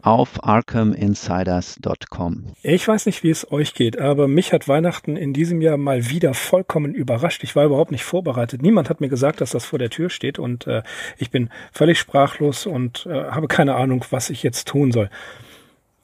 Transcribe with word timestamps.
Auf 0.00 0.44
arkhaminsiders.com. 0.44 2.44
Ich 2.62 2.86
weiß 2.86 3.06
nicht, 3.06 3.24
wie 3.24 3.30
es 3.30 3.50
euch 3.50 3.74
geht, 3.74 3.98
aber 3.98 4.28
mich 4.28 4.52
hat 4.52 4.68
Weihnachten 4.68 5.16
in 5.16 5.32
diesem 5.32 5.60
Jahr 5.60 5.76
mal 5.76 6.08
wieder 6.08 6.34
vollkommen 6.34 6.94
überrascht. 6.94 7.42
Ich 7.42 7.56
war 7.56 7.64
überhaupt 7.64 7.90
nicht 7.90 8.04
vorbereitet. 8.04 8.62
Niemand 8.62 8.90
hat 8.90 9.00
mir 9.00 9.08
gesagt, 9.08 9.40
dass 9.40 9.50
das 9.50 9.64
vor 9.64 9.80
der 9.80 9.90
Tür 9.90 10.10
steht 10.10 10.38
und 10.38 10.68
äh, 10.68 10.82
ich 11.16 11.30
bin 11.30 11.50
völlig 11.72 11.98
sprachlos 11.98 12.66
und 12.66 13.06
äh, 13.06 13.30
habe 13.30 13.48
keine 13.48 13.74
Ahnung, 13.74 14.04
was 14.10 14.30
ich 14.30 14.44
jetzt 14.44 14.68
tun 14.68 14.92
soll. 14.92 15.10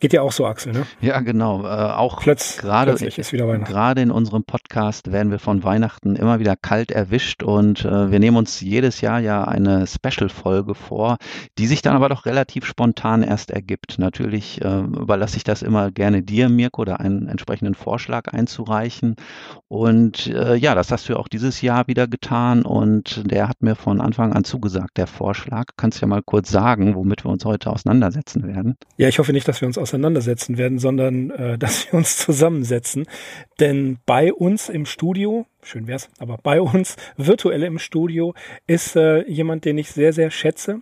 Geht 0.00 0.12
ja 0.12 0.22
auch 0.22 0.32
so, 0.32 0.44
Axel, 0.44 0.72
ne? 0.72 0.86
Ja, 1.00 1.20
genau. 1.20 1.64
Äh, 1.64 1.68
auch 1.68 2.20
Plötz, 2.20 2.58
gerade 2.58 2.94
gerade 2.94 4.02
in 4.02 4.10
unserem 4.10 4.44
Podcast 4.44 5.10
werden 5.12 5.30
wir 5.30 5.38
von 5.38 5.64
Weihnachten 5.64 6.16
immer 6.16 6.40
wieder 6.40 6.56
kalt 6.56 6.90
erwischt 6.90 7.42
und 7.42 7.84
äh, 7.84 8.10
wir 8.10 8.18
nehmen 8.18 8.36
uns 8.36 8.60
jedes 8.60 9.00
Jahr 9.00 9.20
ja 9.20 9.44
eine 9.44 9.86
Special-Folge 9.86 10.74
vor, 10.74 11.16
die 11.58 11.66
sich 11.66 11.80
dann 11.80 11.96
aber 11.96 12.08
doch 12.08 12.26
relativ 12.26 12.66
spontan 12.66 13.22
erst 13.22 13.50
ergibt. 13.50 13.98
Natürlich 13.98 14.60
äh, 14.62 14.80
überlasse 14.80 15.38
ich 15.38 15.44
das 15.44 15.62
immer 15.62 15.90
gerne 15.90 16.22
dir, 16.22 16.48
Mirko, 16.50 16.84
da 16.84 16.96
einen 16.96 17.28
entsprechenden 17.28 17.74
Vorschlag 17.74 18.28
einzureichen. 18.28 19.16
Und 19.68 20.26
äh, 20.26 20.54
ja, 20.56 20.74
das 20.74 20.92
hast 20.92 21.08
du 21.08 21.14
ja 21.14 21.18
auch 21.18 21.28
dieses 21.28 21.62
Jahr 21.62 21.86
wieder 21.86 22.08
getan 22.08 22.62
und 22.62 23.22
der 23.30 23.48
hat 23.48 23.62
mir 23.62 23.74
von 23.74 24.00
Anfang 24.00 24.32
an 24.32 24.44
zugesagt, 24.44 24.98
der 24.98 25.06
Vorschlag. 25.06 25.64
Kannst 25.76 25.98
du 25.98 26.02
ja 26.02 26.08
mal 26.08 26.22
kurz 26.22 26.50
sagen, 26.50 26.94
womit 26.94 27.24
wir 27.24 27.30
uns 27.30 27.44
heute 27.44 27.70
auseinandersetzen 27.70 28.46
werden? 28.46 28.76
Ja, 28.98 29.08
ich 29.08 29.18
hoffe 29.18 29.32
nicht, 29.32 29.48
dass 29.48 29.60
wir 29.60 29.66
uns 29.66 29.78
auseinandersetzen 29.78 29.93
werden, 30.58 30.78
sondern 30.78 31.30
äh, 31.30 31.58
dass 31.64 31.86
wir 31.86 31.94
uns 31.94 32.16
zusammensetzen. 32.16 33.06
Denn 33.60 33.98
bei 34.06 34.32
uns 34.32 34.68
im 34.68 34.86
Studio, 34.86 35.46
schön 35.62 35.86
wär's, 35.86 36.08
aber 36.18 36.38
bei 36.42 36.60
uns 36.60 36.96
virtuell 37.16 37.62
im 37.62 37.78
Studio 37.78 38.34
ist 38.66 38.96
äh, 38.96 39.22
jemand, 39.28 39.64
den 39.64 39.78
ich 39.78 39.90
sehr, 39.90 40.12
sehr 40.12 40.30
schätze 40.30 40.80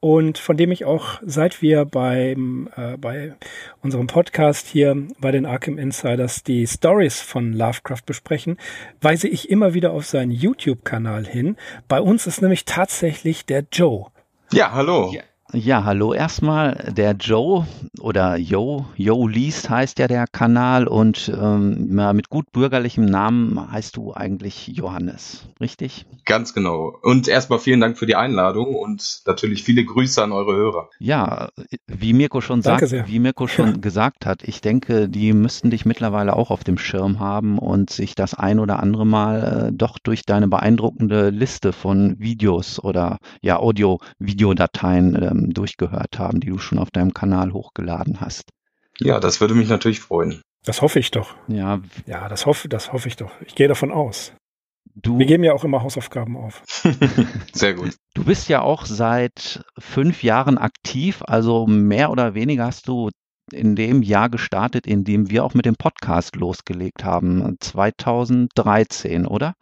und 0.00 0.38
von 0.38 0.56
dem 0.56 0.70
ich 0.70 0.84
auch, 0.84 1.20
seit 1.24 1.62
wir 1.62 1.84
beim, 1.84 2.68
äh, 2.76 2.96
bei 2.96 3.34
unserem 3.82 4.06
Podcast 4.06 4.66
hier 4.66 4.96
bei 5.18 5.30
den 5.30 5.46
Arkham 5.46 5.78
Insiders 5.78 6.42
die 6.42 6.66
Stories 6.66 7.20
von 7.20 7.52
Lovecraft 7.52 8.02
besprechen, 8.06 8.58
weise 9.00 9.28
ich 9.28 9.50
immer 9.50 9.74
wieder 9.74 9.92
auf 9.92 10.06
seinen 10.06 10.30
YouTube-Kanal 10.30 11.26
hin. 11.26 11.56
Bei 11.88 12.00
uns 12.00 12.26
ist 12.26 12.42
nämlich 12.42 12.64
tatsächlich 12.64 13.46
der 13.46 13.64
Joe. 13.72 14.06
Ja, 14.52 14.72
hallo. 14.72 15.10
Ja. 15.12 15.22
Ja, 15.52 15.84
hallo 15.84 16.14
erstmal. 16.14 16.92
Der 16.96 17.12
Joe 17.12 17.66
oder 18.00 18.36
Joe, 18.36 18.86
Joe 18.96 19.30
Liest 19.30 19.70
heißt 19.70 19.98
ja 19.98 20.08
der 20.08 20.26
Kanal 20.26 20.88
und 20.88 21.30
ähm, 21.32 21.94
mit 22.14 22.28
gut 22.28 22.50
bürgerlichem 22.50 23.04
Namen 23.04 23.70
heißt 23.70 23.96
du 23.96 24.12
eigentlich 24.14 24.68
Johannes, 24.68 25.46
richtig? 25.60 26.06
Ganz 26.24 26.54
genau. 26.54 26.98
Und 27.02 27.28
erstmal 27.28 27.58
vielen 27.58 27.80
Dank 27.80 27.98
für 27.98 28.06
die 28.06 28.16
Einladung 28.16 28.74
und 28.74 29.22
natürlich 29.26 29.62
viele 29.62 29.84
Grüße 29.84 30.22
an 30.22 30.32
eure 30.32 30.56
Hörer. 30.56 30.88
Ja, 30.98 31.50
wie 31.86 32.14
Mirko 32.14 32.40
schon 32.40 32.62
sagt, 32.62 32.90
wie 32.90 33.18
Mirko 33.18 33.46
schon 33.46 33.80
gesagt 33.80 34.26
hat, 34.26 34.42
ich 34.42 34.60
denke, 34.60 35.08
die 35.08 35.32
müssten 35.32 35.70
dich 35.70 35.84
mittlerweile 35.84 36.36
auch 36.36 36.50
auf 36.50 36.64
dem 36.64 36.78
Schirm 36.78 37.20
haben 37.20 37.58
und 37.58 37.90
sich 37.90 38.14
das 38.14 38.34
ein 38.34 38.58
oder 38.58 38.80
andere 38.80 39.06
Mal 39.06 39.68
äh, 39.68 39.72
doch 39.72 39.98
durch 39.98 40.22
deine 40.24 40.48
beeindruckende 40.48 41.30
Liste 41.30 41.72
von 41.72 42.18
Videos 42.18 42.82
oder 42.82 43.18
ja 43.40 43.58
Audio-Videodateien 43.60 45.22
ähm, 45.22 45.43
durchgehört 45.52 46.18
haben, 46.18 46.40
die 46.40 46.48
du 46.48 46.58
schon 46.58 46.78
auf 46.78 46.90
deinem 46.90 47.12
Kanal 47.12 47.52
hochgeladen 47.52 48.20
hast. 48.20 48.50
Ja, 48.98 49.20
das 49.20 49.40
würde 49.40 49.54
mich 49.54 49.68
natürlich 49.68 50.00
freuen. 50.00 50.40
Das 50.64 50.80
hoffe 50.80 50.98
ich 50.98 51.10
doch. 51.10 51.34
Ja, 51.48 51.80
ja 52.06 52.28
das, 52.28 52.46
hoffe, 52.46 52.68
das 52.68 52.92
hoffe 52.92 53.08
ich 53.08 53.16
doch. 53.16 53.32
Ich 53.44 53.54
gehe 53.54 53.68
davon 53.68 53.92
aus. 53.92 54.32
Du, 54.94 55.18
Wir 55.18 55.26
geben 55.26 55.44
ja 55.44 55.52
auch 55.52 55.64
immer 55.64 55.82
Hausaufgaben 55.82 56.36
auf. 56.36 56.62
Sehr 57.52 57.74
gut. 57.74 57.94
Du 58.14 58.24
bist 58.24 58.48
ja 58.48 58.62
auch 58.62 58.86
seit 58.86 59.64
fünf 59.78 60.22
Jahren 60.22 60.56
aktiv, 60.56 61.22
also 61.26 61.66
mehr 61.66 62.10
oder 62.10 62.34
weniger 62.34 62.66
hast 62.66 62.86
du 62.86 63.10
in 63.52 63.76
dem 63.76 64.02
Jahr 64.02 64.30
gestartet, 64.30 64.86
in 64.86 65.04
dem 65.04 65.30
wir 65.30 65.44
auch 65.44 65.54
mit 65.54 65.66
dem 65.66 65.74
Podcast 65.76 66.36
losgelegt 66.36 67.04
haben, 67.04 67.56
2013, 67.60 69.26
oder? 69.26 69.54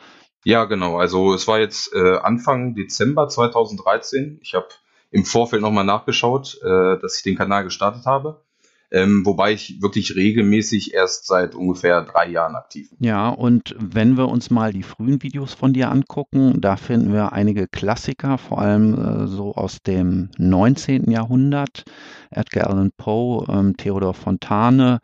Ja, 0.45 0.65
genau. 0.65 0.99
Also 0.99 1.35
es 1.35 1.49
war 1.49 1.61
jetzt 1.61 1.93
äh, 1.95 2.17
Anfang 2.19 2.75
Dezember 2.75 3.29
2013. 3.29 4.39
Ich 4.43 4.55
habe 4.55 4.69
im 5.13 5.25
Vorfeld 5.25 5.63
nochmal 5.63 5.85
nachgeschaut, 5.85 6.59
äh, 6.63 6.99
dass 6.99 7.17
ich 7.17 7.23
den 7.23 7.37
Kanal 7.37 7.65
gestartet 7.65 8.07
habe. 8.07 8.43
Ähm, 8.91 9.25
wobei 9.25 9.53
ich 9.53 9.81
wirklich 9.81 10.17
regelmäßig 10.17 10.93
erst 10.93 11.27
seit 11.27 11.55
ungefähr 11.55 12.03
drei 12.03 12.29
Jahren 12.29 12.57
aktiv 12.57 12.91
bin. 12.91 12.99
Ja, 13.01 13.31
und 13.31 13.75
wenn 13.79 14.19
wir 14.19 14.29
uns 14.29 14.51
mal 14.51 14.71
die 14.71 14.83
frühen 14.83 15.23
Videos 15.23 15.55
von 15.55 15.73
dir 15.73 15.91
angucken, 15.91 16.61
da 16.61 16.77
finden 16.77 17.11
wir 17.11 17.33
einige 17.33 17.69
Klassiker, 17.69 18.37
vor 18.37 18.61
allem 18.61 18.95
äh, 18.95 19.27
so 19.29 19.55
aus 19.55 19.79
dem 19.81 20.29
19. 20.37 21.11
Jahrhundert, 21.11 21.85
Edgar 22.31 22.69
Allan 22.69 22.91
Poe, 22.95 23.47
ähm, 23.49 23.79
Theodor 23.79 24.13
Fontane. 24.13 24.99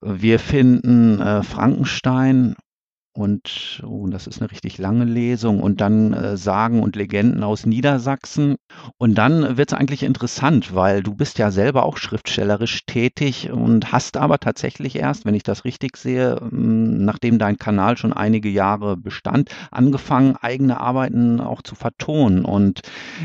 Wir 0.00 0.38
finden 0.38 1.20
äh, 1.20 1.42
Frankenstein 1.42 2.54
und 3.20 3.82
oh, 3.86 4.06
das 4.08 4.26
ist 4.26 4.40
eine 4.40 4.50
richtig 4.50 4.78
lange 4.78 5.04
Lesung 5.04 5.60
und 5.60 5.80
dann 5.80 6.12
äh, 6.12 6.36
Sagen 6.36 6.82
und 6.82 6.96
Legenden 6.96 7.44
aus 7.44 7.66
Niedersachsen. 7.66 8.56
Und 8.98 9.16
dann 9.16 9.56
wird 9.56 9.72
es 9.72 9.78
eigentlich 9.78 10.02
interessant, 10.02 10.74
weil 10.74 11.02
du 11.02 11.14
bist 11.14 11.38
ja 11.38 11.50
selber 11.50 11.84
auch 11.84 11.96
schriftstellerisch 11.96 12.86
tätig 12.86 13.50
und 13.50 13.92
hast 13.92 14.16
aber 14.16 14.38
tatsächlich 14.38 14.96
erst, 14.96 15.24
wenn 15.24 15.34
ich 15.34 15.42
das 15.42 15.64
richtig 15.64 15.96
sehe, 15.96 16.36
hm, 16.40 17.04
nachdem 17.04 17.38
dein 17.38 17.58
Kanal 17.58 17.96
schon 17.96 18.12
einige 18.12 18.48
Jahre 18.48 18.96
bestand, 18.96 19.50
angefangen, 19.70 20.36
eigene 20.36 20.80
Arbeiten 20.80 21.40
auch 21.40 21.62
zu 21.62 21.74
vertonen. 21.74 22.44
Und 22.44 22.80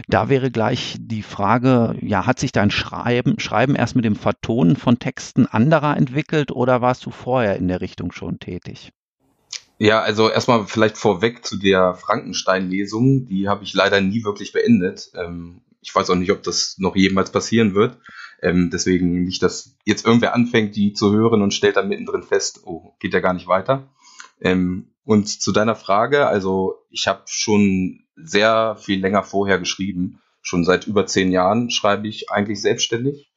da 0.07 0.29
wäre 0.29 0.51
gleich 0.51 0.97
die 0.99 1.23
Frage, 1.23 1.95
ja, 2.01 2.25
hat 2.25 2.39
sich 2.39 2.51
dein 2.51 2.71
Schreiben, 2.71 3.39
Schreiben 3.39 3.75
erst 3.75 3.95
mit 3.95 4.05
dem 4.05 4.15
Vertonen 4.15 4.75
von 4.75 4.99
Texten 4.99 5.45
anderer 5.45 5.97
entwickelt 5.97 6.51
oder 6.51 6.81
warst 6.81 7.05
du 7.05 7.11
vorher 7.11 7.55
in 7.55 7.67
der 7.67 7.81
Richtung 7.81 8.11
schon 8.11 8.39
tätig? 8.39 8.91
Ja, 9.77 10.01
also 10.01 10.29
erstmal 10.29 10.65
vielleicht 10.67 10.97
vorweg 10.97 11.45
zu 11.45 11.57
der 11.57 11.95
Frankenstein-Lesung. 11.95 13.25
Die 13.25 13.49
habe 13.49 13.63
ich 13.63 13.73
leider 13.73 13.99
nie 13.99 14.23
wirklich 14.23 14.53
beendet. 14.53 15.11
Ähm, 15.15 15.61
ich 15.81 15.93
weiß 15.93 16.09
auch 16.09 16.15
nicht, 16.15 16.31
ob 16.31 16.43
das 16.43 16.77
noch 16.79 16.95
jemals 16.95 17.31
passieren 17.31 17.75
wird. 17.75 17.97
Ähm, 18.41 18.69
deswegen 18.71 19.23
nicht, 19.23 19.43
dass 19.43 19.75
jetzt 19.85 20.05
irgendwer 20.05 20.33
anfängt, 20.33 20.75
die 20.75 20.93
zu 20.93 21.11
hören 21.11 21.41
und 21.41 21.53
stellt 21.53 21.75
dann 21.75 21.89
mittendrin 21.89 22.23
fest, 22.23 22.61
oh, 22.65 22.93
geht 22.99 23.13
ja 23.13 23.19
gar 23.19 23.33
nicht 23.33 23.47
weiter. 23.47 23.89
Ähm, 24.41 24.91
und 25.03 25.27
zu 25.27 25.51
deiner 25.51 25.75
Frage, 25.75 26.27
also 26.27 26.75
ich 26.89 27.07
habe 27.07 27.23
schon 27.25 28.05
sehr 28.15 28.77
viel 28.79 28.99
länger 29.01 29.23
vorher 29.23 29.59
geschrieben. 29.59 30.21
Schon 30.41 30.63
seit 30.63 30.87
über 30.87 31.05
zehn 31.05 31.31
Jahren 31.31 31.69
schreibe 31.69 32.07
ich 32.07 32.31
eigentlich 32.31 32.61
selbstständig. 32.61 33.29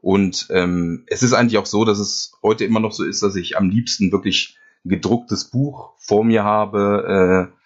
Und 0.00 0.46
ähm, 0.50 1.04
es 1.06 1.22
ist 1.22 1.32
eigentlich 1.32 1.58
auch 1.58 1.66
so, 1.66 1.84
dass 1.84 1.98
es 1.98 2.32
heute 2.42 2.64
immer 2.64 2.80
noch 2.80 2.92
so 2.92 3.04
ist, 3.04 3.22
dass 3.22 3.34
ich 3.36 3.56
am 3.56 3.70
liebsten 3.70 4.12
wirklich 4.12 4.57
gedrucktes 4.84 5.50
Buch 5.50 5.94
vor 5.98 6.24
mir 6.24 6.44
habe, 6.44 7.50
äh, 7.52 7.58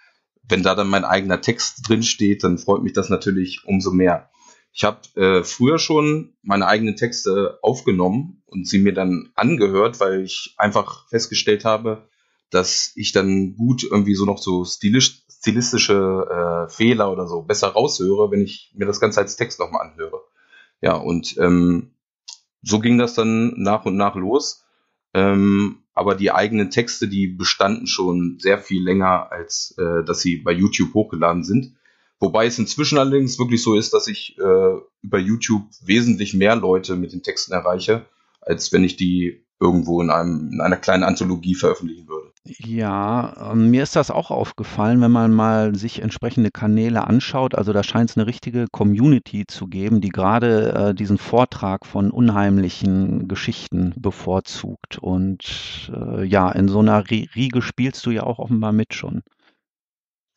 wenn 0.49 0.63
da 0.63 0.75
dann 0.75 0.89
mein 0.89 1.05
eigener 1.05 1.41
Text 1.41 1.89
drin 1.89 2.03
steht, 2.03 2.45
dann 2.45 2.59
freut 2.59 2.83
mich 2.83 2.93
das 2.93 3.09
natürlich 3.09 3.65
umso 3.65 3.93
mehr. 3.93 4.31
Ich 4.73 4.85
habe 4.85 5.01
äh, 5.17 5.45
früher 5.45 5.79
schon 5.79 6.35
meine 6.43 6.67
eigenen 6.67 6.97
Texte 6.97 7.59
aufgenommen 7.63 8.43
und 8.47 8.67
sie 8.67 8.79
mir 8.79 8.95
dann 8.95 9.31
angehört, 9.35 10.01
weil 10.01 10.23
ich 10.23 10.55
einfach 10.57 11.09
festgestellt 11.09 11.65
habe, 11.65 12.09
dass 12.51 12.93
ich 12.97 13.13
dann 13.13 13.55
gut 13.57 13.83
irgendwie 13.83 14.15
so 14.15 14.25
noch 14.25 14.39
so 14.39 14.65
stilisch, 14.65 15.25
stilistische 15.29 16.67
äh, 16.69 16.73
Fehler 16.73 17.13
oder 17.13 17.27
so 17.27 17.43
besser 17.43 17.69
raushöre, 17.69 18.31
wenn 18.31 18.41
ich 18.41 18.73
mir 18.75 18.87
das 18.87 19.01
Ganze 19.01 19.21
als 19.21 19.37
Text 19.37 19.59
nochmal 19.59 19.89
anhöre. 19.89 20.23
Ja, 20.81 20.95
und 20.95 21.37
ähm, 21.39 21.95
so 22.63 22.79
ging 22.79 22.99
das 22.99 23.15
dann 23.15 23.55
nach 23.57 23.85
und 23.85 23.97
nach 23.97 24.15
los. 24.15 24.65
Ähm, 25.15 25.82
aber 25.95 26.15
die 26.15 26.33
eigenen 26.33 26.71
Texte, 26.71 27.09
die 27.09 27.29
bestanden 27.29 27.87
schon 27.87 28.39
sehr 28.41 28.59
viel 28.59 28.83
länger, 28.83 29.31
als 29.31 29.75
äh, 29.79 30.05
dass 30.05 30.21
sie 30.21 30.37
bei 30.37 30.53
YouTube 30.53 30.95
hochgeladen 30.95 31.45
sind. 31.45 31.75
Wobei 32.19 32.47
es 32.47 32.59
inzwischen 32.59 32.99
allerdings 32.99 33.39
wirklich 33.39 33.63
so 33.63 33.75
ist, 33.75 33.93
dass 33.93 34.07
ich 34.07 34.39
äh, 34.39 34.77
über 35.03 35.19
YouTube 35.19 35.65
wesentlich 35.85 36.35
mehr 36.35 36.57
Leute 36.57 36.97
mit 36.97 37.13
den 37.13 37.23
Texten 37.23 37.53
erreiche, 37.53 38.07
als 38.41 38.73
wenn 38.73 38.85
ich 38.85 38.97
die 38.97 39.45
irgendwo 39.61 40.01
in, 40.01 40.11
einem, 40.11 40.51
in 40.53 40.61
einer 40.61 40.77
kleinen 40.77 41.03
Anthologie 41.03 41.55
veröffentlichen 41.55 42.09
würde. 42.09 42.32
Ja, 42.45 43.53
ähm, 43.53 43.71
mir 43.71 43.85
ist 43.85 43.95
das 43.95 44.11
auch 44.11 44.33
aufgefallen, 44.33 45.01
wenn 45.01 45.13
man 45.13 45.33
mal 45.33 45.77
sich 45.77 46.03
entsprechende 46.03 46.51
Kanäle 46.51 47.07
anschaut. 47.07 47.55
Also 47.55 47.73
da 47.73 47.85
scheint 47.85 48.11
es 48.11 48.17
eine 48.17 48.27
richtige 48.27 48.67
Community 48.73 49.47
zu 49.47 49.69
geben, 49.69 50.01
die 50.01 50.09
gerade 50.09 50.73
äh, 50.73 50.95
diesen 50.95 51.19
Vortrag 51.19 51.87
von 51.87 52.11
unheimlichen 52.11 53.29
Geschichten 53.29 53.95
bevorzugt. 53.97 54.99
Und 54.99 55.93
äh, 55.95 56.25
ja, 56.25 56.51
in 56.51 56.67
so 56.67 56.81
einer 56.81 57.09
Riege 57.09 57.63
spielst 57.63 58.05
du 58.07 58.11
ja 58.11 58.25
auch 58.25 58.41
offenbar 58.41 58.73
mit 58.73 58.93
schon. 58.93 59.23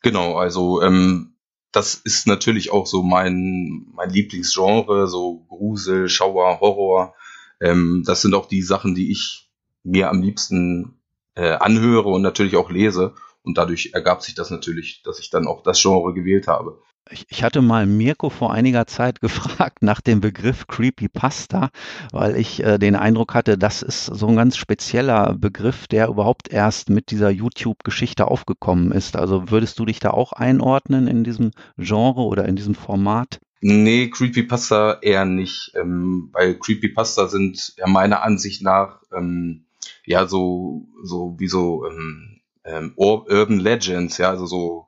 Genau, 0.02 0.36
also 0.36 0.82
ähm, 0.82 1.34
das 1.72 1.96
ist 1.96 2.28
natürlich 2.28 2.70
auch 2.70 2.86
so 2.86 3.02
mein, 3.02 3.88
mein 3.92 4.10
Lieblingsgenre, 4.10 5.08
so 5.08 5.44
Grusel, 5.48 6.08
Schauer, 6.08 6.60
Horror. 6.60 7.14
Ähm, 7.60 8.04
das 8.06 8.22
sind 8.22 8.34
auch 8.34 8.46
die 8.46 8.62
Sachen, 8.62 8.94
die 8.94 9.10
ich 9.10 9.50
mir 9.82 10.08
am 10.08 10.22
liebsten 10.22 10.95
äh, 11.36 11.52
anhöre 11.52 12.08
und 12.08 12.22
natürlich 12.22 12.56
auch 12.56 12.70
lese. 12.70 13.14
Und 13.42 13.58
dadurch 13.58 13.90
ergab 13.94 14.22
sich 14.22 14.34
das 14.34 14.50
natürlich, 14.50 15.02
dass 15.04 15.20
ich 15.20 15.30
dann 15.30 15.46
auch 15.46 15.62
das 15.62 15.80
Genre 15.80 16.12
gewählt 16.12 16.48
habe. 16.48 16.82
Ich, 17.08 17.44
hatte 17.44 17.62
mal 17.62 17.86
Mirko 17.86 18.30
vor 18.30 18.52
einiger 18.52 18.88
Zeit 18.88 19.20
gefragt 19.20 19.82
nach 19.82 20.00
dem 20.00 20.20
Begriff 20.20 20.66
Creepypasta, 20.66 21.70
weil 22.10 22.36
ich 22.36 22.64
äh, 22.64 22.78
den 22.78 22.96
Eindruck 22.96 23.34
hatte, 23.34 23.56
das 23.56 23.82
ist 23.82 24.06
so 24.06 24.26
ein 24.26 24.34
ganz 24.34 24.56
spezieller 24.56 25.36
Begriff, 25.38 25.86
der 25.86 26.08
überhaupt 26.08 26.48
erst 26.48 26.90
mit 26.90 27.12
dieser 27.12 27.30
YouTube-Geschichte 27.30 28.26
aufgekommen 28.26 28.90
ist. 28.90 29.16
Also 29.16 29.50
würdest 29.50 29.78
du 29.78 29.84
dich 29.84 30.00
da 30.00 30.10
auch 30.10 30.32
einordnen 30.32 31.06
in 31.06 31.22
diesem 31.22 31.52
Genre 31.78 32.22
oder 32.22 32.46
in 32.46 32.56
diesem 32.56 32.74
Format? 32.74 33.38
Nee, 33.60 34.10
Creepypasta 34.10 34.98
eher 35.00 35.24
nicht, 35.24 35.72
ähm, 35.76 36.30
weil 36.32 36.58
Creepypasta 36.58 37.28
sind 37.28 37.74
ja 37.76 37.86
meiner 37.86 38.22
Ansicht 38.22 38.62
nach 38.62 39.02
ähm, 39.16 39.65
ja 40.04 40.26
so, 40.26 40.86
so 41.02 41.36
wie 41.38 41.48
so 41.48 41.86
ähm, 41.86 42.40
ähm, 42.64 42.92
Urban 42.96 43.60
Legends, 43.60 44.18
ja, 44.18 44.30
also 44.30 44.46
so 44.46 44.86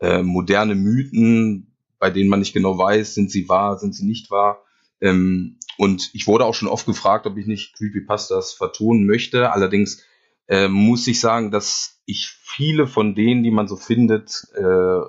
äh, 0.00 0.22
moderne 0.22 0.74
Mythen, 0.74 1.74
bei 1.98 2.10
denen 2.10 2.28
man 2.28 2.40
nicht 2.40 2.52
genau 2.52 2.76
weiß, 2.76 3.14
sind 3.14 3.30
sie 3.30 3.48
wahr, 3.48 3.78
sind 3.78 3.94
sie 3.94 4.04
nicht 4.04 4.30
wahr. 4.30 4.62
Ähm, 5.00 5.58
und 5.78 6.10
ich 6.12 6.26
wurde 6.26 6.44
auch 6.44 6.54
schon 6.54 6.68
oft 6.68 6.86
gefragt, 6.86 7.26
ob 7.26 7.36
ich 7.36 7.46
nicht 7.46 7.74
Creepypastas 7.76 8.52
vertonen 8.52 9.06
möchte. 9.06 9.52
Allerdings 9.52 10.02
äh, 10.48 10.68
muss 10.68 11.06
ich 11.06 11.20
sagen, 11.20 11.50
dass 11.50 12.00
ich 12.06 12.28
viele 12.28 12.86
von 12.86 13.14
denen, 13.14 13.42
die 13.42 13.50
man 13.50 13.68
so 13.68 13.76
findet, 13.76 14.46
äh, 14.54 15.00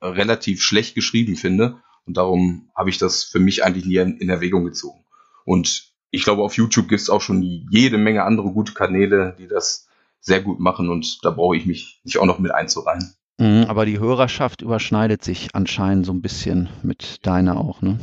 relativ 0.00 0.62
schlecht 0.62 0.94
geschrieben 0.94 1.36
finde. 1.36 1.80
Und 2.06 2.16
darum 2.16 2.70
habe 2.74 2.90
ich 2.90 2.98
das 2.98 3.24
für 3.24 3.40
mich 3.40 3.64
eigentlich 3.64 3.86
nie 3.86 3.96
in, 3.96 4.18
in 4.18 4.28
Erwägung 4.28 4.64
gezogen. 4.64 5.04
Und 5.44 5.93
ich 6.14 6.24
glaube, 6.24 6.42
auf 6.42 6.56
YouTube 6.56 6.88
gibt 6.88 7.00
es 7.00 7.10
auch 7.10 7.20
schon 7.20 7.42
jede 7.42 7.98
Menge 7.98 8.24
andere 8.24 8.50
gute 8.52 8.72
Kanäle, 8.72 9.34
die 9.38 9.48
das 9.48 9.88
sehr 10.20 10.40
gut 10.40 10.60
machen 10.60 10.88
und 10.88 11.24
da 11.24 11.30
brauche 11.30 11.56
ich 11.56 11.66
mich 11.66 12.00
nicht 12.04 12.18
auch 12.18 12.26
noch 12.26 12.38
mit 12.38 12.52
einzureihen. 12.52 13.14
Mhm, 13.38 13.64
aber 13.68 13.84
die 13.84 13.98
Hörerschaft 13.98 14.62
überschneidet 14.62 15.24
sich 15.24 15.54
anscheinend 15.54 16.06
so 16.06 16.12
ein 16.12 16.22
bisschen 16.22 16.68
mit 16.82 17.26
deiner 17.26 17.56
auch, 17.56 17.82
ne? 17.82 17.98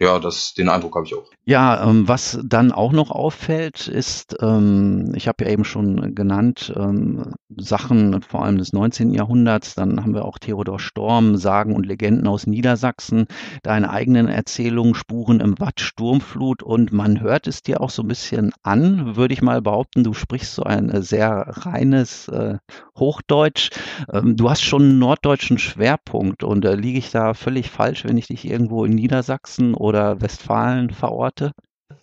Ja, 0.00 0.18
das, 0.20 0.54
den 0.54 0.68
Eindruck 0.68 0.94
habe 0.94 1.06
ich 1.06 1.14
auch. 1.14 1.24
Ja, 1.44 1.88
ähm, 1.88 2.06
was 2.06 2.38
dann 2.44 2.72
auch 2.72 2.92
noch 2.92 3.10
auffällt, 3.10 3.88
ist, 3.88 4.36
ähm, 4.40 5.12
ich 5.16 5.26
habe 5.26 5.44
ja 5.44 5.50
eben 5.50 5.64
schon 5.64 6.14
genannt, 6.14 6.72
ähm, 6.76 7.32
Sachen 7.56 8.20
vor 8.22 8.44
allem 8.44 8.58
des 8.58 8.72
19. 8.72 9.12
Jahrhunderts, 9.12 9.74
dann 9.74 10.02
haben 10.02 10.14
wir 10.14 10.24
auch 10.24 10.38
Theodor 10.38 10.78
Storm, 10.78 11.36
Sagen 11.36 11.74
und 11.74 11.86
Legenden 11.86 12.28
aus 12.28 12.46
Niedersachsen, 12.46 13.26
deine 13.62 13.90
eigenen 13.90 14.28
Erzählungen, 14.28 14.94
Spuren 14.94 15.40
im 15.40 15.58
Watt, 15.58 15.80
Sturmflut 15.80 16.62
und 16.62 16.92
man 16.92 17.20
hört 17.20 17.46
es 17.46 17.62
dir 17.62 17.80
auch 17.80 17.90
so 17.90 18.02
ein 18.02 18.08
bisschen 18.08 18.52
an, 18.62 19.16
würde 19.16 19.34
ich 19.34 19.42
mal 19.42 19.62
behaupten, 19.62 20.04
du 20.04 20.12
sprichst 20.12 20.54
so 20.54 20.62
ein 20.62 20.90
äh, 20.90 21.02
sehr 21.02 21.46
reines 21.48 22.28
äh, 22.28 22.58
Hochdeutsch. 22.98 23.70
Ähm, 24.12 24.36
du 24.36 24.50
hast 24.50 24.62
schon 24.62 24.82
einen 24.82 24.98
norddeutschen 24.98 25.58
Schwerpunkt 25.58 26.44
und 26.44 26.64
äh, 26.64 26.74
liege 26.74 26.98
ich 26.98 27.10
da 27.10 27.34
völlig 27.34 27.70
falsch, 27.70 28.04
wenn 28.04 28.18
ich 28.18 28.28
dich 28.28 28.48
irgendwo 28.48 28.84
in 28.84 28.92
Niedersachsen 28.92 29.74
oder 29.74 29.87
Westfalen 29.92 30.90
verorte? 30.90 31.52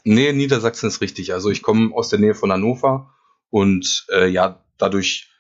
Nee, 0.04 0.32
Niedersachsen 0.34 0.88
ist 0.88 1.02
richtig. 1.02 1.34
Also 1.34 1.50
ich 1.50 1.62
komme 1.62 1.96
aus 1.96 2.10
der 2.10 2.20
Nähe 2.20 2.36
von 2.36 2.52
Hannover 2.52 3.14
und 3.50 4.06
äh, 4.14 4.28
ja, 4.28 4.64
dadurch 4.78 5.32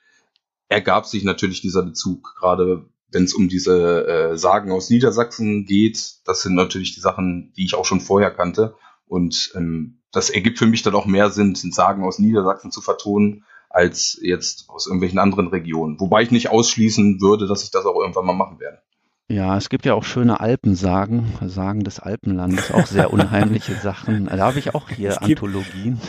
ergab 0.69 1.05
sich 1.05 1.23
natürlich 1.23 1.61
dieser 1.61 1.83
Bezug, 1.83 2.35
gerade 2.39 2.85
wenn 3.11 3.23
es 3.23 3.33
um 3.33 3.47
diese 3.47 4.07
äh, 4.07 4.37
Sagen 4.37 4.71
aus 4.71 4.89
Niedersachsen 4.89 5.65
geht. 5.65 6.15
Das 6.25 6.41
sind 6.41 6.55
natürlich 6.55 6.95
die 6.95 6.99
Sachen, 6.99 7.53
die 7.55 7.65
ich 7.65 7.75
auch 7.75 7.85
schon 7.85 8.01
vorher 8.01 8.31
kannte. 8.31 8.75
Und 9.05 9.51
ähm, 9.55 10.01
das 10.11 10.29
ergibt 10.29 10.57
für 10.57 10.65
mich 10.65 10.81
dann 10.81 10.95
auch 10.95 11.05
mehr 11.05 11.29
Sinn, 11.29 11.55
Sagen 11.55 12.03
aus 12.03 12.19
Niedersachsen 12.19 12.71
zu 12.71 12.81
vertonen, 12.81 13.45
als 13.69 14.17
jetzt 14.21 14.69
aus 14.69 14.87
irgendwelchen 14.87 15.19
anderen 15.19 15.47
Regionen. 15.47 15.99
Wobei 15.99 16.23
ich 16.23 16.31
nicht 16.31 16.49
ausschließen 16.49 17.21
würde, 17.21 17.47
dass 17.47 17.63
ich 17.63 17.71
das 17.71 17.85
auch 17.85 17.99
irgendwann 17.99 18.25
mal 18.25 18.33
machen 18.33 18.59
werde. 18.59 18.81
Ja, 19.27 19.57
es 19.57 19.69
gibt 19.69 19.85
ja 19.85 19.95
auch 19.95 20.03
schöne 20.03 20.39
Alpensagen, 20.39 21.33
Sagen 21.41 21.83
des 21.83 21.99
Alpenlandes, 21.99 22.71
auch 22.71 22.85
sehr 22.85 23.11
unheimliche 23.11 23.73
Sachen. 23.81 24.27
Da 24.27 24.37
habe 24.37 24.59
ich 24.59 24.75
auch 24.75 24.89
hier 24.89 25.09
es 25.09 25.17
Anthologien. 25.17 25.99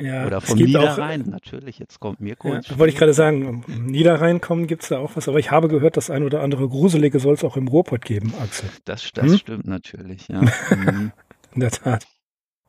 Ja, 0.00 0.26
Oder 0.26 0.40
vom 0.40 0.58
Niederrhein, 0.58 1.22
auch, 1.22 1.26
natürlich. 1.26 1.78
Jetzt 1.78 2.00
kommt 2.00 2.20
Mirko. 2.20 2.48
Ja, 2.48 2.60
wollte 2.76 2.92
ich 2.92 2.98
gerade 2.98 3.14
sagen, 3.14 3.64
Niederrhein 3.68 4.40
kommen 4.40 4.66
gibt 4.66 4.82
es 4.82 4.88
da 4.88 4.98
auch 4.98 5.14
was, 5.14 5.28
aber 5.28 5.38
ich 5.38 5.52
habe 5.52 5.68
gehört, 5.68 5.96
das 5.96 6.10
ein 6.10 6.24
oder 6.24 6.42
andere 6.42 6.68
Gruselige 6.68 7.20
soll 7.20 7.34
es 7.34 7.44
auch 7.44 7.56
im 7.56 7.68
Ruhrpott 7.68 8.04
geben, 8.04 8.34
Axel. 8.42 8.68
Das, 8.84 9.08
das 9.12 9.26
hm? 9.26 9.38
stimmt 9.38 9.66
natürlich, 9.66 10.26
ja. 10.28 10.40
Mhm. 10.70 11.12
In 11.54 11.60
der 11.60 11.70
Tat. 11.70 12.06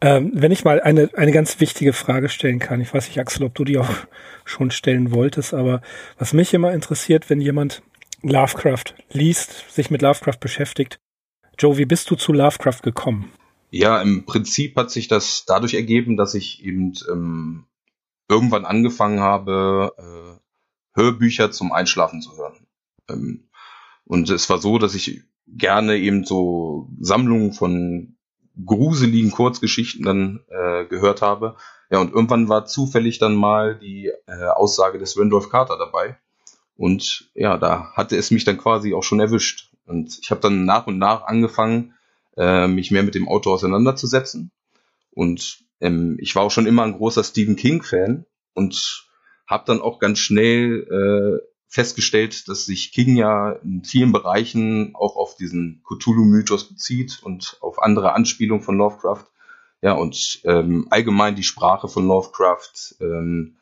Ähm, 0.01 0.31
wenn 0.33 0.51
ich 0.51 0.63
mal 0.63 0.80
eine, 0.80 1.09
eine 1.15 1.31
ganz 1.31 1.59
wichtige 1.59 1.94
Frage 1.94 2.30
stellen 2.30 2.59
kann, 2.59 2.80
ich 2.80 2.94
weiß 2.94 3.07
nicht, 3.07 3.19
Axel, 3.19 3.44
ob 3.44 3.56
du 3.56 3.65
die 3.65 3.77
auch 3.77 3.89
schon 4.45 4.71
stellen 4.71 5.12
wolltest, 5.12 5.53
aber 5.53 5.81
was 6.18 6.31
mich 6.31 6.53
immer 6.53 6.71
interessiert, 6.74 7.30
wenn 7.30 7.41
jemand 7.41 7.81
Lovecraft 8.21 8.95
liest, 9.12 9.71
sich 9.71 9.89
mit 9.92 10.01
Lovecraft 10.01 10.39
beschäftigt. 10.39 11.00
Joe, 11.57 11.77
wie 11.77 11.86
bist 11.86 12.10
du 12.10 12.16
zu 12.16 12.33
Lovecraft 12.33 12.81
gekommen? 12.83 13.31
Ja, 13.71 14.01
im 14.01 14.25
Prinzip 14.25 14.75
hat 14.75 14.92
sich 14.92 15.07
das 15.07 15.45
dadurch 15.45 15.75
ergeben, 15.75 16.18
dass 16.18 16.33
ich 16.33 16.63
eben 16.63 16.94
ähm, 17.10 17.66
irgendwann 18.27 18.66
angefangen 18.66 19.19
habe, 19.19 19.94
äh, 19.98 21.00
Hörbücher 21.00 21.51
zum 21.51 21.71
Einschlafen 21.71 22.21
zu 22.21 22.36
hören. 22.36 22.68
Ähm, 23.10 23.50
und 24.06 24.30
es 24.30 24.50
war 24.50 24.60
so, 24.60 24.80
dass 24.80 24.95
ich 24.95 25.22
gerne 25.48 25.98
eben 25.98 26.25
so 26.25 26.89
Sammlungen 27.00 27.54
von 27.54 28.18
gruseligen 28.65 29.31
Kurzgeschichten 29.31 30.04
dann 30.04 30.39
äh, 30.50 30.86
gehört 30.86 31.22
habe. 31.22 31.56
Ja, 31.92 32.00
und 32.00 32.13
irgendwann 32.13 32.50
war 32.50 32.65
zufällig 32.65 33.19
dann 33.19 33.36
mal 33.36 33.77
die 33.77 34.12
äh, 34.27 34.45
Aussage 34.48 35.00
des 35.00 35.18
Randolph 35.18 35.50
Carter 35.50 35.77
dabei. 35.77 36.18
Und 36.80 37.30
ja, 37.36 37.58
da 37.58 37.92
hatte 37.92 38.16
es 38.16 38.31
mich 38.31 38.46
dann 38.46 38.58
quasi 38.58 38.94
auch 38.94 39.04
schon 39.04 39.20
erwischt. 39.20 39.70
Und 39.86 40.18
ich 40.22 40.31
habe 40.31 40.40
dann 40.40 40.64
nach 40.64 40.88
und 40.88 40.98
nach 40.98 41.24
angefangen, 41.24 41.94
äh, 42.38 42.68
mich 42.68 42.90
mehr 42.90 43.04
mit 43.04 43.16
dem 43.16 43.28
Autor 43.28 43.56
auseinanderzusetzen. 43.56 44.52
Und 45.12 45.66
ähm, 45.81 46.16
ich 46.22 46.38
war 46.38 46.44
auch 46.44 46.52
schon 46.52 46.68
immer 46.68 46.84
ein 46.84 46.94
großer 46.94 47.26
Stephen 47.26 47.58
King-Fan 47.58 48.26
und 48.54 49.10
habe 49.46 49.66
dann 49.68 49.81
auch 49.81 50.00
ganz 50.00 50.20
schnell 50.20 51.42
äh, 51.44 51.46
festgestellt, 51.68 52.48
dass 52.48 52.63
sich 52.63 52.94
King 52.94 53.18
ja 53.18 53.51
in 53.62 53.84
vielen 53.84 54.13
Bereichen 54.13 54.96
auch 54.96 55.18
auf 55.18 55.36
diesen 55.36 55.84
Cthulhu-Mythos 55.84 56.70
bezieht 56.70 57.20
und 57.22 57.58
auf 57.60 57.84
andere 57.84 58.13
Anspielungen 58.13 58.63
von 58.63 58.77
Lovecraft. 58.77 59.25
Ja, 59.82 59.94
und 59.94 60.39
ähm, 60.46 60.88
allgemein 60.92 61.36
die 61.36 61.44
Sprache 61.44 61.89
von 61.89 62.08
Lovecraft, 62.08 62.96
ähm, 63.01 63.58
äh, 63.58 63.59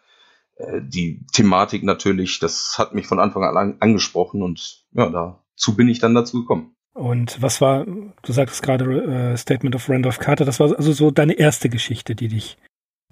die 0.82 1.26
Thematik 1.32 1.84
natürlich, 1.84 2.40
das 2.40 2.76
hat 2.78 2.96
mich 2.96 3.08
von 3.08 3.20
Anfang 3.20 3.44
an 3.44 3.78
angesprochen 3.80 4.42
und 4.42 4.86
ja, 4.92 5.10
dazu 5.10 5.76
bin 5.76 5.88
ich 5.88 6.00
dann 6.00 6.16
dazu 6.16 6.42
gekommen. 6.42 6.76
Und 6.94 7.40
was 7.44 7.62
war, 7.62 7.86
du 7.86 8.34
sagtest 8.34 8.64
gerade 8.64 8.86
äh, 9.04 9.38
Statement 9.38 9.76
of 9.76 9.88
Randolph 9.88 10.18
Carter, 10.18 10.46
das 10.46 10.60
war 10.60 10.76
also 10.76 10.94
so 10.94 11.12
deine 11.12 11.34
erste 11.34 11.70
Geschichte, 11.70 12.16
die 12.16 12.28
dich, 12.28 12.58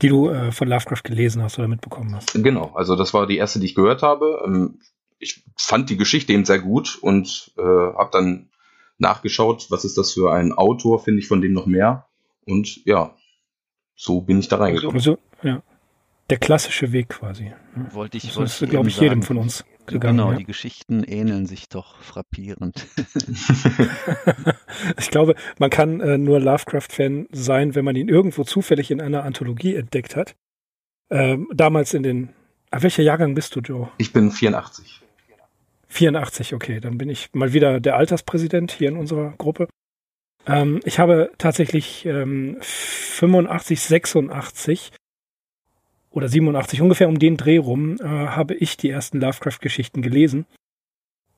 die 0.02 0.08
du 0.08 0.30
äh, 0.30 0.52
von 0.52 0.68
Lovecraft 0.68 1.04
gelesen 1.04 1.44
hast 1.44 1.60
oder 1.60 1.68
mitbekommen 1.68 2.16
hast. 2.16 2.34
Genau, 2.34 2.72
also 2.74 2.96
das 2.96 3.14
war 3.14 3.28
die 3.28 3.38
erste, 3.38 3.60
die 3.60 3.68
ich 3.68 3.76
gehört 3.76 4.02
habe. 4.02 4.42
Ähm, 4.44 4.80
ich 5.20 5.44
fand 5.56 5.92
die 5.92 5.98
Geschichte 5.98 6.34
eben 6.34 6.46
sehr 6.46 6.60
gut 6.60 6.98
und 7.00 7.54
äh, 7.58 7.62
habe 7.62 8.10
dann 8.12 8.50
nachgeschaut, 8.98 9.68
was 9.70 9.86
ist 9.86 10.00
das 10.00 10.14
für 10.14 10.34
ein 10.34 10.52
Autor, 10.52 11.00
finde 11.00 11.20
ich 11.20 11.28
von 11.28 11.42
dem 11.42 11.54
noch 11.54 11.68
mehr. 11.68 12.08
Und 12.48 12.84
ja, 12.86 13.16
so 13.96 14.22
bin 14.22 14.40
ich 14.40 14.48
da 14.48 14.58
reingekommen. 14.58 14.96
Also, 14.96 15.20
ja 15.44 15.62
der 16.30 16.38
klassische 16.38 16.92
Weg 16.92 17.10
quasi. 17.10 17.52
Wollte 17.92 18.18
ich, 18.18 18.34
das 18.34 18.62
ist, 18.62 18.70
glaube 18.70 18.90
ich, 18.90 19.00
jedem 19.00 19.22
von 19.22 19.38
uns 19.38 19.64
gegangen. 19.86 20.18
Genau, 20.18 20.32
ja. 20.32 20.38
die 20.38 20.46
Geschichten 20.46 21.04
ähneln 21.04 21.46
sich 21.46 21.70
doch 21.70 22.02
frappierend. 22.02 22.88
ich 25.00 25.12
glaube, 25.12 25.36
man 25.60 25.70
kann 25.70 26.02
äh, 26.02 26.18
nur 26.18 26.40
Lovecraft-Fan 26.40 27.28
sein, 27.32 27.76
wenn 27.76 27.86
man 27.86 27.96
ihn 27.96 28.10
irgendwo 28.10 28.44
zufällig 28.44 28.92
in 28.92 29.02
einer 29.02 29.24
Anthologie 29.24 29.76
entdeckt 29.76 30.16
hat. 30.16 30.36
Ähm, 31.10 31.48
damals 31.54 31.94
in 31.94 32.04
den. 32.04 32.30
Ah, 32.72 32.82
welcher 32.82 33.04
Jahrgang 33.04 33.36
bist 33.36 33.56
du, 33.56 33.60
Joe? 33.60 33.92
Ich 33.98 34.12
bin 34.12 34.32
84. 34.32 35.02
84, 35.88 36.56
okay. 36.56 36.80
Dann 36.80 36.98
bin 36.98 37.10
ich 37.10 37.30
mal 37.34 37.54
wieder 37.54 37.80
der 37.80 37.96
Alterspräsident 37.96 38.72
hier 38.72 38.90
in 38.90 38.98
unserer 38.98 39.34
Gruppe. 39.38 39.68
Ähm, 40.48 40.80
ich 40.84 41.00
habe 41.00 41.32
tatsächlich 41.38 42.06
ähm, 42.06 42.58
85, 42.62 43.80
86 43.80 44.92
oder 46.16 46.30
87, 46.30 46.82
ungefähr 46.82 47.10
um 47.10 47.20
den 47.20 47.36
Dreh 47.36 47.58
rum, 47.58 47.98
äh, 48.00 48.06
habe 48.06 48.56
ich 48.56 48.78
die 48.78 48.90
ersten 48.90 49.20
Lovecraft-Geschichten 49.20 50.02
gelesen. 50.02 50.46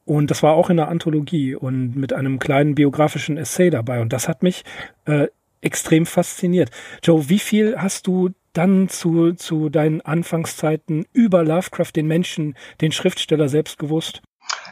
Und 0.05 0.29
das 0.31 0.43
war 0.43 0.53
auch 0.53 0.69
in 0.69 0.77
der 0.77 0.88
Anthologie 0.88 1.55
und 1.55 1.96
mit 1.96 2.13
einem 2.13 2.38
kleinen 2.38 2.75
biografischen 2.75 3.38
Essay 3.38 3.72
dabei. 3.72 4.01
Und 4.01 4.13
das 4.13 4.29
hat 4.29 4.43
mich 4.43 4.63
äh, 5.05 5.27
extrem 5.62 6.05
fasziniert. 6.05 6.69
Joe, 7.03 7.27
wie 7.27 7.39
viel 7.39 7.75
hast 7.77 8.05
du 8.05 8.29
dann 8.53 8.88
zu, 8.88 9.34
zu 9.34 9.69
deinen 9.69 10.01
Anfangszeiten 10.01 11.05
über 11.12 11.43
Lovecraft, 11.43 11.91
den 11.96 12.07
Menschen, 12.07 12.55
den 12.79 12.91
Schriftsteller 12.91 13.50
selbst 13.50 13.79
gewusst? 13.79 14.22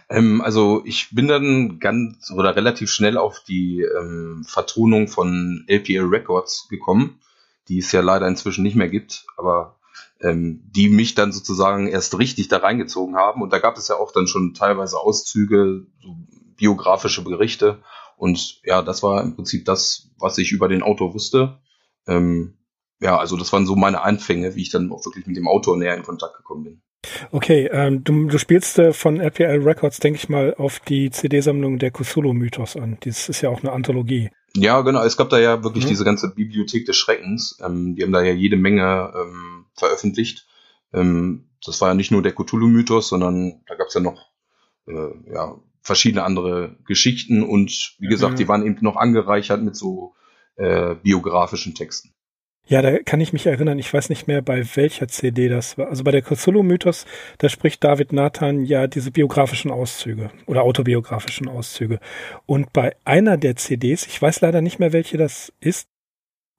Ähm, 0.10 0.40
also 0.42 0.84
ich 0.86 1.10
bin 1.12 1.28
dann 1.28 1.80
ganz 1.80 2.32
oder 2.32 2.56
relativ 2.56 2.92
schnell 2.92 3.18
auf 3.18 3.44
die 3.44 3.82
ähm, 3.82 4.46
Vertonung 4.48 5.08
von 5.08 5.66
LPL 5.68 6.06
Records 6.06 6.68
gekommen, 6.70 7.20
die 7.70 7.80
es 7.80 7.92
ja 7.92 8.02
leider 8.02 8.28
inzwischen 8.28 8.62
nicht 8.62 8.76
mehr 8.76 8.90
gibt, 8.90 9.26
aber 9.36 9.76
ähm, 10.22 10.62
die 10.76 10.90
mich 10.90 11.16
dann 11.16 11.32
sozusagen 11.32 11.88
erst 11.88 12.18
richtig 12.18 12.48
da 12.48 12.58
reingezogen 12.58 13.16
haben. 13.16 13.42
Und 13.42 13.52
da 13.54 13.60
gab 13.60 13.78
es 13.78 13.88
ja 13.88 13.96
auch 13.96 14.12
dann 14.12 14.28
schon 14.28 14.54
teilweise 14.54 15.00
Auszüge, 15.00 15.86
so 16.02 16.16
biografische 16.58 17.24
Berichte. 17.24 17.82
Und 18.18 18.62
ja, 18.64 18.82
das 18.82 19.04
war 19.04 19.22
im 19.24 19.36
Prinzip 19.36 19.66
das, 19.66 20.10
was 20.18 20.38
ich 20.38 20.52
über 20.52 20.68
den 20.68 20.84
Autor 20.84 21.14
wusste. 21.14 21.60
Ähm, 22.08 22.58
ja, 23.02 23.18
also 23.18 23.36
das 23.36 23.52
waren 23.52 23.66
so 23.66 23.76
meine 23.76 24.02
Anfänge, 24.02 24.56
wie 24.56 24.62
ich 24.62 24.70
dann 24.70 24.92
auch 24.92 25.06
wirklich 25.06 25.28
mit 25.28 25.36
dem 25.36 25.48
Autor 25.48 25.78
näher 25.78 25.96
in 25.96 26.04
Kontakt 26.04 26.38
gekommen 26.38 26.64
bin. 26.64 26.82
Okay, 27.32 27.70
ähm, 27.72 28.04
du, 28.04 28.28
du 28.28 28.38
spielst 28.38 28.80
äh, 28.80 28.94
von 28.94 29.20
RPL 29.20 29.62
Records, 29.62 30.00
denke 30.00 30.18
ich 30.18 30.30
mal, 30.30 30.56
auf 30.56 30.80
die 30.80 31.12
CD-Sammlung 31.12 31.78
der 31.78 31.92
Cthulhu-Mythos 31.92 32.78
an. 32.78 32.98
Das 33.02 33.30
ist 33.30 33.42
ja 33.42 33.50
auch 33.50 33.62
eine 33.62 33.74
Anthologie. 33.74 34.32
Ja, 34.56 34.82
genau. 34.82 35.04
Es 35.04 35.18
gab 35.18 35.30
da 35.30 35.38
ja 35.38 35.64
wirklich 35.64 35.86
mhm. 35.86 35.90
diese 35.90 36.06
ganze 36.06 36.34
Bibliothek 36.34 36.86
des 36.86 36.96
Schreckens. 36.96 37.60
Ähm, 37.64 37.96
die 37.96 38.04
haben 38.04 38.14
da 38.14 38.22
ja 38.22 38.34
jede 38.34 38.58
Menge 38.58 39.14
ähm, 39.16 39.65
veröffentlicht. 39.76 40.48
Ähm, 40.94 41.50
das 41.66 41.82
war 41.82 41.90
ja 41.90 41.94
nicht 41.96 42.12
nur 42.12 42.22
der 42.22 42.34
Cthulhu-Mythos, 42.34 43.10
sondern 43.10 43.64
da 43.68 43.76
gab 43.76 43.88
es 43.88 43.94
ja 43.94 44.02
noch 44.02 44.32
äh, 44.88 45.34
ja, 45.34 45.60
verschiedene 45.82 46.24
andere 46.24 46.78
Geschichten 46.86 47.44
und 47.44 47.96
wie 48.00 48.08
gesagt, 48.08 48.34
mhm. 48.34 48.38
die 48.38 48.48
waren 48.48 48.66
eben 48.66 48.78
noch 48.82 48.96
angereichert 48.96 49.62
mit 49.62 49.76
so 49.76 50.16
äh, 50.56 50.96
biografischen 50.96 51.76
Texten. 51.76 52.16
Ja, 52.68 52.82
da 52.82 52.98
kann 52.98 53.22
ich 53.22 53.32
mich 53.32 53.46
erinnern, 53.46 53.78
ich 53.78 53.94
weiß 53.94 54.10
nicht 54.10 54.28
mehr, 54.28 54.42
bei 54.42 54.66
welcher 54.76 55.08
CD 55.08 55.50
das 55.50 55.78
war. 55.78 55.88
Also 55.90 56.04
bei 56.04 56.10
der 56.10 56.24
Cthulhu-Mythos, 56.24 57.06
da 57.38 57.48
spricht 57.48 57.84
David 57.84 58.12
Nathan 58.12 58.66
ja 58.66 58.88
diese 58.88 59.12
biografischen 59.12 59.70
Auszüge 59.70 60.32
oder 60.48 60.64
autobiografischen 60.64 61.48
Auszüge. 61.48 62.00
Und 62.48 62.74
bei 62.74 62.96
einer 63.06 63.38
der 63.38 63.56
CDs, 63.56 64.08
ich 64.08 64.20
weiß 64.20 64.42
leider 64.42 64.62
nicht 64.62 64.80
mehr, 64.80 64.94
welche 64.94 65.18
das 65.18 65.54
ist, 65.60 65.90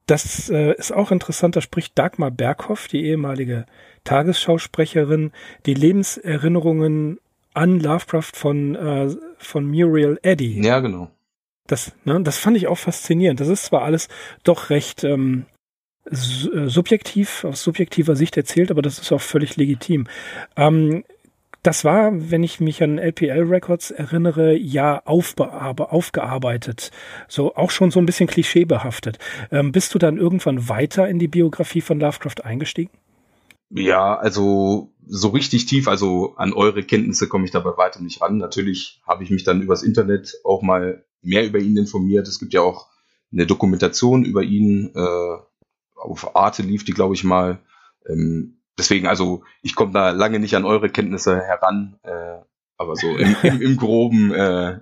das 0.06 0.48
äh, 0.50 0.74
ist 0.76 0.92
auch 0.92 1.10
interessant, 1.10 1.56
da 1.56 1.60
spricht 1.60 1.98
Dagmar 1.98 2.30
Berghoff, 2.30 2.88
die 2.88 3.04
ehemalige 3.04 3.66
Tagesschausprecherin, 4.04 5.32
die 5.66 5.74
Lebenserinnerungen 5.74 7.18
an 7.54 7.80
Lovecraft 7.80 8.32
von, 8.34 8.74
äh, 8.74 9.14
von 9.38 9.66
Muriel 9.66 10.18
Eddy. 10.22 10.62
Ja, 10.62 10.80
genau. 10.80 11.10
Das, 11.66 11.92
ne, 12.04 12.20
das 12.22 12.38
fand 12.38 12.56
ich 12.56 12.68
auch 12.68 12.78
faszinierend. 12.78 13.40
Das 13.40 13.48
ist 13.48 13.64
zwar 13.64 13.82
alles 13.82 14.08
doch 14.44 14.70
recht 14.70 15.02
ähm, 15.02 15.46
äh, 16.04 16.68
subjektiv, 16.68 17.44
aus 17.44 17.62
subjektiver 17.62 18.14
Sicht 18.14 18.36
erzählt, 18.36 18.70
aber 18.70 18.82
das 18.82 19.00
ist 19.00 19.10
auch 19.10 19.20
völlig 19.20 19.56
legitim. 19.56 20.06
Ähm, 20.56 21.04
das 21.66 21.84
war, 21.84 22.30
wenn 22.30 22.44
ich 22.44 22.60
mich 22.60 22.82
an 22.82 22.98
LPL 22.98 23.42
Records 23.42 23.90
erinnere, 23.90 24.56
ja 24.56 25.02
aufgearbeitet. 25.04 26.90
So 27.28 27.56
auch 27.56 27.70
schon 27.70 27.90
so 27.90 27.98
ein 27.98 28.06
bisschen 28.06 28.28
klischeebehaftet. 28.28 29.18
Ähm, 29.50 29.72
bist 29.72 29.92
du 29.92 29.98
dann 29.98 30.16
irgendwann 30.16 30.68
weiter 30.68 31.08
in 31.08 31.18
die 31.18 31.26
Biografie 31.28 31.80
von 31.80 31.98
Lovecraft 31.98 32.44
eingestiegen? 32.44 32.92
Ja, 33.70 34.16
also 34.16 34.92
so 35.08 35.28
richtig 35.30 35.66
tief, 35.66 35.88
also 35.88 36.34
an 36.36 36.52
eure 36.52 36.84
Kenntnisse 36.84 37.26
komme 37.26 37.46
ich 37.46 37.50
da 37.50 37.58
bei 37.58 37.76
weitem 37.76 38.04
nicht 38.04 38.20
ran. 38.20 38.36
Natürlich 38.38 39.02
habe 39.04 39.24
ich 39.24 39.30
mich 39.30 39.42
dann 39.42 39.60
übers 39.60 39.82
Internet 39.82 40.34
auch 40.44 40.62
mal 40.62 41.04
mehr 41.22 41.44
über 41.44 41.58
ihn 41.58 41.76
informiert. 41.76 42.28
Es 42.28 42.38
gibt 42.38 42.54
ja 42.54 42.60
auch 42.60 42.88
eine 43.32 43.46
Dokumentation 43.46 44.24
über 44.24 44.44
ihn, 44.44 44.92
äh, 44.94 45.36
auf 45.96 46.36
Arte 46.36 46.62
lief 46.62 46.84
die, 46.84 46.92
glaube 46.92 47.14
ich, 47.14 47.24
mal. 47.24 47.58
Ähm, 48.08 48.55
deswegen, 48.78 49.06
also 49.06 49.42
ich 49.62 49.74
komme 49.74 49.92
da 49.92 50.10
lange 50.10 50.38
nicht 50.38 50.54
an 50.56 50.64
eure 50.64 50.88
Kenntnisse 50.90 51.40
heran, 51.40 51.98
äh, 52.02 52.38
aber 52.76 52.96
so 52.96 53.16
im, 53.16 53.36
im, 53.42 53.62
im 53.62 53.76
Groben. 53.76 54.32
Äh, 54.34 54.80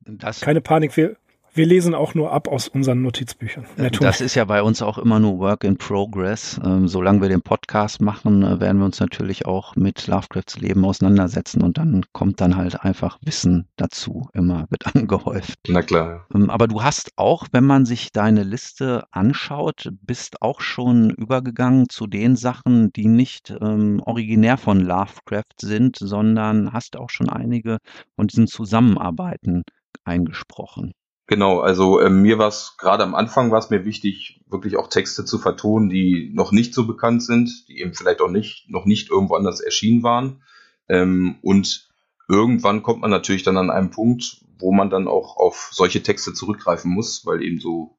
das 0.00 0.40
Keine 0.40 0.60
Panik, 0.60 0.96
wir, 0.96 1.16
wir 1.52 1.66
lesen 1.66 1.94
auch 1.94 2.14
nur 2.14 2.32
ab 2.32 2.48
aus 2.48 2.68
unseren 2.68 3.02
Notizbüchern. 3.02 3.64
Das 4.00 4.20
ist 4.20 4.34
ja 4.34 4.44
bei 4.44 4.62
uns 4.62 4.82
auch 4.82 4.98
immer 4.98 5.18
nur 5.18 5.38
Work 5.38 5.64
in 5.64 5.76
Progress. 5.76 6.60
Ähm, 6.64 6.86
solange 6.86 7.22
wir 7.22 7.28
den 7.28 7.42
Podcast 7.42 8.00
machen, 8.00 8.42
äh, 8.42 8.60
werden 8.60 8.78
wir 8.78 8.84
uns 8.84 9.00
natürlich 9.00 9.46
auch 9.46 9.74
mit 9.74 10.06
Lovecrafts 10.06 10.58
Leben 10.58 10.84
auseinandersetzen 10.84 11.62
und 11.62 11.78
dann 11.78 12.04
kommt 12.12 12.40
dann 12.40 12.56
halt 12.56 12.80
einfach 12.82 13.18
Wissen 13.22 13.68
dazu, 13.76 14.28
immer 14.32 14.66
wird 14.70 14.86
angehäuft. 14.94 15.58
Na 15.68 15.82
klar. 15.82 16.26
Ähm, 16.34 16.50
aber 16.50 16.68
du 16.68 16.82
hast 16.82 17.12
auch, 17.16 17.46
wenn 17.52 17.64
man 17.64 17.84
sich 17.84 18.12
deine 18.12 18.44
Liste 18.44 19.04
anschaut, 19.10 19.90
bist 20.02 20.42
auch 20.42 20.60
schon 20.60 21.10
übergegangen 21.10 21.88
zu 21.88 22.06
den 22.06 22.36
Sachen, 22.36 22.92
die 22.92 23.08
nicht 23.08 23.54
ähm, 23.60 24.00
originär 24.04 24.56
von 24.56 24.80
Lovecraft 24.80 25.60
sind, 25.60 25.96
sondern 25.98 26.72
hast 26.72 26.96
auch 26.96 27.10
schon 27.10 27.28
einige 27.28 27.78
von 28.16 28.26
diesen 28.26 28.46
Zusammenarbeiten 28.46 29.62
eingesprochen. 30.04 30.92
Genau, 31.30 31.60
also 31.60 32.00
äh, 32.00 32.10
mir 32.10 32.38
war 32.38 32.48
es 32.48 32.74
gerade 32.76 33.04
am 33.04 33.14
Anfang 33.14 33.52
war 33.52 33.60
es 33.60 33.70
mir 33.70 33.84
wichtig, 33.84 34.40
wirklich 34.48 34.76
auch 34.76 34.88
Texte 34.88 35.24
zu 35.24 35.38
vertonen, 35.38 35.88
die 35.88 36.28
noch 36.34 36.50
nicht 36.50 36.74
so 36.74 36.88
bekannt 36.88 37.22
sind, 37.22 37.68
die 37.68 37.78
eben 37.78 37.94
vielleicht 37.94 38.20
auch 38.20 38.28
nicht 38.28 38.68
noch 38.68 38.84
nicht 38.84 39.10
irgendwo 39.10 39.36
anders 39.36 39.60
erschienen 39.60 40.02
waren. 40.02 40.42
Ähm, 40.88 41.36
und 41.40 41.88
irgendwann 42.28 42.82
kommt 42.82 43.02
man 43.02 43.12
natürlich 43.12 43.44
dann 43.44 43.58
an 43.58 43.70
einen 43.70 43.92
Punkt, 43.92 44.44
wo 44.58 44.72
man 44.72 44.90
dann 44.90 45.06
auch 45.06 45.36
auf 45.36 45.70
solche 45.72 46.02
Texte 46.02 46.34
zurückgreifen 46.34 46.90
muss, 46.90 47.24
weil 47.24 47.44
eben 47.44 47.60
so, 47.60 47.96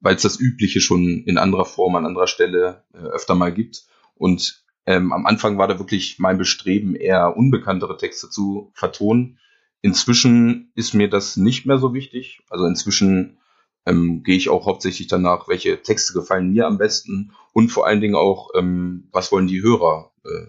weil 0.00 0.16
es 0.16 0.22
das 0.22 0.38
Übliche 0.38 0.82
schon 0.82 1.24
in 1.24 1.38
anderer 1.38 1.64
Form 1.64 1.96
an 1.96 2.04
anderer 2.04 2.26
Stelle 2.26 2.84
äh, 2.92 2.98
öfter 2.98 3.34
mal 3.34 3.54
gibt. 3.54 3.86
Und 4.16 4.66
ähm, 4.84 5.14
am 5.14 5.24
Anfang 5.24 5.56
war 5.56 5.66
da 5.66 5.78
wirklich 5.78 6.18
mein 6.18 6.36
Bestreben, 6.36 6.94
eher 6.94 7.38
unbekanntere 7.38 7.96
Texte 7.96 8.28
zu 8.28 8.70
vertonen 8.74 9.38
Inzwischen 9.82 10.72
ist 10.74 10.94
mir 10.94 11.08
das 11.08 11.36
nicht 11.36 11.66
mehr 11.66 11.78
so 11.78 11.94
wichtig. 11.94 12.42
Also 12.50 12.66
inzwischen 12.66 13.38
ähm, 13.86 14.22
gehe 14.22 14.36
ich 14.36 14.48
auch 14.48 14.66
hauptsächlich 14.66 15.08
danach, 15.08 15.48
welche 15.48 15.82
Texte 15.82 16.12
gefallen 16.12 16.52
mir 16.52 16.66
am 16.66 16.78
besten 16.78 17.32
und 17.52 17.70
vor 17.70 17.86
allen 17.86 18.00
Dingen 18.00 18.14
auch, 18.14 18.50
ähm, 18.56 19.08
was 19.12 19.32
wollen 19.32 19.46
die 19.46 19.62
Hörer 19.62 20.12
äh, 20.24 20.46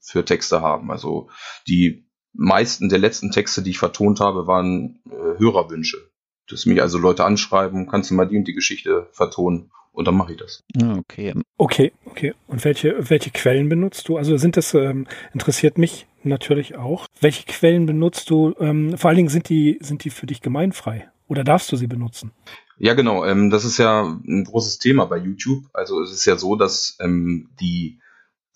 für 0.00 0.24
Texte 0.24 0.60
haben. 0.60 0.90
Also 0.90 1.30
die 1.66 2.06
meisten 2.34 2.88
der 2.88 2.98
letzten 2.98 3.30
Texte, 3.30 3.62
die 3.62 3.70
ich 3.70 3.78
vertont 3.78 4.20
habe, 4.20 4.46
waren 4.46 5.00
äh, 5.06 5.38
Hörerwünsche. 5.38 6.10
Dass 6.48 6.66
mich 6.66 6.82
also 6.82 6.98
Leute 6.98 7.24
anschreiben, 7.24 7.88
kannst 7.88 8.10
du 8.10 8.14
mal 8.14 8.26
die 8.26 8.36
und 8.36 8.46
die 8.46 8.52
Geschichte 8.52 9.08
vertonen 9.12 9.70
und 9.92 10.06
dann 10.06 10.16
mache 10.16 10.32
ich 10.32 10.38
das. 10.38 10.62
Okay. 10.98 11.32
Okay, 11.56 11.92
okay. 12.04 12.34
Und 12.48 12.64
welche, 12.64 13.08
welche 13.08 13.30
Quellen 13.30 13.68
benutzt 13.68 14.08
du? 14.08 14.18
Also 14.18 14.36
sind 14.36 14.56
das, 14.56 14.74
ähm, 14.74 15.06
interessiert 15.32 15.78
mich 15.78 16.06
natürlich 16.24 16.76
auch. 16.76 17.06
Welche 17.20 17.44
Quellen 17.44 17.86
benutzt 17.86 18.30
du? 18.30 18.54
Ähm, 18.58 18.96
vor 18.96 19.08
allen 19.08 19.16
Dingen 19.16 19.28
sind 19.28 19.48
die, 19.48 19.78
sind 19.80 20.04
die 20.04 20.10
für 20.10 20.26
dich 20.26 20.40
gemeinfrei? 20.40 21.08
Oder 21.28 21.44
darfst 21.44 21.72
du 21.72 21.76
sie 21.76 21.86
benutzen? 21.86 22.32
Ja, 22.78 22.94
genau. 22.94 23.24
Ähm, 23.24 23.50
das 23.50 23.64
ist 23.64 23.78
ja 23.78 24.02
ein 24.02 24.44
großes 24.44 24.78
Thema 24.78 25.06
bei 25.06 25.18
YouTube. 25.18 25.64
Also 25.72 26.02
es 26.02 26.12
ist 26.12 26.24
ja 26.24 26.36
so, 26.36 26.56
dass 26.56 26.96
ähm, 27.00 27.48
die 27.60 28.00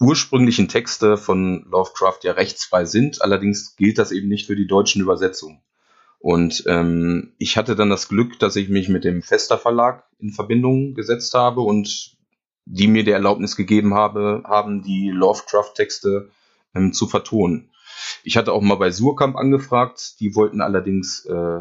ursprünglichen 0.00 0.68
Texte 0.68 1.16
von 1.16 1.64
Lovecraft 1.70 2.20
ja 2.22 2.32
rechtsfrei 2.32 2.84
sind. 2.84 3.22
Allerdings 3.22 3.76
gilt 3.76 3.98
das 3.98 4.12
eben 4.12 4.28
nicht 4.28 4.46
für 4.46 4.56
die 4.56 4.66
deutschen 4.66 5.02
Übersetzungen. 5.02 5.60
Und 6.20 6.64
ähm, 6.66 7.32
ich 7.38 7.56
hatte 7.56 7.76
dann 7.76 7.90
das 7.90 8.08
Glück, 8.08 8.38
dass 8.38 8.56
ich 8.56 8.68
mich 8.68 8.88
mit 8.88 9.04
dem 9.04 9.22
Fester 9.22 9.56
Verlag 9.56 10.04
in 10.18 10.32
Verbindung 10.32 10.94
gesetzt 10.94 11.34
habe 11.34 11.60
und 11.60 12.16
die 12.64 12.88
mir 12.88 13.04
die 13.04 13.12
Erlaubnis 13.12 13.56
gegeben 13.56 13.94
habe, 13.94 14.42
haben 14.44 14.82
die 14.82 15.10
Lovecraft-Texte 15.10 16.30
ähm, 16.78 16.92
zu 16.92 17.06
vertonen. 17.06 17.70
Ich 18.22 18.36
hatte 18.36 18.52
auch 18.52 18.62
mal 18.62 18.76
bei 18.76 18.90
Surkamp 18.90 19.36
angefragt, 19.36 20.20
die 20.20 20.34
wollten 20.34 20.60
allerdings 20.60 21.24
äh, 21.26 21.60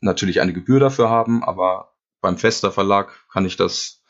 natürlich 0.00 0.40
eine 0.40 0.52
Gebühr 0.52 0.80
dafür 0.80 1.08
haben, 1.10 1.44
aber 1.44 1.92
beim 2.20 2.38
Fester 2.38 2.72
Verlag 2.72 3.12
kann 3.30 3.44
ich 3.44 3.56
das 3.56 4.02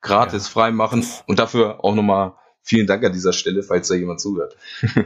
gratis 0.00 0.46
ja. 0.46 0.52
frei 0.52 0.70
machen 0.70 1.04
und 1.26 1.38
dafür 1.38 1.82
auch 1.84 1.94
nochmal 1.94 2.34
vielen 2.62 2.86
Dank 2.86 3.04
an 3.04 3.12
dieser 3.12 3.32
Stelle, 3.32 3.62
falls 3.62 3.88
da 3.88 3.94
jemand 3.94 4.20
zuhört. 4.20 4.56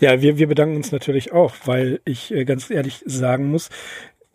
ja, 0.00 0.20
wir, 0.20 0.38
wir 0.38 0.48
bedanken 0.48 0.76
uns 0.76 0.92
natürlich 0.92 1.32
auch, 1.32 1.54
weil 1.64 2.00
ich 2.04 2.32
äh, 2.32 2.44
ganz 2.44 2.70
ehrlich 2.70 3.02
sagen 3.06 3.50
muss, 3.50 3.70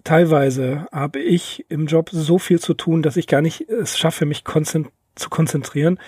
teilweise 0.04 0.88
habe 0.92 1.20
ich 1.20 1.66
im 1.70 1.88
Job 1.88 2.10
so 2.12 2.40
viel 2.40 2.60
zu 2.60 2.74
tun, 2.74 3.02
dass 3.02 3.18
ich 3.18 3.28
gar 3.28 3.42
nicht 3.42 3.70
es 3.70 3.98
schaffe, 3.98 4.26
mich 4.26 4.44
konzent 4.44 4.90
zu 5.16 5.30
konzentrieren, 5.30 6.00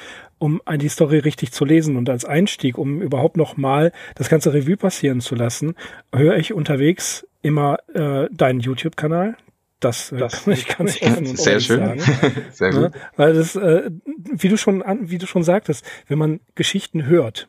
um 0.43 0.61
die 0.75 0.89
Story 0.89 1.19
richtig 1.19 1.53
zu 1.53 1.63
lesen. 1.63 1.95
Und 1.95 2.09
als 2.09 2.25
Einstieg, 2.25 2.77
um 2.77 3.01
überhaupt 3.01 3.37
noch 3.37 3.55
mal 3.55 3.93
das 4.15 4.27
ganze 4.27 4.53
Revue 4.53 4.75
passieren 4.75 5.21
zu 5.21 5.35
lassen, 5.35 5.75
höre 6.13 6.35
ich 6.35 6.51
unterwegs 6.51 7.25
immer 7.41 7.77
äh, 7.93 8.27
deinen 8.29 8.59
YouTube-Kanal, 8.59 9.37
Das, 9.79 10.11
äh, 10.11 10.17
das 10.17 10.43
kann 10.43 10.53
ich 10.53 10.67
ganz 10.67 11.01
offen 11.01 11.27
und 11.27 11.39
Sehr 11.39 11.61
schön. 11.61 11.79
sagen. 11.79 12.01
Sehr 12.51 12.71
gut. 12.71 12.93
Ja, 12.93 13.01
weil 13.15 13.33
das, 13.33 13.55
äh, 13.55 13.89
wie 14.33 14.49
du 14.49 14.57
schon 14.57 14.81
an, 14.81 15.09
wie 15.09 15.17
du 15.17 15.27
schon 15.27 15.43
sagtest, 15.43 15.85
wenn 16.09 16.17
man 16.17 16.41
Geschichten 16.55 17.05
hört, 17.05 17.47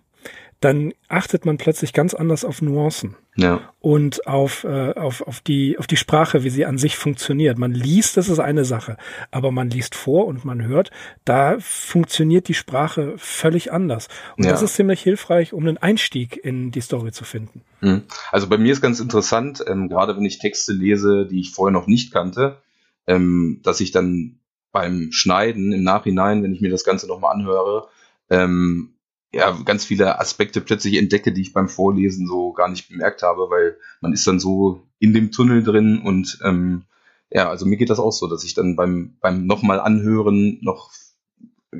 dann 0.60 0.94
achtet 1.08 1.46
man 1.46 1.58
plötzlich 1.58 1.92
ganz 1.94 2.14
anders 2.14 2.44
auf 2.44 2.62
Nuancen 2.62 3.16
ja. 3.36 3.60
und 3.80 4.26
auf, 4.26 4.64
äh, 4.64 4.92
auf, 4.92 5.22
auf, 5.22 5.40
die, 5.40 5.78
auf 5.78 5.86
die 5.86 5.96
Sprache, 5.96 6.44
wie 6.44 6.50
sie 6.50 6.64
an 6.64 6.78
sich 6.78 6.96
funktioniert. 6.96 7.58
Man 7.58 7.72
liest, 7.72 8.16
das 8.16 8.28
ist 8.28 8.38
eine 8.38 8.64
Sache, 8.64 8.96
aber 9.30 9.50
man 9.50 9.70
liest 9.70 9.94
vor 9.94 10.26
und 10.26 10.44
man 10.44 10.64
hört, 10.64 10.90
da 11.24 11.56
funktioniert 11.58 12.48
die 12.48 12.54
Sprache 12.54 13.14
völlig 13.16 13.72
anders. 13.72 14.08
Und 14.36 14.44
ja. 14.44 14.50
das 14.50 14.62
ist 14.62 14.74
ziemlich 14.74 15.02
hilfreich, 15.02 15.52
um 15.52 15.66
einen 15.66 15.78
Einstieg 15.78 16.36
in 16.36 16.70
die 16.70 16.80
Story 16.80 17.12
zu 17.12 17.24
finden. 17.24 17.62
Mhm. 17.80 18.02
Also 18.30 18.48
bei 18.48 18.58
mir 18.58 18.72
ist 18.72 18.80
ganz 18.80 19.00
interessant, 19.00 19.64
ähm, 19.66 19.88
gerade 19.88 20.16
wenn 20.16 20.24
ich 20.24 20.38
Texte 20.38 20.72
lese, 20.72 21.26
die 21.26 21.40
ich 21.40 21.52
vorher 21.52 21.72
noch 21.72 21.86
nicht 21.86 22.12
kannte, 22.12 22.58
ähm, 23.06 23.60
dass 23.62 23.80
ich 23.80 23.90
dann 23.90 24.38
beim 24.72 25.12
Schneiden 25.12 25.72
im 25.72 25.84
Nachhinein, 25.84 26.42
wenn 26.42 26.52
ich 26.52 26.60
mir 26.60 26.70
das 26.70 26.84
Ganze 26.84 27.06
nochmal 27.06 27.34
anhöre, 27.34 27.88
ähm, 28.30 28.93
ja, 29.34 29.50
ganz 29.64 29.84
viele 29.84 30.20
Aspekte 30.20 30.60
plötzlich 30.60 30.96
entdecke, 30.96 31.32
die 31.32 31.42
ich 31.42 31.52
beim 31.52 31.68
Vorlesen 31.68 32.26
so 32.26 32.52
gar 32.52 32.68
nicht 32.68 32.88
bemerkt 32.88 33.22
habe, 33.22 33.50
weil 33.50 33.76
man 34.00 34.12
ist 34.12 34.26
dann 34.26 34.38
so 34.38 34.82
in 34.98 35.12
dem 35.12 35.32
Tunnel 35.32 35.62
drin 35.62 35.98
und 35.98 36.38
ähm, 36.44 36.84
ja, 37.30 37.50
also 37.50 37.66
mir 37.66 37.76
geht 37.76 37.90
das 37.90 37.98
auch 37.98 38.12
so, 38.12 38.28
dass 38.28 38.44
ich 38.44 38.54
dann 38.54 38.76
beim, 38.76 39.16
beim 39.20 39.46
nochmal 39.46 39.80
anhören 39.80 40.58
noch 40.62 40.92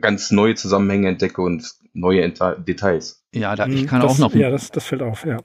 ganz 0.01 0.33
neue 0.33 0.57
Zusammenhänge 0.57 1.09
entdecke 1.09 1.41
und 1.41 1.65
neue 1.93 2.29
Details. 2.67 3.25
Ja, 3.33 3.55
da, 3.55 3.67
ich 3.67 3.87
kann 3.87 4.01
das, 4.01 4.13
auch 4.13 4.19
noch. 4.19 4.35
Ja, 4.35 4.51
das, 4.51 4.73
das 4.73 4.85
fällt 4.85 5.03
auf, 5.03 5.25
ja. 5.25 5.39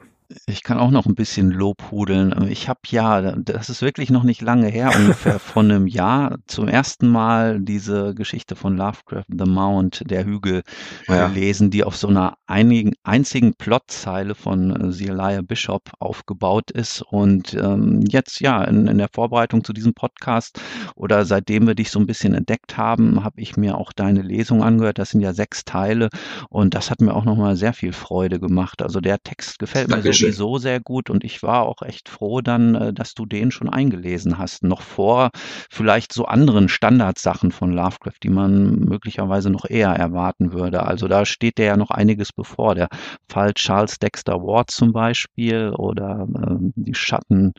Ich 0.45 0.61
kann 0.61 0.77
auch 0.77 0.91
noch 0.91 1.07
ein 1.07 1.15
bisschen 1.15 1.49
lobhudeln. 1.49 2.47
Ich 2.49 2.69
habe 2.69 2.81
ja, 2.89 3.31
das 3.35 3.69
ist 3.69 3.81
wirklich 3.81 4.11
noch 4.11 4.23
nicht 4.23 4.41
lange 4.41 4.67
her, 4.67 4.91
ungefähr 4.95 5.39
von 5.39 5.71
einem 5.71 5.87
Jahr 5.87 6.37
zum 6.45 6.67
ersten 6.67 7.07
Mal 7.07 7.59
diese 7.59 8.13
Geschichte 8.13 8.55
von 8.55 8.77
Lovecraft, 8.77 9.25
The 9.27 9.49
Mount, 9.49 10.03
der 10.05 10.25
Hügel, 10.25 10.61
ja. 11.07 11.27
gelesen, 11.27 11.71
die 11.71 11.83
auf 11.83 11.95
so 11.95 12.09
einer 12.09 12.35
einigen, 12.45 12.93
einzigen 13.03 13.55
Plotzeile 13.55 14.35
von 14.35 14.91
Zelia 14.91 15.41
Bishop 15.41 15.89
aufgebaut 15.97 16.69
ist. 16.69 17.01
Und 17.01 17.55
ähm, 17.55 18.01
jetzt, 18.07 18.39
ja, 18.39 18.63
in, 18.63 18.85
in 18.85 18.99
der 18.99 19.09
Vorbereitung 19.11 19.63
zu 19.63 19.73
diesem 19.73 19.95
Podcast 19.95 20.61
oder 20.95 21.25
seitdem 21.25 21.65
wir 21.65 21.73
dich 21.73 21.89
so 21.89 21.99
ein 21.99 22.05
bisschen 22.05 22.35
entdeckt 22.35 22.77
haben, 22.77 23.23
habe 23.23 23.41
ich 23.41 23.57
mir 23.57 23.79
auch 23.79 23.93
deine 23.93 24.21
Lesung 24.21 24.61
angehört. 24.61 24.99
Das 24.99 25.09
sind 25.09 25.21
ja 25.21 25.33
sechs 25.33 25.65
Teile 25.65 26.09
und 26.49 26.75
das 26.75 26.91
hat 26.91 27.01
mir 27.01 27.15
auch 27.15 27.25
nochmal 27.25 27.55
sehr 27.55 27.73
viel 27.73 27.93
Freude 27.93 28.39
gemacht. 28.39 28.83
Also 28.83 29.01
der 29.01 29.17
Text 29.23 29.57
gefällt 29.57 29.87
mir 29.87 29.95
Dankeschön 29.95 30.18
sowieso 30.19 30.57
sehr 30.57 30.79
gut 30.79 31.09
und 31.09 31.23
ich 31.23 31.43
war 31.43 31.63
auch 31.63 31.81
echt 31.81 32.09
froh 32.09 32.41
dann, 32.41 32.75
äh, 32.75 32.93
dass 32.93 33.13
du 33.13 33.25
den 33.25 33.51
schon 33.51 33.69
eingelesen 33.69 34.37
hast, 34.37 34.63
noch 34.63 34.81
vor 34.81 35.29
vielleicht 35.69 36.13
so 36.13 36.25
anderen 36.25 36.69
Standardsachen 36.69 37.51
von 37.51 37.71
Lovecraft, 37.73 38.19
die 38.23 38.29
man 38.29 38.79
möglicherweise 38.79 39.49
noch 39.49 39.65
eher 39.69 39.89
erwarten 39.89 40.53
würde. 40.53 40.85
Also 40.85 41.07
da 41.07 41.25
steht 41.25 41.57
dir 41.57 41.65
ja 41.65 41.77
noch 41.77 41.91
einiges 41.91 42.31
bevor. 42.33 42.75
Der 42.75 42.89
Fall 43.29 43.53
Charles 43.53 43.99
Dexter 43.99 44.41
Ward 44.41 44.71
zum 44.71 44.93
Beispiel 44.93 45.73
oder 45.75 46.27
äh, 46.35 46.55
die 46.75 46.93
Schatten 46.93 47.53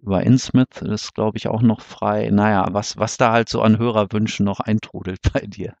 über 0.00 0.22
Innsmouth 0.22 0.82
ist, 0.82 1.14
glaube 1.14 1.38
ich, 1.38 1.48
auch 1.48 1.62
noch 1.62 1.80
frei. 1.80 2.30
Naja, 2.30 2.66
was, 2.70 2.96
was 2.96 3.16
da 3.16 3.32
halt 3.32 3.48
so 3.48 3.60
an 3.62 3.78
Hörerwünschen 3.78 4.44
noch 4.46 4.60
eintrudelt 4.60 5.18
bei 5.32 5.40
dir. 5.40 5.74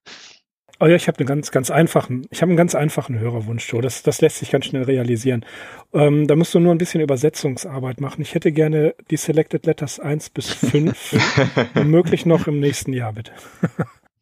Oh 0.78 0.86
ja, 0.86 0.96
ich 0.96 1.08
habe 1.08 1.18
einen 1.18 1.26
ganz, 1.26 1.50
ganz 1.50 1.70
einfachen, 1.70 2.26
ich 2.30 2.42
habe 2.42 2.50
einen 2.50 2.58
ganz 2.58 2.74
einfachen 2.74 3.18
Hörerwunsch, 3.18 3.72
Joe. 3.72 3.80
Das, 3.80 4.02
das 4.02 4.20
lässt 4.20 4.36
sich 4.36 4.50
ganz 4.50 4.66
schnell 4.66 4.82
realisieren. 4.82 5.44
Ähm, 5.94 6.26
da 6.26 6.36
musst 6.36 6.52
du 6.52 6.60
nur 6.60 6.74
ein 6.74 6.78
bisschen 6.78 7.00
Übersetzungsarbeit 7.00 8.00
machen. 8.00 8.20
Ich 8.20 8.34
hätte 8.34 8.52
gerne 8.52 8.94
die 9.10 9.16
Selected 9.16 9.64
Letters 9.64 10.00
1 10.00 10.30
bis 10.30 10.52
5, 10.52 11.16
möglich 11.84 12.26
noch 12.26 12.46
im 12.46 12.60
nächsten 12.60 12.92
Jahr, 12.92 13.14
bitte. 13.14 13.32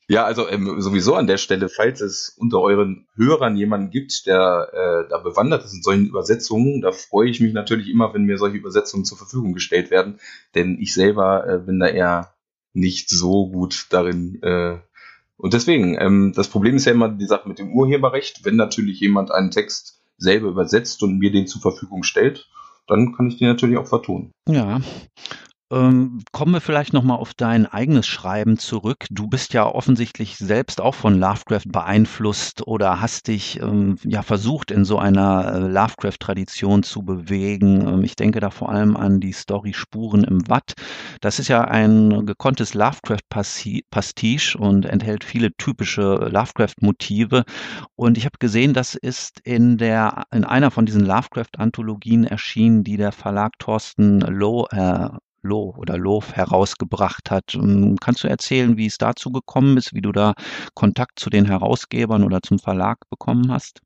ja, 0.06 0.24
also 0.24 0.48
ähm, 0.48 0.80
sowieso 0.80 1.16
an 1.16 1.26
der 1.26 1.38
Stelle, 1.38 1.68
falls 1.68 2.00
es 2.00 2.36
unter 2.38 2.60
euren 2.60 3.08
Hörern 3.16 3.56
jemanden 3.56 3.90
gibt, 3.90 4.26
der 4.26 4.68
äh, 4.72 5.10
da 5.10 5.18
bewandert 5.18 5.64
ist 5.64 5.74
in 5.74 5.82
solchen 5.82 6.06
Übersetzungen, 6.06 6.82
da 6.82 6.92
freue 6.92 7.30
ich 7.30 7.40
mich 7.40 7.52
natürlich 7.52 7.88
immer, 7.88 8.14
wenn 8.14 8.26
mir 8.26 8.38
solche 8.38 8.58
Übersetzungen 8.58 9.04
zur 9.04 9.18
Verfügung 9.18 9.54
gestellt 9.54 9.90
werden, 9.90 10.20
denn 10.54 10.78
ich 10.80 10.94
selber 10.94 11.48
äh, 11.48 11.58
bin 11.58 11.80
da 11.80 11.88
eher 11.88 12.34
nicht 12.74 13.08
so 13.10 13.50
gut 13.50 13.86
darin, 13.90 14.40
äh, 14.42 14.78
und 15.36 15.52
deswegen, 15.52 15.96
ähm, 15.98 16.32
das 16.34 16.48
Problem 16.48 16.76
ist 16.76 16.84
ja 16.84 16.92
immer 16.92 17.08
die 17.08 17.26
Sache 17.26 17.48
mit 17.48 17.58
dem 17.58 17.72
Urheberrecht. 17.72 18.44
Wenn 18.44 18.56
natürlich 18.56 19.00
jemand 19.00 19.30
einen 19.30 19.50
Text 19.50 20.00
selber 20.16 20.48
übersetzt 20.48 21.02
und 21.02 21.18
mir 21.18 21.32
den 21.32 21.46
zur 21.46 21.60
Verfügung 21.60 22.02
stellt, 22.02 22.48
dann 22.86 23.14
kann 23.14 23.28
ich 23.28 23.38
den 23.38 23.48
natürlich 23.48 23.78
auch 23.78 23.88
vertonen. 23.88 24.30
Ja, 24.48 24.80
ähm, 25.74 26.22
kommen 26.32 26.52
wir 26.52 26.60
vielleicht 26.60 26.92
nochmal 26.92 27.18
auf 27.18 27.34
dein 27.34 27.66
eigenes 27.66 28.06
Schreiben 28.06 28.58
zurück. 28.58 29.06
Du 29.10 29.26
bist 29.26 29.52
ja 29.54 29.66
offensichtlich 29.66 30.36
selbst 30.36 30.80
auch 30.80 30.94
von 30.94 31.18
Lovecraft 31.18 31.66
beeinflusst 31.66 32.66
oder 32.66 33.00
hast 33.00 33.26
dich 33.28 33.60
ähm, 33.60 33.96
ja 34.04 34.22
versucht, 34.22 34.70
in 34.70 34.84
so 34.84 34.98
einer 34.98 35.54
äh, 35.54 35.58
Lovecraft-Tradition 35.58 36.84
zu 36.84 37.02
bewegen. 37.02 37.86
Ähm, 37.86 38.04
ich 38.04 38.14
denke 38.14 38.40
da 38.40 38.50
vor 38.50 38.68
allem 38.70 38.96
an 38.96 39.20
die 39.20 39.32
Story 39.32 39.72
Spuren 39.72 40.22
im 40.22 40.48
Watt. 40.48 40.74
Das 41.20 41.38
ist 41.38 41.48
ja 41.48 41.62
ein 41.62 42.24
gekonntes 42.26 42.74
Lovecraft-Pastiche 42.74 44.56
und 44.58 44.86
enthält 44.86 45.24
viele 45.24 45.52
typische 45.56 46.28
Lovecraft-Motive. 46.30 47.44
Und 47.96 48.16
ich 48.16 48.26
habe 48.26 48.38
gesehen, 48.38 48.74
das 48.74 48.94
ist 48.94 49.40
in 49.44 49.78
der 49.78 50.24
in 50.32 50.44
einer 50.44 50.70
von 50.70 50.86
diesen 50.86 51.04
Lovecraft-Anthologien 51.04 52.24
erschienen, 52.24 52.84
die 52.84 52.96
der 52.96 53.10
Verlag 53.12 53.58
Thorsten 53.58 54.20
Loh 54.20 54.66
äh, 54.70 55.08
Loh 55.44 55.74
oder 55.76 55.96
Loof 55.96 56.32
herausgebracht 56.32 57.30
hat. 57.30 57.54
Ähm, 57.54 57.96
kannst 58.00 58.24
du 58.24 58.28
erzählen, 58.28 58.76
wie 58.76 58.86
es 58.86 58.98
dazu 58.98 59.30
gekommen 59.30 59.76
ist, 59.76 59.94
wie 59.94 60.02
du 60.02 60.10
da 60.10 60.34
Kontakt 60.74 61.20
zu 61.20 61.30
den 61.30 61.44
Herausgebern 61.44 62.24
oder 62.24 62.42
zum 62.42 62.58
Verlag 62.58 62.98
bekommen 63.10 63.52
hast? 63.52 63.80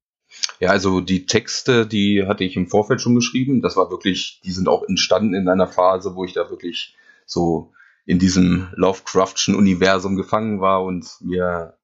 Ja, 0.61 0.71
also 0.71 1.01
die 1.01 1.27
Texte, 1.27 1.87
die 1.87 2.25
hatte 2.27 2.44
ich 2.44 2.57
im 2.57 2.68
Vorfeld 2.68 3.01
schon 3.01 3.14
geschrieben. 3.14 3.61
Das 3.61 3.77
war 3.77 3.90
wirklich, 3.90 4.40
die 4.44 4.53
sind 4.53 4.68
auch 4.68 4.83
entstanden 4.88 5.35
in 5.35 5.49
einer 5.49 5.66
Phase, 5.66 6.14
wo 6.14 6.25
ich 6.25 6.33
da 6.33 6.51
wirklich 6.51 6.97
so 7.27 7.73
in 8.05 8.18
diesem 8.18 8.68
Lovecraftschen 8.75 9.55
Universum 9.55 10.16
gefangen 10.16 10.61
war 10.61 10.83
und 10.85 11.07
mir 11.21 11.75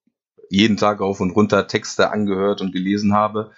jeden 0.50 0.76
Tag 0.76 1.00
auf 1.00 1.20
und 1.20 1.30
runter 1.30 1.66
Texte 1.66 2.10
angehört 2.10 2.60
und 2.60 2.72
gelesen 2.72 3.14
habe. 3.14 3.52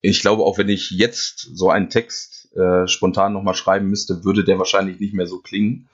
Ich 0.00 0.20
glaube, 0.20 0.42
auch 0.42 0.58
wenn 0.58 0.68
ich 0.68 0.90
jetzt 0.90 1.50
so 1.54 1.70
einen 1.70 1.90
Text 1.90 2.39
äh, 2.54 2.86
spontan 2.86 3.32
nochmal 3.32 3.54
schreiben 3.54 3.88
müsste, 3.88 4.24
würde 4.24 4.44
der 4.44 4.58
wahrscheinlich 4.58 5.00
nicht 5.00 5.14
mehr 5.14 5.26
so 5.26 5.40
klingen. 5.40 5.88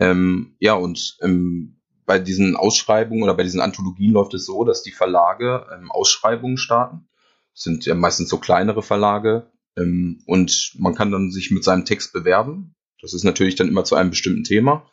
Ähm, 0.00 0.54
ja, 0.58 0.74
und 0.74 1.16
ähm, 1.22 1.76
bei 2.06 2.18
diesen 2.18 2.56
Ausschreibungen 2.56 3.22
oder 3.22 3.34
bei 3.34 3.42
diesen 3.42 3.60
Anthologien 3.60 4.12
läuft 4.12 4.32
es 4.34 4.46
so, 4.46 4.64
dass 4.64 4.82
die 4.82 4.92
Verlage 4.92 5.66
ähm, 5.74 5.90
Ausschreibungen 5.90 6.56
starten. 6.56 7.06
Das 7.52 7.64
sind 7.64 7.84
ja 7.84 7.94
meistens 7.94 8.28
so 8.30 8.38
kleinere 8.38 8.82
Verlage. 8.82 9.50
Ähm, 9.76 10.22
und 10.26 10.72
man 10.78 10.94
kann 10.94 11.10
dann 11.10 11.30
sich 11.30 11.50
mit 11.50 11.64
seinem 11.64 11.84
Text 11.84 12.12
bewerben. 12.12 12.74
Das 13.02 13.12
ist 13.12 13.24
natürlich 13.24 13.56
dann 13.56 13.68
immer 13.68 13.84
zu 13.84 13.94
einem 13.94 14.10
bestimmten 14.10 14.44
Thema. 14.44 14.86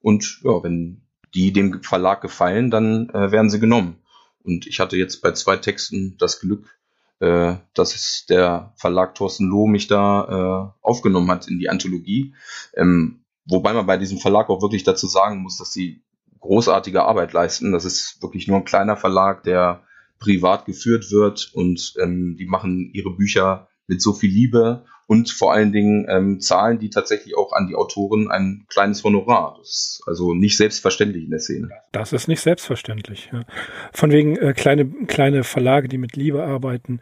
Und 0.00 0.40
ja, 0.44 0.62
wenn 0.62 1.02
die 1.34 1.52
dem 1.52 1.82
Verlag 1.82 2.20
gefallen, 2.20 2.70
dann 2.70 3.08
äh, 3.10 3.32
werden 3.32 3.50
sie 3.50 3.60
genommen. 3.60 3.96
Und 4.42 4.66
ich 4.66 4.80
hatte 4.80 4.96
jetzt 4.96 5.20
bei 5.22 5.32
zwei 5.32 5.56
Texten 5.56 6.16
das 6.18 6.40
Glück, 6.40 6.79
äh, 7.20 7.56
dass 7.74 8.24
der 8.28 8.72
Verlag 8.76 9.14
Thorsten 9.14 9.46
Loh 9.46 9.66
mich 9.66 9.86
da 9.86 10.72
äh, 10.82 10.86
aufgenommen 10.86 11.30
hat 11.30 11.48
in 11.48 11.58
die 11.58 11.68
Anthologie. 11.68 12.34
Ähm, 12.74 13.24
wobei 13.46 13.72
man 13.72 13.86
bei 13.86 13.96
diesem 13.96 14.18
Verlag 14.18 14.48
auch 14.48 14.62
wirklich 14.62 14.84
dazu 14.84 15.06
sagen 15.06 15.42
muss, 15.42 15.56
dass 15.56 15.72
sie 15.72 16.02
großartige 16.40 17.02
Arbeit 17.02 17.32
leisten. 17.32 17.72
Das 17.72 17.84
ist 17.84 18.22
wirklich 18.22 18.48
nur 18.48 18.56
ein 18.58 18.64
kleiner 18.64 18.96
Verlag, 18.96 19.42
der 19.44 19.82
privat 20.18 20.66
geführt 20.66 21.10
wird 21.10 21.50
und 21.54 21.94
ähm, 22.00 22.36
die 22.38 22.46
machen 22.46 22.90
ihre 22.92 23.10
Bücher 23.10 23.68
mit 23.90 24.00
so 24.00 24.14
viel 24.14 24.30
Liebe 24.30 24.84
und 25.06 25.28
vor 25.28 25.52
allen 25.52 25.72
Dingen 25.72 26.06
ähm, 26.08 26.40
zahlen 26.40 26.78
die 26.78 26.88
tatsächlich 26.88 27.36
auch 27.36 27.52
an 27.52 27.66
die 27.66 27.74
Autoren 27.74 28.30
ein 28.30 28.64
kleines 28.68 29.02
Honorar. 29.02 29.56
Das 29.58 29.68
ist 29.68 30.02
also 30.06 30.34
nicht 30.34 30.56
selbstverständlich 30.56 31.24
in 31.24 31.30
der 31.30 31.40
Szene. 31.40 31.70
Das 31.90 32.12
ist 32.12 32.28
nicht 32.28 32.40
selbstverständlich. 32.40 33.28
Ja. 33.32 33.44
Von 33.92 34.12
wegen 34.12 34.36
äh, 34.36 34.54
kleine, 34.54 34.86
kleine 35.08 35.42
Verlage, 35.42 35.88
die 35.88 35.98
mit 35.98 36.14
Liebe 36.14 36.44
arbeiten, 36.44 37.00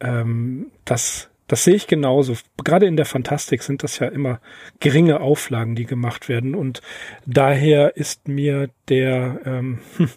ähm, 0.00 0.70
das 0.84 1.30
das 1.48 1.62
sehe 1.62 1.76
ich 1.76 1.86
genauso. 1.86 2.34
Gerade 2.64 2.86
in 2.86 2.96
der 2.96 3.06
Fantastik 3.06 3.62
sind 3.62 3.84
das 3.84 4.00
ja 4.00 4.08
immer 4.08 4.40
geringe 4.80 5.20
Auflagen, 5.20 5.76
die 5.76 5.86
gemacht 5.86 6.28
werden. 6.28 6.56
Und 6.56 6.82
daher 7.24 7.96
ist 7.96 8.26
mir 8.26 8.68
der, 8.88 9.40
ähm, 9.44 9.78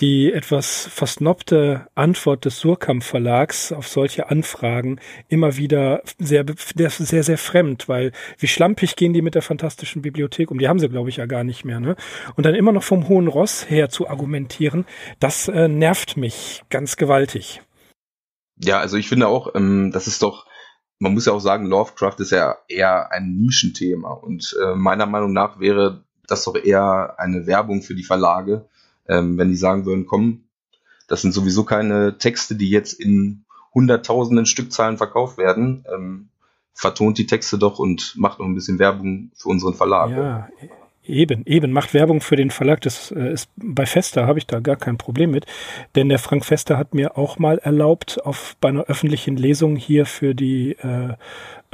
die 0.00 0.32
etwas 0.32 0.88
versnobte 0.90 1.86
Antwort 1.94 2.44
des 2.44 2.58
Surkamp 2.58 3.04
Verlags 3.04 3.70
auf 3.70 3.86
solche 3.86 4.30
Anfragen 4.30 4.98
immer 5.28 5.56
wieder 5.56 6.02
sehr, 6.18 6.44
sehr, 6.56 7.22
sehr 7.22 7.38
fremd, 7.38 7.88
weil 7.88 8.12
wie 8.38 8.48
schlampig 8.48 8.96
gehen 8.96 9.12
die 9.12 9.22
mit 9.22 9.34
der 9.34 9.42
fantastischen 9.42 10.02
Bibliothek 10.02 10.50
um? 10.50 10.58
Die 10.58 10.68
haben 10.68 10.78
sie, 10.78 10.88
glaube 10.88 11.10
ich, 11.10 11.16
ja 11.16 11.26
gar 11.26 11.44
nicht 11.44 11.64
mehr, 11.64 11.80
ne? 11.80 11.96
Und 12.36 12.46
dann 12.46 12.54
immer 12.54 12.72
noch 12.72 12.82
vom 12.82 13.08
hohen 13.08 13.28
Ross 13.28 13.68
her 13.68 13.90
zu 13.90 14.08
argumentieren, 14.08 14.86
das 15.18 15.48
äh, 15.48 15.68
nervt 15.68 16.16
mich 16.16 16.62
ganz 16.70 16.96
gewaltig. 16.96 17.60
Ja, 18.56 18.78
also 18.78 18.96
ich 18.96 19.08
finde 19.08 19.28
auch, 19.28 19.54
ähm, 19.54 19.90
das 19.92 20.06
ist 20.06 20.22
doch, 20.22 20.46
man 20.98 21.12
muss 21.12 21.26
ja 21.26 21.32
auch 21.32 21.40
sagen, 21.40 21.66
Lovecraft 21.66 22.16
ist 22.18 22.30
ja 22.30 22.56
eher 22.68 23.12
ein 23.12 23.36
Nischenthema 23.36 24.12
und 24.12 24.56
äh, 24.62 24.74
meiner 24.74 25.06
Meinung 25.06 25.32
nach 25.32 25.60
wäre 25.60 26.04
das 26.26 26.44
doch 26.44 26.54
eher 26.54 27.16
eine 27.18 27.46
Werbung 27.46 27.82
für 27.82 27.94
die 27.94 28.04
Verlage, 28.04 28.68
ähm, 29.08 29.38
wenn 29.38 29.48
die 29.48 29.56
sagen 29.56 29.86
würden, 29.86 30.06
komm, 30.06 30.44
das 31.08 31.22
sind 31.22 31.32
sowieso 31.32 31.64
keine 31.64 32.18
Texte, 32.18 32.54
die 32.54 32.70
jetzt 32.70 32.92
in 32.92 33.44
hunderttausenden 33.74 34.46
Stückzahlen 34.46 34.96
verkauft 34.96 35.38
werden. 35.38 35.84
Ähm, 35.92 36.28
vertont 36.72 37.18
die 37.18 37.26
Texte 37.26 37.58
doch 37.58 37.78
und 37.78 38.14
macht 38.16 38.38
noch 38.38 38.46
ein 38.46 38.54
bisschen 38.54 38.78
Werbung 38.78 39.30
für 39.34 39.48
unseren 39.48 39.74
Verlag. 39.74 40.10
Ja, 40.10 40.48
Eben, 41.02 41.44
eben, 41.46 41.72
macht 41.72 41.94
Werbung 41.94 42.20
für 42.20 42.36
den 42.36 42.50
Verlag. 42.50 42.82
Das 42.82 43.10
äh, 43.10 43.32
ist 43.32 43.50
bei 43.56 43.86
Fester 43.86 44.26
habe 44.26 44.38
ich 44.38 44.46
da 44.46 44.60
gar 44.60 44.76
kein 44.76 44.98
Problem 44.98 45.30
mit. 45.30 45.46
Denn 45.96 46.08
der 46.08 46.18
Frank 46.18 46.44
Fester 46.44 46.76
hat 46.76 46.94
mir 46.94 47.16
auch 47.16 47.38
mal 47.38 47.58
erlaubt, 47.58 48.24
auf 48.24 48.54
bei 48.60 48.68
einer 48.68 48.84
öffentlichen 48.84 49.36
Lesung 49.36 49.76
hier 49.76 50.04
für 50.06 50.34
die 50.34 50.72
äh, 50.72 51.14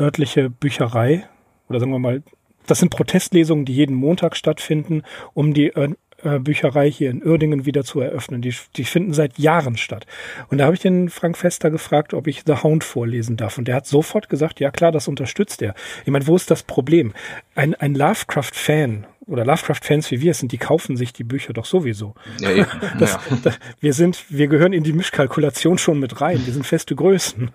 örtliche 0.00 0.48
Bücherei, 0.48 1.28
oder 1.68 1.80
sagen 1.80 1.92
wir 1.92 1.98
mal, 1.98 2.22
das 2.66 2.78
sind 2.78 2.90
Protestlesungen, 2.90 3.64
die 3.64 3.74
jeden 3.74 3.96
Montag 3.96 4.36
stattfinden, 4.36 5.02
um 5.34 5.54
die 5.54 5.74
Bücherei 6.22 6.90
hier 6.90 7.10
in 7.10 7.24
Uerdingen 7.24 7.66
wieder 7.66 7.84
zu 7.84 8.00
eröffnen. 8.00 8.42
Die, 8.42 8.54
die 8.76 8.84
finden 8.84 9.12
seit 9.12 9.38
Jahren 9.38 9.76
statt. 9.76 10.06
Und 10.48 10.58
da 10.58 10.64
habe 10.64 10.74
ich 10.74 10.80
den 10.80 11.08
Frank 11.08 11.36
Fester 11.36 11.70
gefragt, 11.70 12.14
ob 12.14 12.26
ich 12.26 12.42
The 12.46 12.62
Hound 12.62 12.84
vorlesen 12.84 13.36
darf. 13.36 13.58
Und 13.58 13.68
der 13.68 13.76
hat 13.76 13.86
sofort 13.86 14.28
gesagt, 14.28 14.60
ja 14.60 14.70
klar, 14.70 14.92
das 14.92 15.08
unterstützt 15.08 15.62
er. 15.62 15.74
Ich 16.04 16.10
meine, 16.10 16.26
wo 16.26 16.36
ist 16.36 16.50
das 16.50 16.62
Problem? 16.62 17.12
Ein, 17.54 17.74
ein 17.74 17.94
Lovecraft-Fan 17.94 19.06
oder 19.26 19.44
Lovecraft-Fans 19.44 20.10
wie 20.10 20.20
wir 20.20 20.34
sind, 20.34 20.52
die 20.52 20.58
kaufen 20.58 20.96
sich 20.96 21.12
die 21.12 21.24
Bücher 21.24 21.52
doch 21.52 21.64
sowieso. 21.64 22.14
Ja, 22.40 22.50
ja. 22.52 22.66
Das. 22.98 23.18
Das, 23.42 23.58
wir 23.80 23.92
sind, 23.92 24.24
wir 24.28 24.46
gehören 24.46 24.72
in 24.72 24.84
die 24.84 24.92
Mischkalkulation 24.92 25.78
schon 25.78 25.98
mit 25.98 26.20
rein. 26.20 26.44
Wir 26.46 26.52
sind 26.52 26.66
feste 26.66 26.94
Größen. 26.94 27.50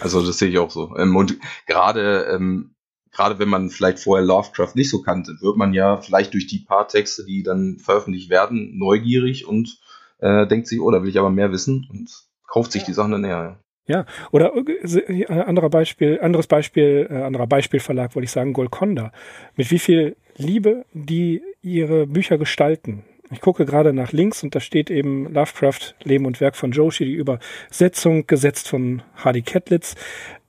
Also 0.00 0.24
das 0.26 0.38
sehe 0.38 0.48
ich 0.48 0.58
auch 0.58 0.70
so. 0.70 0.96
Ähm, 0.96 1.16
und 1.16 1.38
gerade 1.66 2.28
ähm, 2.34 2.71
gerade 3.12 3.38
wenn 3.38 3.48
man 3.48 3.70
vielleicht 3.70 3.98
vorher 3.98 4.24
Lovecraft 4.24 4.74
nicht 4.74 4.90
so 4.90 5.02
kannte, 5.02 5.36
wird 5.40 5.56
man 5.56 5.74
ja 5.74 5.98
vielleicht 5.98 6.34
durch 6.34 6.46
die 6.46 6.58
paar 6.58 6.88
Texte, 6.88 7.24
die 7.24 7.42
dann 7.42 7.78
veröffentlicht 7.78 8.30
werden, 8.30 8.78
neugierig 8.78 9.46
und 9.46 9.78
äh, 10.18 10.46
denkt 10.46 10.66
sich, 10.66 10.80
oh, 10.80 10.90
da 10.90 11.02
will 11.02 11.10
ich 11.10 11.18
aber 11.18 11.30
mehr 11.30 11.52
wissen 11.52 11.86
und 11.90 12.10
kauft 12.48 12.72
sich 12.72 12.84
die 12.84 12.92
Sachen 12.92 13.12
dann 13.12 13.20
näher. 13.20 13.58
Ja, 13.86 14.06
oder 14.30 14.52
äh, 14.56 15.26
anderer 15.26 15.68
Beispiel, 15.68 16.18
anderes 16.20 16.46
Beispiel, 16.46 17.08
äh, 17.10 17.22
anderer 17.22 17.46
Beispielverlag, 17.46 18.14
wollte 18.14 18.24
ich 18.24 18.30
sagen, 18.30 18.52
Golconda. 18.52 19.12
Mit 19.56 19.70
wie 19.70 19.78
viel 19.78 20.16
Liebe 20.36 20.84
die 20.92 21.42
ihre 21.62 22.06
Bücher 22.06 22.38
gestalten. 22.38 23.04
Ich 23.30 23.40
gucke 23.40 23.64
gerade 23.64 23.92
nach 23.92 24.12
links 24.12 24.42
und 24.42 24.54
da 24.54 24.60
steht 24.60 24.90
eben 24.90 25.32
Lovecraft, 25.32 25.94
Leben 26.04 26.26
und 26.26 26.40
Werk 26.40 26.54
von 26.54 26.70
Joshi, 26.70 27.04
die 27.04 27.14
Übersetzung 27.14 28.26
gesetzt 28.26 28.68
von 28.68 29.02
Hardy 29.16 29.42
Kettlitz 29.42 29.94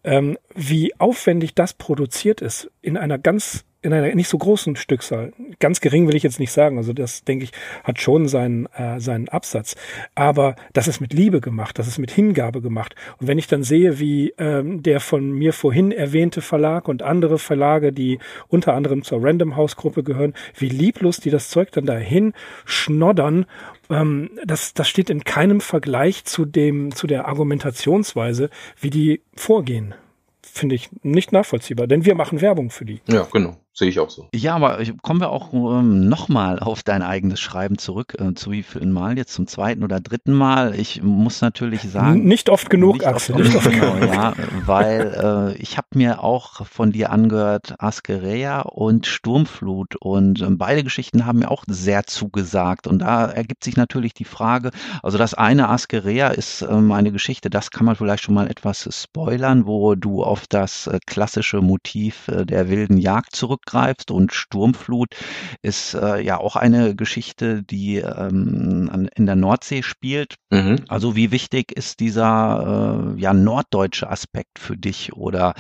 ähm, 0.04 0.38
wie 0.54 1.00
aufwendig 1.00 1.56
das 1.56 1.74
produziert 1.74 2.42
ist 2.42 2.72
in 2.82 2.98
einer 2.98 3.18
ganz 3.18 3.66
in 3.82 3.92
einer 3.92 4.16
nicht 4.16 4.30
so 4.30 4.38
großen 4.38 4.78
Stückzahl. 4.78 5.34
Ganz 5.64 5.80
gering 5.80 6.10
will 6.10 6.16
ich 6.16 6.24
jetzt 6.24 6.42
nicht 6.42 6.52
sagen. 6.52 6.78
Also 6.78 6.92
das, 6.92 7.24
denke 7.24 7.46
ich, 7.46 7.54
hat 7.86 8.02
schon 8.02 8.28
seinen, 8.28 8.66
äh, 8.76 9.00
seinen 9.00 9.30
Absatz. 9.30 9.78
Aber 10.14 10.58
das 10.74 10.90
ist 10.90 11.00
mit 11.00 11.14
Liebe 11.14 11.40
gemacht, 11.40 11.80
das 11.80 11.88
ist 11.88 12.00
mit 12.00 12.12
Hingabe 12.12 12.60
gemacht. 12.60 12.96
Und 13.22 13.30
wenn 13.30 13.38
ich 13.38 13.48
dann 13.48 13.64
sehe, 13.64 13.98
wie 13.98 14.34
ähm, 14.38 14.84
der 14.84 15.00
von 15.00 15.32
mir 15.32 15.54
vorhin 15.54 15.94
erwähnte 15.94 16.42
Verlag 16.42 16.90
und 16.90 17.02
andere 17.02 17.40
Verlage, 17.40 17.94
die 17.94 18.20
unter 18.50 18.74
anderem 18.74 19.04
zur 19.04 19.24
Random 19.24 19.56
House 19.56 19.78
Gruppe 19.78 20.04
gehören, 20.04 20.34
wie 20.58 20.68
lieblos 20.68 21.22
die 21.22 21.30
das 21.30 21.48
Zeug 21.48 21.72
dann 21.72 21.86
dahin 21.86 22.34
schnoddern 22.66 23.46
ähm, 23.90 24.32
das, 24.44 24.74
das 24.74 24.90
steht 24.90 25.10
in 25.10 25.24
keinem 25.24 25.62
Vergleich 25.62 26.26
zu 26.26 26.44
dem, 26.44 26.94
zu 26.94 27.08
der 27.08 27.30
Argumentationsweise, 27.30 28.50
wie 28.82 28.90
die 28.90 29.22
vorgehen. 29.34 29.96
Finde 30.42 30.76
ich 30.76 30.90
nicht 31.04 31.32
nachvollziehbar, 31.32 31.88
denn 31.88 32.04
wir 32.04 32.16
machen 32.16 32.42
Werbung 32.42 32.70
für 32.70 32.84
die. 32.84 33.00
Ja, 33.08 33.26
genau. 33.32 33.56
Sehe 33.76 33.90
ich 33.90 34.00
auch 34.00 34.12
so. 34.12 34.28
Ja, 34.36 34.54
aber 34.54 34.78
kommen 35.02 35.20
wir 35.20 35.32
auch 35.32 35.52
ähm, 35.52 36.08
nochmal 36.08 36.60
auf 36.60 36.84
dein 36.84 37.02
eigenes 37.02 37.40
Schreiben 37.40 37.80
zurück. 37.80 38.16
Äh, 38.20 38.36
zu 38.36 38.52
wie 38.52 38.62
vielen 38.62 38.92
Mal? 38.92 39.18
Jetzt 39.18 39.34
zum 39.34 39.48
zweiten 39.48 39.84
oder 39.84 40.00
dritten 40.00 40.34
Mal. 40.34 40.80
Ich 40.80 41.02
muss 41.02 41.42
natürlich 41.42 41.82
sagen. 41.82 42.24
Nicht 42.24 42.52
oft 42.52 42.70
genug, 42.70 42.98
nicht 42.98 43.08
Axel. 43.08 43.34
Oft, 43.34 43.44
nicht 43.46 43.56
oft 43.56 43.72
genau, 43.72 43.94
genug. 43.94 44.14
Ja, 44.14 44.34
weil 44.68 45.56
äh, 45.56 45.58
ich 45.60 45.78
habe 45.78 45.88
mir 45.96 46.24
auch 46.24 46.68
von 46.68 46.92
dir 46.92 47.10
angehört 47.12 47.74
Askerea 47.80 48.62
und 48.62 49.08
Sturmflut. 49.08 49.96
Und 49.96 50.42
äh, 50.42 50.50
beide 50.52 50.84
Geschichten 50.84 51.26
haben 51.26 51.40
mir 51.40 51.50
auch 51.50 51.64
sehr 51.68 52.06
zugesagt. 52.06 52.86
Und 52.86 53.00
da 53.00 53.26
ergibt 53.26 53.64
sich 53.64 53.76
natürlich 53.76 54.14
die 54.14 54.24
Frage, 54.24 54.70
also 55.02 55.18
das 55.18 55.34
eine 55.34 55.70
Askerea 55.70 56.28
ist 56.28 56.62
ähm, 56.62 56.92
eine 56.92 57.12
Geschichte, 57.12 57.50
das 57.50 57.72
kann 57.72 57.88
man 57.88 57.96
vielleicht 57.96 58.24
schon 58.24 58.36
mal 58.36 58.52
etwas 58.52 58.88
spoilern, 58.92 59.66
wo 59.66 59.96
du 59.96 60.24
auf 60.24 60.46
das 60.46 60.86
äh, 60.86 61.00
klassische 61.08 61.62
Motiv 61.62 62.28
äh, 62.28 62.46
der 62.46 62.70
wilden 62.70 63.00
Jagd 63.00 63.36
zurück 63.36 63.63
zurückgreifst. 63.64 64.12
Und 64.12 64.34
Sturmflut 64.34 65.16
ist 65.62 65.94
äh, 65.94 66.22
ja 66.22 66.38
auch 66.38 66.56
eine 66.56 66.96
Geschichte, 66.96 67.64
die 67.64 67.98
ähm, 67.98 68.90
an, 68.92 69.10
in 69.16 69.26
der 69.26 69.36
Nordsee 69.36 69.84
spielt. 69.84 70.36
Mhm. 70.50 70.78
Also 70.88 71.16
wie 71.16 71.32
wichtig 71.32 71.72
ist 71.72 72.00
dieser 72.00 73.14
äh, 73.16 73.22
ja 73.22 73.34
norddeutsche 73.34 74.10
Aspekt 74.10 74.60
für 74.60 74.78
dich 74.78 75.14
oder 75.14 75.54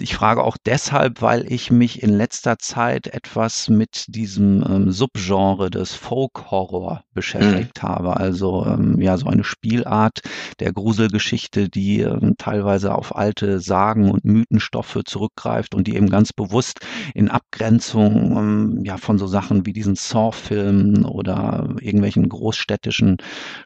ich 0.00 0.14
frage 0.14 0.44
auch 0.44 0.56
deshalb, 0.64 1.22
weil 1.22 1.50
ich 1.50 1.70
mich 1.70 2.02
in 2.02 2.10
letzter 2.10 2.58
Zeit 2.58 3.06
etwas 3.08 3.68
mit 3.68 4.04
diesem 4.08 4.64
ähm, 4.68 4.90
Subgenre 4.90 5.70
des 5.70 5.94
Folk-Horror 5.94 7.04
beschäftigt 7.14 7.82
mhm. 7.82 7.88
habe. 7.88 8.16
Also 8.16 8.64
ähm, 8.66 9.00
ja, 9.00 9.16
so 9.16 9.26
eine 9.26 9.44
Spielart 9.44 10.20
der 10.60 10.72
Gruselgeschichte, 10.72 11.68
die 11.68 12.00
ähm, 12.00 12.34
teilweise 12.38 12.94
auf 12.94 13.16
alte 13.16 13.60
Sagen 13.60 14.10
und 14.10 14.24
Mythenstoffe 14.24 15.00
zurückgreift 15.04 15.74
und 15.74 15.86
die 15.86 15.96
eben 15.96 16.10
ganz 16.10 16.32
bewusst 16.32 16.80
in 17.14 17.28
Abgrenzung 17.28 18.36
ähm, 18.36 18.80
ja 18.84 18.96
von 18.96 19.18
so 19.18 19.26
Sachen 19.26 19.66
wie 19.66 19.72
diesen 19.72 19.96
Saw-Filmen 19.96 21.04
oder 21.04 21.74
irgendwelchen 21.80 22.28
großstädtischen 22.28 23.16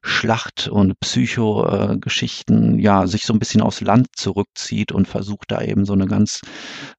Schlacht- 0.02 0.68
und 0.68 0.98
Psycho-Geschichten 1.00 2.78
äh, 2.78 2.82
ja 2.82 3.06
sich 3.06 3.26
so 3.26 3.32
ein 3.32 3.38
bisschen 3.38 3.62
aufs 3.62 3.80
Land 3.80 4.08
zurückzieht 4.16 4.92
und 4.92 5.08
versucht 5.08 5.50
da 5.50 5.60
eben 5.62 5.79
so 5.84 5.92
eine 5.92 6.06
ganz 6.06 6.40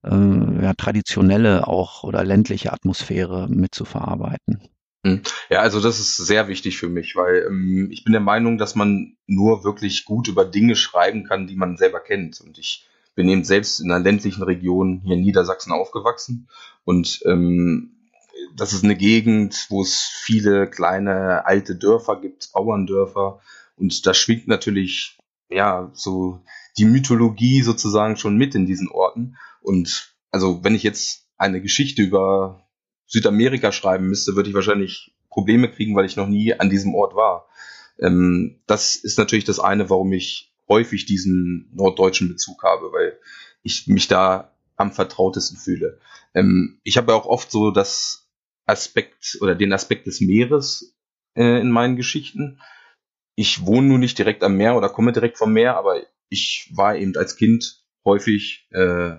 äh, 0.04 0.10
ja, 0.10 0.74
traditionelle 0.74 1.66
auch 1.66 2.04
oder 2.04 2.24
ländliche 2.24 2.72
Atmosphäre 2.72 3.48
mitzuverarbeiten. 3.48 4.62
Hm. 5.04 5.22
Ja, 5.50 5.60
also 5.60 5.80
das 5.80 5.98
ist 5.98 6.16
sehr 6.16 6.46
wichtig 6.48 6.78
für 6.78 6.88
mich, 6.88 7.16
weil 7.16 7.46
ähm, 7.48 7.88
ich 7.90 8.04
bin 8.04 8.12
der 8.12 8.20
Meinung, 8.20 8.56
dass 8.56 8.74
man 8.74 9.16
nur 9.26 9.64
wirklich 9.64 10.04
gut 10.04 10.28
über 10.28 10.44
Dinge 10.44 10.76
schreiben 10.76 11.24
kann, 11.24 11.46
die 11.46 11.56
man 11.56 11.76
selber 11.76 12.00
kennt. 12.00 12.40
Und 12.40 12.58
ich 12.58 12.86
bin 13.14 13.28
eben 13.28 13.44
selbst 13.44 13.80
in 13.80 13.90
einer 13.90 14.02
ländlichen 14.02 14.42
Region 14.42 15.00
hier 15.04 15.16
in 15.16 15.22
Niedersachsen 15.22 15.72
aufgewachsen. 15.72 16.48
Und 16.84 17.20
ähm, 17.26 17.96
das 18.56 18.72
ist 18.72 18.84
eine 18.84 18.96
Gegend, 18.96 19.66
wo 19.70 19.82
es 19.82 20.08
viele 20.12 20.68
kleine 20.68 21.46
alte 21.46 21.74
Dörfer 21.74 22.20
gibt, 22.20 22.52
Bauerndörfer. 22.52 23.40
Und 23.76 24.06
da 24.06 24.14
schwingt 24.14 24.46
natürlich 24.46 25.18
ja 25.48 25.90
so 25.94 26.44
die 26.78 26.84
Mythologie 26.84 27.62
sozusagen 27.62 28.16
schon 28.16 28.36
mit 28.36 28.54
in 28.54 28.66
diesen 28.66 28.88
Orten. 28.88 29.36
Und 29.60 30.14
also 30.30 30.64
wenn 30.64 30.74
ich 30.74 30.82
jetzt 30.82 31.28
eine 31.36 31.60
Geschichte 31.60 32.02
über 32.02 32.66
Südamerika 33.06 33.72
schreiben 33.72 34.06
müsste, 34.06 34.36
würde 34.36 34.48
ich 34.48 34.54
wahrscheinlich 34.54 35.14
Probleme 35.28 35.70
kriegen, 35.70 35.94
weil 35.94 36.06
ich 36.06 36.16
noch 36.16 36.28
nie 36.28 36.54
an 36.54 36.70
diesem 36.70 36.94
Ort 36.94 37.14
war. 37.14 37.46
Ähm, 37.98 38.60
das 38.66 38.96
ist 38.96 39.18
natürlich 39.18 39.44
das 39.44 39.60
eine, 39.60 39.90
warum 39.90 40.12
ich 40.12 40.52
häufig 40.68 41.04
diesen 41.06 41.70
norddeutschen 41.74 42.28
Bezug 42.28 42.62
habe, 42.62 42.92
weil 42.92 43.18
ich 43.62 43.86
mich 43.86 44.08
da 44.08 44.52
am 44.76 44.92
vertrautesten 44.92 45.58
fühle. 45.58 45.98
Ähm, 46.34 46.80
ich 46.82 46.96
habe 46.96 47.12
ja 47.12 47.18
auch 47.18 47.26
oft 47.26 47.50
so 47.50 47.70
das 47.70 48.28
Aspekt 48.66 49.38
oder 49.40 49.54
den 49.54 49.72
Aspekt 49.72 50.06
des 50.06 50.20
Meeres 50.20 50.96
äh, 51.34 51.60
in 51.60 51.70
meinen 51.70 51.96
Geschichten. 51.96 52.60
Ich 53.34 53.66
wohne 53.66 53.88
nun 53.88 54.00
nicht 54.00 54.18
direkt 54.18 54.42
am 54.42 54.56
Meer 54.56 54.76
oder 54.76 54.88
komme 54.88 55.12
direkt 55.12 55.38
vom 55.38 55.52
Meer, 55.52 55.76
aber 55.76 56.00
ich 56.32 56.70
war 56.74 56.96
eben 56.96 57.14
als 57.16 57.36
Kind 57.36 57.82
häufig 58.04 58.66
äh, 58.70 59.16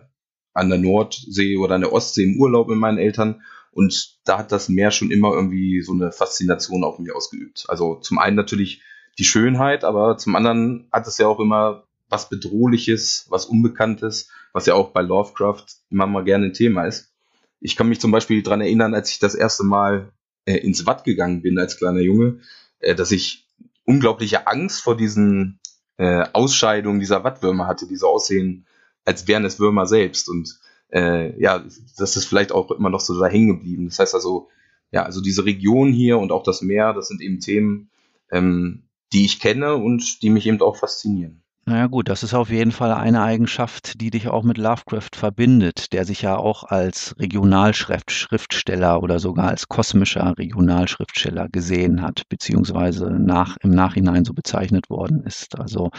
an 0.53 0.69
der 0.69 0.79
Nordsee 0.79 1.57
oder 1.57 1.75
an 1.75 1.81
der 1.81 1.93
Ostsee 1.93 2.23
im 2.23 2.39
Urlaub 2.39 2.67
mit 2.67 2.77
meinen 2.77 2.97
Eltern 2.97 3.41
und 3.71 4.17
da 4.25 4.37
hat 4.37 4.51
das 4.51 4.69
Meer 4.69 4.91
schon 4.91 5.11
immer 5.11 5.33
irgendwie 5.33 5.81
so 5.81 5.93
eine 5.93 6.11
Faszination 6.11 6.83
auf 6.83 6.99
mich 6.99 7.13
ausgeübt. 7.13 7.65
Also 7.69 7.95
zum 7.95 8.19
einen 8.19 8.35
natürlich 8.35 8.81
die 9.17 9.23
Schönheit, 9.23 9.83
aber 9.83 10.17
zum 10.17 10.35
anderen 10.35 10.87
hat 10.91 11.07
es 11.07 11.17
ja 11.17 11.27
auch 11.27 11.39
immer 11.39 11.83
was 12.09 12.29
Bedrohliches, 12.29 13.25
was 13.29 13.45
Unbekanntes, 13.45 14.29
was 14.51 14.65
ja 14.67 14.75
auch 14.75 14.91
bei 14.91 15.01
Lovecraft 15.01 15.65
immer 15.89 16.05
mal 16.05 16.23
gerne 16.23 16.47
ein 16.47 16.53
Thema 16.53 16.85
ist. 16.85 17.11
Ich 17.59 17.75
kann 17.75 17.89
mich 17.89 17.99
zum 17.99 18.11
Beispiel 18.11 18.43
daran 18.43 18.61
erinnern, 18.61 18.93
als 18.93 19.09
ich 19.11 19.19
das 19.19 19.33
erste 19.33 19.63
Mal 19.63 20.11
äh, 20.45 20.57
ins 20.57 20.85
Watt 20.85 21.03
gegangen 21.03 21.41
bin 21.41 21.57
als 21.57 21.77
kleiner 21.77 22.01
Junge, 22.01 22.39
äh, 22.79 22.93
dass 22.93 23.11
ich 23.11 23.47
unglaubliche 23.85 24.45
Angst 24.47 24.81
vor 24.81 24.95
diesen 24.95 25.59
äh, 25.97 26.25
Ausscheidungen 26.33 26.99
dieser 26.99 27.23
Wattwürmer 27.23 27.67
hatte, 27.67 27.87
die 27.87 27.95
so 27.95 28.07
aussehen, 28.07 28.65
als 29.05 29.27
wären 29.27 29.45
es 29.45 29.59
Würmer 29.59 29.85
selbst. 29.85 30.29
Und 30.29 30.59
äh, 30.91 31.39
ja, 31.39 31.63
das 31.97 32.15
ist 32.15 32.25
vielleicht 32.25 32.51
auch 32.51 32.71
immer 32.71 32.89
noch 32.89 33.01
so 33.01 33.19
da 33.19 33.27
hängen 33.27 33.47
geblieben. 33.59 33.89
Das 33.89 33.99
heißt 33.99 34.15
also, 34.15 34.49
ja, 34.91 35.03
also 35.03 35.21
diese 35.21 35.45
Region 35.45 35.91
hier 35.91 36.17
und 36.19 36.31
auch 36.31 36.43
das 36.43 36.61
Meer, 36.61 36.93
das 36.93 37.07
sind 37.07 37.21
eben 37.21 37.39
Themen, 37.39 37.89
ähm, 38.31 38.83
die 39.11 39.25
ich 39.25 39.39
kenne 39.39 39.75
und 39.75 40.21
die 40.21 40.29
mich 40.29 40.47
eben 40.47 40.61
auch 40.61 40.77
faszinieren. 40.77 41.42
Naja 41.65 41.87
gut, 41.87 42.09
das 42.09 42.23
ist 42.23 42.33
auf 42.33 42.49
jeden 42.49 42.73
Fall 42.73 42.91
eine 42.91 43.21
Eigenschaft, 43.23 44.01
die 44.01 44.09
dich 44.09 44.27
auch 44.27 44.43
mit 44.43 44.57
Lovecraft 44.57 45.15
verbindet, 45.15 45.93
der 45.93 46.03
sich 46.03 46.21
ja 46.21 46.35
auch 46.35 46.65
als 46.65 47.15
Regionalschriftsteller 47.19 49.01
oder 49.01 49.19
sogar 49.19 49.47
als 49.47 49.69
kosmischer 49.69 50.37
Regionalschriftsteller 50.37 51.47
gesehen 51.47 52.01
hat, 52.01 52.23
beziehungsweise 52.27 53.09
nach, 53.11 53.55
im 53.61 53.69
Nachhinein 53.69 54.25
so 54.25 54.33
bezeichnet 54.33 54.89
worden 54.89 55.23
ist. 55.23 55.57
Also 55.57 55.91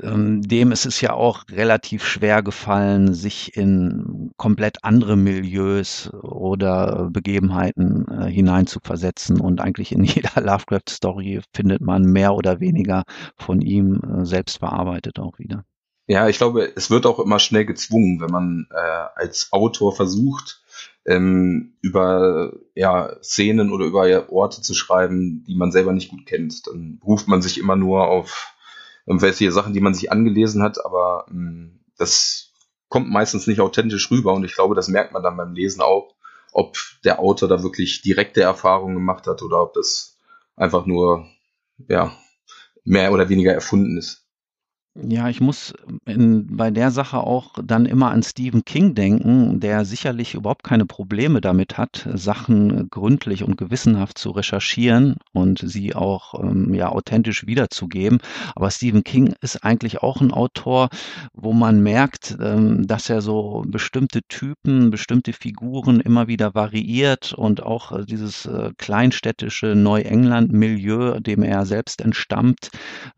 dem 0.00 0.72
ist 0.72 0.86
es 0.86 1.00
ja 1.00 1.12
auch 1.12 1.44
relativ 1.50 2.04
schwer 2.04 2.42
gefallen, 2.42 3.14
sich 3.14 3.56
in 3.56 4.30
komplett 4.36 4.84
andere 4.84 5.16
Milieus 5.16 6.10
oder 6.12 7.08
Begebenheiten 7.10 8.06
äh, 8.08 8.30
hineinzuversetzen. 8.30 9.40
Und 9.40 9.60
eigentlich 9.60 9.92
in 9.92 10.04
jeder 10.04 10.40
Lovecraft-Story 10.40 11.40
findet 11.54 11.80
man 11.80 12.02
mehr 12.02 12.34
oder 12.34 12.60
weniger 12.60 13.04
von 13.36 13.60
ihm 13.60 14.00
äh, 14.02 14.24
selbst 14.24 14.60
bearbeitet 14.60 15.18
auch 15.18 15.38
wieder. 15.38 15.64
Ja, 16.06 16.28
ich 16.28 16.38
glaube, 16.38 16.72
es 16.74 16.90
wird 16.90 17.06
auch 17.06 17.18
immer 17.20 17.38
schnell 17.38 17.64
gezwungen, 17.64 18.20
wenn 18.20 18.30
man 18.30 18.66
äh, 18.70 19.04
als 19.14 19.52
Autor 19.52 19.94
versucht, 19.94 20.62
ähm, 21.06 21.74
über 21.80 22.52
ja, 22.74 23.16
Szenen 23.22 23.72
oder 23.72 23.86
über 23.86 24.32
Orte 24.32 24.62
zu 24.62 24.74
schreiben, 24.74 25.44
die 25.46 25.54
man 25.54 25.72
selber 25.72 25.92
nicht 25.92 26.10
gut 26.10 26.26
kennt. 26.26 26.66
Dann 26.66 27.00
ruft 27.04 27.28
man 27.28 27.42
sich 27.42 27.58
immer 27.58 27.76
nur 27.76 28.08
auf 28.08 28.51
irgendwelche 29.06 29.50
Sachen, 29.52 29.72
die 29.72 29.80
man 29.80 29.94
sich 29.94 30.12
angelesen 30.12 30.62
hat, 30.62 30.84
aber 30.84 31.26
mh, 31.28 31.34
hm, 31.34 31.80
das 31.98 32.52
kommt 32.88 33.10
meistens 33.10 33.46
nicht 33.46 33.60
authentisch 33.60 34.10
rüber 34.10 34.34
und 34.34 34.44
ich 34.44 34.54
glaube, 34.54 34.74
das 34.74 34.88
merkt 34.88 35.12
man 35.12 35.22
dann 35.22 35.36
beim 35.36 35.54
Lesen 35.54 35.80
auch, 35.80 36.14
ob 36.52 36.76
der 37.04 37.20
Autor 37.20 37.48
da 37.48 37.62
wirklich 37.62 38.02
direkte 38.02 38.42
Erfahrungen 38.42 38.94
gemacht 38.94 39.26
hat 39.26 39.42
oder 39.42 39.62
ob 39.62 39.72
das 39.72 40.18
einfach 40.56 40.84
nur 40.84 41.26
ja 41.88 42.14
mehr 42.84 43.12
oder 43.12 43.28
weniger 43.28 43.52
erfunden 43.52 43.96
ist. 43.96 44.21
Ja, 44.94 45.30
ich 45.30 45.40
muss 45.40 45.72
in, 46.04 46.54
bei 46.54 46.70
der 46.70 46.90
Sache 46.90 47.16
auch 47.16 47.54
dann 47.64 47.86
immer 47.86 48.10
an 48.10 48.22
Stephen 48.22 48.62
King 48.66 48.94
denken, 48.94 49.58
der 49.58 49.86
sicherlich 49.86 50.34
überhaupt 50.34 50.64
keine 50.64 50.84
Probleme 50.84 51.40
damit 51.40 51.78
hat, 51.78 52.06
Sachen 52.12 52.90
gründlich 52.90 53.42
und 53.42 53.56
gewissenhaft 53.56 54.18
zu 54.18 54.32
recherchieren 54.32 55.16
und 55.32 55.60
sie 55.64 55.94
auch 55.94 56.38
ähm, 56.44 56.74
ja 56.74 56.90
authentisch 56.90 57.46
wiederzugeben. 57.46 58.18
Aber 58.54 58.70
Stephen 58.70 59.02
King 59.02 59.34
ist 59.40 59.64
eigentlich 59.64 60.02
auch 60.02 60.20
ein 60.20 60.30
Autor, 60.30 60.90
wo 61.32 61.54
man 61.54 61.82
merkt, 61.82 62.36
ähm, 62.38 62.86
dass 62.86 63.08
er 63.08 63.22
so 63.22 63.64
bestimmte 63.66 64.20
Typen, 64.28 64.90
bestimmte 64.90 65.32
Figuren 65.32 66.00
immer 66.00 66.28
wieder 66.28 66.54
variiert 66.54 67.32
und 67.32 67.62
auch 67.62 67.92
äh, 67.92 68.04
dieses 68.04 68.44
äh, 68.44 68.72
kleinstädtische 68.76 69.74
Neuengland-Milieu, 69.74 71.18
dem 71.20 71.42
er 71.42 71.64
selbst 71.64 72.02
entstammt, 72.02 72.68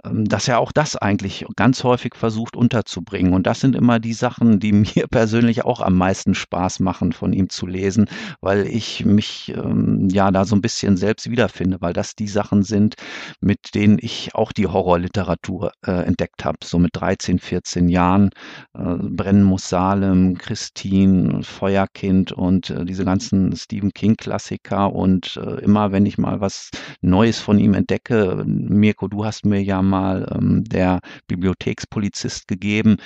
ähm, 0.05 0.25
dass 0.25 0.47
er 0.47 0.61
auch 0.61 0.71
das 0.71 0.95
eigentlich 0.95 1.45
ganz 1.65 1.83
häufig 1.83 2.15
versucht 2.15 2.57
unterzubringen. 2.57 3.33
Und 3.33 3.47
das 3.47 3.61
sind 3.61 3.75
immer 3.75 3.99
die 3.99 4.13
Sachen, 4.13 4.61
die 4.61 4.73
mir 4.95 5.07
persönlich 5.11 5.65
auch 5.65 5.81
am 5.81 5.95
meisten 5.97 6.35
Spaß 6.35 6.81
machen, 6.81 7.15
von 7.15 7.33
ihm 7.33 7.49
zu 7.49 7.67
lesen, 7.67 8.05
weil 8.43 8.67
ich 8.67 9.07
mich 9.07 9.55
ähm, 9.57 10.09
ja 10.11 10.31
da 10.31 10.45
so 10.45 10.57
ein 10.57 10.61
bisschen 10.61 10.99
selbst 10.99 11.31
wiederfinde, 11.31 11.79
weil 11.81 11.95
das 11.95 12.17
die 12.17 12.29
Sachen 12.29 12.65
sind, 12.65 12.97
mit 13.41 13.75
denen 13.75 13.97
ich 13.99 14.35
auch 14.35 14.53
die 14.53 14.67
Horrorliteratur 14.67 15.73
äh, 15.87 15.93
entdeckt 15.93 16.45
habe. 16.45 16.59
So 16.63 16.79
mit 16.79 16.91
13, 16.93 17.39
14 17.39 17.89
Jahren. 17.89 18.29
Äh, 18.75 18.97
Brennen 18.99 19.45
muss 19.45 19.67
Salem, 19.67 20.37
Christine, 20.37 21.45
Feuerkind 21.45 22.31
und 22.31 22.69
äh, 22.69 22.85
diese 22.85 23.07
ganzen 23.07 23.57
Stephen 23.57 23.95
King-Klassiker. 23.95 24.93
Und 24.93 25.41
äh, 25.43 25.63
immer, 25.63 25.93
wenn 25.93 26.05
ich 26.05 26.19
mal 26.19 26.43
was 26.43 26.71
Neues 27.01 27.41
von 27.41 27.59
ihm 27.59 27.73
entdecke, 27.73 28.45
Mirko, 28.47 29.09
du 29.09 29.25
hast 29.25 29.47
mir 29.47 29.63
ja 29.63 29.81
mal 29.81 30.31
ähm, 30.31 30.63
der 30.65 31.01
Bibliothek 31.27 31.54
Bibliothekspolizist 31.55 32.49
gegeben. 32.49 32.97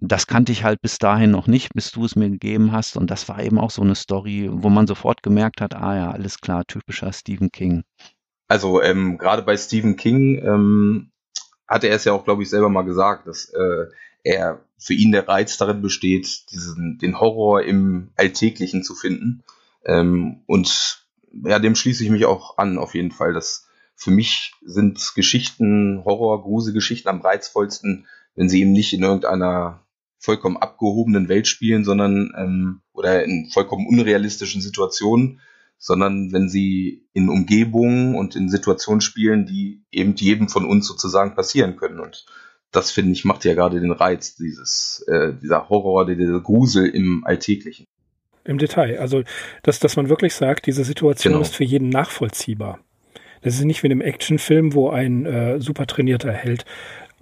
Das 0.00 0.26
kannte 0.26 0.52
ich 0.52 0.64
halt 0.64 0.80
bis 0.80 0.98
dahin 0.98 1.30
noch 1.30 1.46
nicht, 1.46 1.74
bis 1.74 1.90
du 1.90 2.04
es 2.04 2.16
mir 2.16 2.30
gegeben 2.30 2.72
hast. 2.72 2.96
Und 2.96 3.10
das 3.10 3.28
war 3.28 3.42
eben 3.42 3.58
auch 3.58 3.70
so 3.70 3.82
eine 3.82 3.94
Story, 3.94 4.48
wo 4.52 4.68
man 4.68 4.86
sofort 4.86 5.22
gemerkt 5.22 5.60
hat, 5.60 5.74
ah 5.74 5.96
ja, 5.96 6.10
alles 6.10 6.40
klar, 6.40 6.64
typischer 6.66 7.12
Stephen 7.12 7.50
King. 7.50 7.84
Also 8.48 8.80
ähm, 8.82 9.18
gerade 9.18 9.42
bei 9.42 9.56
Stephen 9.56 9.96
King 9.96 10.38
ähm, 10.44 11.10
hatte 11.66 11.88
er 11.88 11.96
es 11.96 12.04
ja 12.04 12.12
auch, 12.12 12.24
glaube 12.24 12.42
ich, 12.42 12.50
selber 12.50 12.68
mal 12.68 12.82
gesagt, 12.82 13.26
dass 13.26 13.50
äh, 13.50 13.86
er 14.22 14.64
für 14.78 14.94
ihn 14.94 15.12
der 15.12 15.26
Reiz 15.26 15.56
darin 15.56 15.82
besteht, 15.82 16.50
diesen, 16.50 16.98
den 16.98 17.18
Horror 17.18 17.62
im 17.62 18.10
Alltäglichen 18.16 18.84
zu 18.84 18.94
finden. 18.94 19.42
Ähm, 19.84 20.42
und 20.46 21.06
ja, 21.44 21.58
dem 21.58 21.74
schließe 21.74 22.04
ich 22.04 22.10
mich 22.10 22.26
auch 22.26 22.58
an, 22.58 22.78
auf 22.78 22.94
jeden 22.94 23.10
Fall, 23.10 23.32
dass 23.32 23.65
für 23.96 24.10
mich 24.10 24.52
sind 24.62 25.12
Geschichten, 25.14 26.04
Horror, 26.04 26.42
Gruselgeschichten 26.42 27.08
am 27.08 27.22
reizvollsten, 27.22 28.06
wenn 28.34 28.48
sie 28.48 28.60
eben 28.60 28.72
nicht 28.72 28.92
in 28.92 29.02
irgendeiner 29.02 29.86
vollkommen 30.18 30.58
abgehobenen 30.58 31.28
Welt 31.28 31.46
spielen, 31.46 31.84
sondern 31.84 32.32
ähm, 32.36 32.80
oder 32.92 33.24
in 33.24 33.48
vollkommen 33.52 33.86
unrealistischen 33.86 34.60
Situationen, 34.60 35.40
sondern 35.78 36.32
wenn 36.32 36.48
sie 36.48 37.06
in 37.12 37.28
Umgebungen 37.28 38.14
und 38.14 38.36
in 38.36 38.48
Situationen 38.48 39.00
spielen, 39.00 39.46
die 39.46 39.82
eben 39.90 40.14
jedem 40.14 40.48
von 40.48 40.66
uns 40.66 40.86
sozusagen 40.86 41.34
passieren 41.34 41.76
können. 41.76 42.00
Und 42.00 42.26
das 42.72 42.90
finde 42.90 43.12
ich 43.12 43.24
macht 43.24 43.44
ja 43.44 43.54
gerade 43.54 43.80
den 43.80 43.92
Reiz 43.92 44.36
dieses 44.36 45.04
äh, 45.08 45.32
dieser 45.40 45.68
Horror, 45.68 46.06
dieser 46.06 46.40
Grusel 46.40 46.86
im 46.86 47.24
Alltäglichen. 47.24 47.86
Im 48.44 48.58
Detail, 48.58 48.98
also 48.98 49.22
dass 49.62 49.80
dass 49.80 49.96
man 49.96 50.08
wirklich 50.08 50.34
sagt, 50.34 50.66
diese 50.66 50.84
Situation 50.84 51.32
genau. 51.32 51.42
ist 51.42 51.54
für 51.54 51.64
jeden 51.64 51.88
nachvollziehbar. 51.88 52.80
Das 53.46 53.54
ist 53.54 53.64
nicht 53.64 53.84
wie 53.84 53.86
in 53.86 53.92
einem 53.92 54.00
Actionfilm, 54.00 54.74
wo 54.74 54.90
ein 54.90 55.24
äh, 55.24 55.60
super 55.60 55.86
trainierter 55.86 56.32
Held 56.32 56.64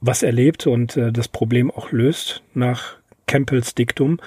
was 0.01 0.23
erlebt 0.23 0.67
und 0.67 0.97
äh, 0.97 1.13
das 1.13 1.29
Problem 1.29 1.71
auch 1.71 1.93
löst 1.93 2.43
nach 2.55 2.97
Campbells 3.27 3.75
Diktum, 3.75 4.19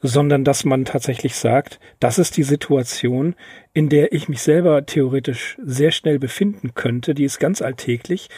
sondern 0.00 0.44
dass 0.44 0.64
man 0.64 0.86
tatsächlich 0.86 1.36
sagt, 1.36 1.78
das 2.00 2.18
ist 2.18 2.38
die 2.38 2.42
Situation, 2.42 3.34
in 3.74 3.90
der 3.90 4.14
ich 4.14 4.30
mich 4.30 4.40
selber 4.40 4.86
theoretisch 4.86 5.58
sehr 5.62 5.90
schnell 5.90 6.18
befinden 6.18 6.72
könnte, 6.74 7.12
die 7.14 7.24
ist 7.24 7.38
ganz 7.38 7.60
alltäglich 7.60 8.30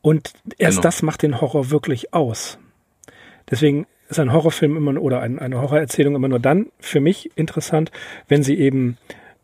und 0.00 0.32
erst 0.56 0.78
genau. 0.78 0.82
das 0.82 1.02
macht 1.02 1.20
den 1.20 1.42
Horror 1.42 1.70
wirklich 1.70 2.14
aus. 2.14 2.58
Deswegen 3.50 3.86
ist 4.08 4.18
ein 4.18 4.32
Horrorfilm 4.32 4.78
immer 4.78 4.98
oder 4.98 5.20
ein, 5.20 5.38
eine 5.38 5.60
Horrorerzählung 5.60 6.14
immer 6.14 6.28
nur 6.28 6.40
dann 6.40 6.68
für 6.80 7.00
mich 7.00 7.32
interessant, 7.36 7.92
wenn 8.28 8.42
sie 8.42 8.58
eben 8.58 8.96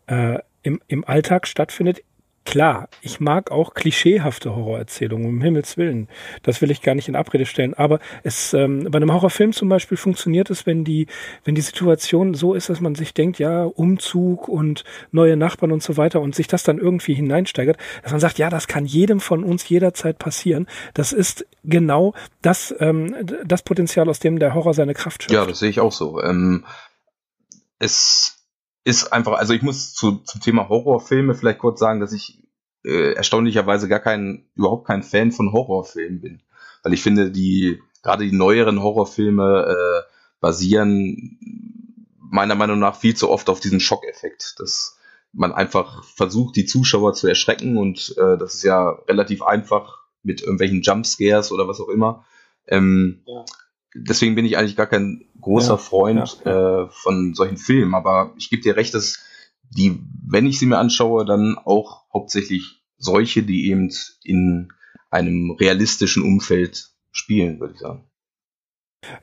äh, 0.07 0.39
im, 0.63 0.81
im 0.87 1.05
Alltag 1.05 1.45
stattfindet, 1.45 2.01
Klar, 2.49 2.89
ich 3.03 3.19
mag 3.19 3.51
auch 3.51 3.75
klischeehafte 3.75 4.55
Horrorerzählungen, 4.55 5.27
um 5.27 5.39
Himmels 5.39 5.77
Willen. 5.77 6.07
Das 6.41 6.63
will 6.63 6.71
ich 6.71 6.81
gar 6.81 6.95
nicht 6.95 7.07
in 7.07 7.15
Abrede 7.15 7.45
stellen. 7.45 7.75
Aber 7.75 7.99
es, 8.23 8.55
ähm, 8.55 8.87
bei 8.89 8.97
einem 8.97 9.13
Horrorfilm 9.13 9.53
zum 9.53 9.69
Beispiel 9.69 9.97
funktioniert 9.97 10.49
es, 10.49 10.65
wenn 10.65 10.83
die, 10.83 11.05
wenn 11.43 11.53
die 11.53 11.61
Situation 11.61 12.33
so 12.33 12.55
ist, 12.55 12.67
dass 12.67 12.81
man 12.81 12.95
sich 12.95 13.13
denkt, 13.13 13.37
ja, 13.37 13.65
Umzug 13.65 14.47
und 14.47 14.83
neue 15.11 15.37
Nachbarn 15.37 15.71
und 15.71 15.83
so 15.83 15.95
weiter 15.95 16.21
und 16.21 16.33
sich 16.33 16.47
das 16.47 16.63
dann 16.63 16.79
irgendwie 16.79 17.13
hineinsteigert, 17.13 17.77
dass 18.01 18.13
man 18.13 18.19
sagt, 18.19 18.39
ja, 18.39 18.49
das 18.49 18.65
kann 18.65 18.87
jedem 18.87 19.19
von 19.19 19.43
uns 19.43 19.69
jederzeit 19.69 20.17
passieren. 20.17 20.65
Das 20.95 21.13
ist 21.13 21.45
genau 21.63 22.15
das, 22.41 22.73
ähm, 22.79 23.15
das 23.45 23.61
Potenzial, 23.61 24.09
aus 24.09 24.17
dem 24.17 24.39
der 24.39 24.55
Horror 24.55 24.73
seine 24.73 24.95
Kraft 24.95 25.21
schöpft. 25.21 25.35
Ja, 25.35 25.45
das 25.45 25.59
sehe 25.59 25.69
ich 25.69 25.79
auch 25.79 25.91
so. 25.91 26.19
Ähm, 26.23 26.65
es 27.77 28.38
ist 28.89 29.13
einfach, 29.13 29.33
also 29.33 29.53
ich 29.53 29.61
muss 29.61 29.93
zu, 29.93 30.17
zum 30.17 30.41
Thema 30.41 30.67
Horrorfilme 30.67 31.35
vielleicht 31.35 31.59
kurz 31.59 31.79
sagen, 31.79 31.99
dass 31.99 32.11
ich 32.11 32.43
äh, 32.83 33.13
erstaunlicherweise 33.13 33.87
gar 33.87 33.99
kein, 33.99 34.49
überhaupt 34.55 34.87
kein 34.87 35.03
Fan 35.03 35.31
von 35.31 35.51
Horrorfilmen 35.51 36.21
bin. 36.21 36.41
Weil 36.83 36.93
ich 36.93 37.03
finde, 37.03 37.29
die, 37.29 37.81
gerade 38.01 38.25
die 38.25 38.35
neueren 38.35 38.81
Horrorfilme 38.81 39.67
äh, 39.67 40.11
basieren 40.39 41.37
meiner 42.17 42.55
Meinung 42.55 42.79
nach 42.79 42.95
viel 42.95 43.15
zu 43.15 43.29
oft 43.29 43.49
auf 43.49 43.59
diesen 43.59 43.79
Schockeffekt, 43.79 44.55
dass 44.59 44.97
man 45.31 45.53
einfach 45.53 46.03
versucht, 46.03 46.55
die 46.55 46.65
Zuschauer 46.65 47.13
zu 47.13 47.27
erschrecken 47.27 47.77
und 47.77 48.15
äh, 48.17 48.37
das 48.37 48.55
ist 48.55 48.63
ja 48.63 48.89
relativ 49.07 49.43
einfach 49.43 49.99
mit 50.23 50.41
irgendwelchen 50.41 50.81
Jumpscares 50.81 51.51
oder 51.51 51.67
was 51.67 51.79
auch 51.79 51.89
immer. 51.89 52.25
Ähm, 52.67 53.21
ja 53.25 53.45
deswegen 53.95 54.35
bin 54.35 54.45
ich 54.45 54.57
eigentlich 54.57 54.75
gar 54.75 54.87
kein 54.87 55.25
großer 55.41 55.73
ja, 55.73 55.77
Freund 55.77 56.41
ja. 56.45 56.83
Äh, 56.83 56.89
von 56.89 57.33
solchen 57.33 57.57
Filmen, 57.57 57.95
aber 57.95 58.33
ich 58.37 58.49
gebe 58.49 58.61
dir 58.61 58.75
recht, 58.75 58.93
dass 58.93 59.19
die, 59.69 59.99
wenn 60.25 60.45
ich 60.45 60.59
sie 60.59 60.65
mir 60.65 60.77
anschaue, 60.77 61.25
dann 61.25 61.57
auch 61.57 62.05
hauptsächlich 62.13 62.81
solche, 62.97 63.43
die 63.43 63.69
eben 63.69 63.91
in 64.23 64.71
einem 65.09 65.51
realistischen 65.51 66.23
Umfeld 66.23 66.89
spielen, 67.11 67.59
würde 67.59 67.73
ich 67.73 67.79
sagen. 67.79 68.03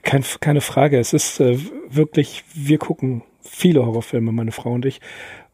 Kein, 0.03 0.25
keine 0.41 0.61
Frage. 0.61 0.99
Es 0.99 1.13
ist 1.13 1.41
äh, 1.41 1.59
wirklich, 1.89 2.45
wir 2.55 2.79
gucken 2.79 3.23
viele 3.41 3.85
Horrorfilme, 3.85 4.33
meine 4.33 4.53
Frau 4.53 4.73
und 4.73 4.87
ich. 4.87 5.01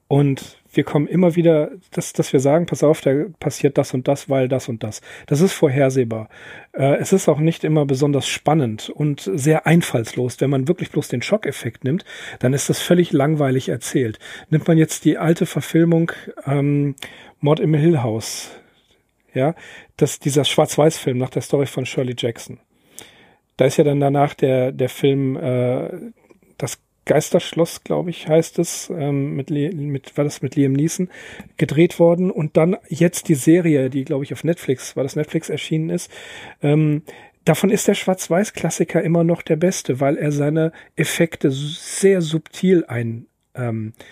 Und 0.09 0.62
wir 0.73 0.85
kommen 0.85 1.07
immer 1.07 1.37
wieder, 1.37 1.71
dass, 1.91 2.13
dass 2.13 2.33
wir 2.33 2.41
sagen, 2.41 2.67
pass 2.67 2.83
auf, 2.83 3.01
da 3.01 3.27
passiert 3.39 3.79
das 3.79 3.95
und 3.95 4.09
das, 4.09 4.29
weil 4.29 4.49
das 4.49 4.69
und 4.69 4.83
das. 4.83 5.01
Das 5.27 5.41
ist 5.41 5.53
vorhersehbar. 5.53 6.29
Äh, 6.73 6.97
es 6.97 7.13
ist 7.13 7.29
auch 7.29 7.39
nicht 7.39 7.65
immer 7.65 7.85
besonders 7.85 8.27
spannend 8.27 8.89
und 8.89 9.31
sehr 9.35 9.67
einfallslos. 9.67 10.41
Wenn 10.41 10.51
man 10.51 10.69
wirklich 10.69 10.91
bloß 10.91 11.09
den 11.09 11.23
Schockeffekt 11.23 11.85
nimmt, 11.85 12.05
dann 12.39 12.55
ist 12.55 12.69
das 12.69 12.81
völlig 12.81 13.13
langweilig 13.13 13.69
erzählt. 13.69 14.19
Nimmt 14.51 14.67
man 14.67 14.79
jetzt 14.79 15.05
die 15.05 15.19
alte 15.19 15.47
Verfilmung 15.47 16.13
ähm, 16.47 16.95
Mord 17.41 17.61
im 17.61 17.75
Hill 17.75 18.03
House, 18.03 18.51
ja, 19.35 19.55
das, 19.97 20.19
dieser 20.19 20.45
Schwarz-Weiß-Film 20.45 21.19
nach 21.19 21.31
der 21.31 21.43
Story 21.43 21.67
von 21.67 21.87
Shirley 21.87 22.15
Jackson. 22.17 22.61
Da 23.57 23.67
ist 23.67 23.77
ja 23.77 23.85
dann 23.85 24.01
danach 24.01 24.35
der, 24.35 24.73
der 24.73 24.89
Film 24.89 25.37
äh, 25.37 25.89
Geisterschloss, 27.05 27.83
glaube 27.83 28.11
ich, 28.11 28.29
heißt 28.29 28.59
es, 28.59 28.91
ähm, 28.91 29.35
mit, 29.35 29.51
mit, 29.51 30.17
war 30.17 30.25
das 30.25 30.43
mit 30.43 30.55
Liam 30.57 30.73
Neeson 30.73 31.09
gedreht 31.57 31.99
worden. 31.99 32.31
Und 32.31 32.57
dann 32.57 32.77
jetzt 32.89 33.29
die 33.29 33.35
Serie, 33.35 33.91
die, 33.91 34.05
glaube 34.05 34.25
ich, 34.25 34.33
auf 34.33 34.45
Netflix, 34.45 34.97
war 34.97 35.03
das 35.03 35.17
Netflix 35.17 35.49
erschienen 35.49 35.91
ist, 35.91 36.11
ähm, 36.63 37.03
Davon 37.45 37.71
ist 37.71 37.89
der 37.89 37.95
Schwarz-Weiß-Klassiker 37.95 39.03
immer 39.03 39.25
noch 39.25 39.43
der 39.43 39.57
beste, 39.57 39.99
weil 39.99 40.17
er 40.17 40.31
seine 40.31 40.71
Effekte 40.95 41.51
sehr 41.51 42.23
subtil 42.23 42.85
ein, 42.87 43.27
ähm, 43.57 43.95
äh, 43.99 44.03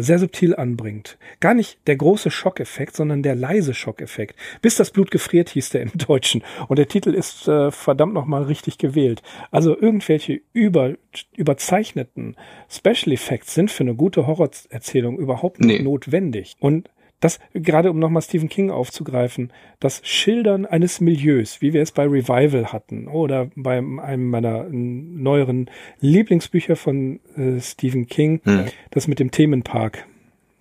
sehr 0.00 0.18
subtil 0.18 0.54
anbringt. 0.54 1.18
Gar 1.40 1.54
nicht 1.54 1.78
der 1.86 1.96
große 1.96 2.30
Schockeffekt, 2.30 2.94
sondern 2.94 3.22
der 3.22 3.34
leise 3.34 3.74
Schockeffekt. 3.74 4.36
Bis 4.60 4.76
das 4.76 4.90
Blut 4.90 5.10
gefriert 5.10 5.50
hieß 5.50 5.70
der 5.70 5.82
im 5.82 5.92
Deutschen. 5.94 6.42
Und 6.68 6.78
der 6.78 6.88
Titel 6.88 7.14
ist 7.14 7.48
äh, 7.48 7.70
verdammt 7.70 8.14
nochmal 8.14 8.44
richtig 8.44 8.78
gewählt. 8.78 9.22
Also 9.50 9.78
irgendwelche 9.78 10.40
über, 10.52 10.94
überzeichneten 11.36 12.36
Special 12.68 13.12
Effects 13.12 13.54
sind 13.54 13.70
für 13.70 13.84
eine 13.84 13.94
gute 13.94 14.26
Horrorerzählung 14.26 15.18
überhaupt 15.18 15.60
nicht 15.60 15.78
nee. 15.78 15.82
notwendig. 15.82 16.56
Und 16.60 16.88
das, 17.22 17.38
gerade 17.54 17.90
um 17.90 17.98
nochmal 17.98 18.20
Stephen 18.20 18.48
King 18.48 18.70
aufzugreifen, 18.70 19.52
das 19.80 20.00
Schildern 20.04 20.66
eines 20.66 21.00
Milieus, 21.00 21.60
wie 21.60 21.72
wir 21.72 21.80
es 21.80 21.92
bei 21.92 22.04
Revival 22.04 22.72
hatten 22.72 23.06
oder 23.06 23.50
bei 23.54 23.78
einem 23.78 24.28
meiner 24.28 24.66
neueren 24.68 25.70
Lieblingsbücher 26.00 26.76
von 26.76 27.20
äh, 27.36 27.60
Stephen 27.60 28.06
King, 28.06 28.40
hm. 28.44 28.64
das 28.90 29.06
mit 29.06 29.20
dem 29.20 29.30
Themenpark. 29.30 30.06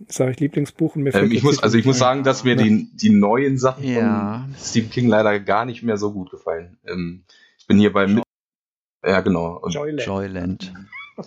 Sage 0.08 0.32
ich 0.32 0.40
Lieblingsbuch 0.40 0.96
und 0.96 1.04
mir 1.04 1.14
ähm, 1.14 1.32
ich 1.32 1.44
muss, 1.44 1.62
Also 1.62 1.78
ich 1.78 1.86
muss 1.86 2.00
sagen, 2.00 2.24
dass 2.24 2.44
mir 2.44 2.56
ja. 2.56 2.64
die, 2.64 2.90
die 2.94 3.12
neuen 3.12 3.58
Sachen 3.58 3.84
ja. 3.84 4.46
von 4.48 4.56
Stephen 4.60 4.90
King 4.90 5.08
leider 5.08 5.40
gar 5.40 5.66
nicht 5.66 5.84
mehr 5.84 5.98
so 5.98 6.12
gut 6.12 6.32
gefallen. 6.32 6.78
Ähm, 6.88 7.24
ich 7.60 7.68
bin 7.68 7.78
hier 7.78 7.94
bei 7.94 8.06
Joy 8.06 8.24
ja 9.06 9.22
genau. 9.22 9.62
Joyland. 9.68 10.06
Joyland. 10.06 10.74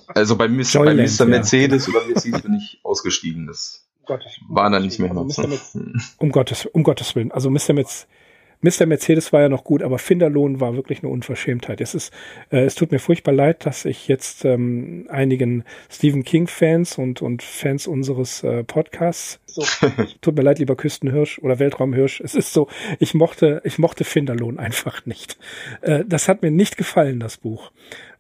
Also 0.08 0.36
bei, 0.36 0.48
Miss, 0.48 0.72
Joyland, 0.72 0.98
bei 0.98 1.24
Mr. 1.24 1.28
Mercedes 1.28 1.86
ja. 1.86 1.92
oder 1.92 2.08
wie 2.08 2.12
es 2.12 2.24
hieß, 2.24 2.42
bin 2.42 2.54
ich 2.54 2.80
ausgestiegen. 2.82 3.46
Das 3.46 3.83
Gottes 4.06 4.40
War 4.48 4.70
dann 4.70 4.82
nicht 4.82 4.98
mehr 4.98 5.10
also 5.10 5.46
Metz, 5.46 5.76
um 6.18 6.30
Gottes, 6.30 6.66
um 6.66 6.82
Gottes 6.82 7.14
Willen. 7.14 7.32
Also 7.32 7.50
Mr. 7.50 7.72
Metz, 7.72 8.06
Mr. 8.64 8.86
Mercedes 8.86 9.30
war 9.30 9.42
ja 9.42 9.48
noch 9.50 9.62
gut, 9.62 9.82
aber 9.82 9.98
Finderlohn 9.98 10.58
war 10.58 10.74
wirklich 10.74 11.02
eine 11.02 11.10
Unverschämtheit. 11.10 11.82
Es 11.82 11.94
ist, 11.94 12.14
äh, 12.50 12.64
es 12.64 12.74
tut 12.74 12.92
mir 12.92 12.98
furchtbar 12.98 13.32
leid, 13.32 13.66
dass 13.66 13.84
ich 13.84 14.08
jetzt 14.08 14.46
ähm, 14.46 15.06
einigen 15.10 15.64
Stephen 15.90 16.24
King 16.24 16.46
Fans 16.46 16.96
und 16.96 17.20
und 17.20 17.42
Fans 17.42 17.86
unseres 17.86 18.42
äh, 18.42 18.64
Podcasts, 18.64 19.38
so, 19.44 19.62
tut 20.22 20.36
mir 20.36 20.42
leid, 20.42 20.60
lieber 20.60 20.76
Küstenhirsch 20.76 21.38
oder 21.40 21.58
Weltraumhirsch. 21.58 22.20
Es 22.20 22.34
ist 22.34 22.54
so, 22.54 22.68
ich 22.98 23.12
mochte, 23.12 23.60
ich 23.64 23.78
mochte 23.78 24.04
Finderlohn 24.04 24.58
einfach 24.58 25.04
nicht. 25.04 25.38
Äh, 25.82 26.04
das 26.06 26.28
hat 26.28 26.40
mir 26.40 26.50
nicht 26.50 26.78
gefallen, 26.78 27.20
das 27.20 27.36
Buch. 27.36 27.70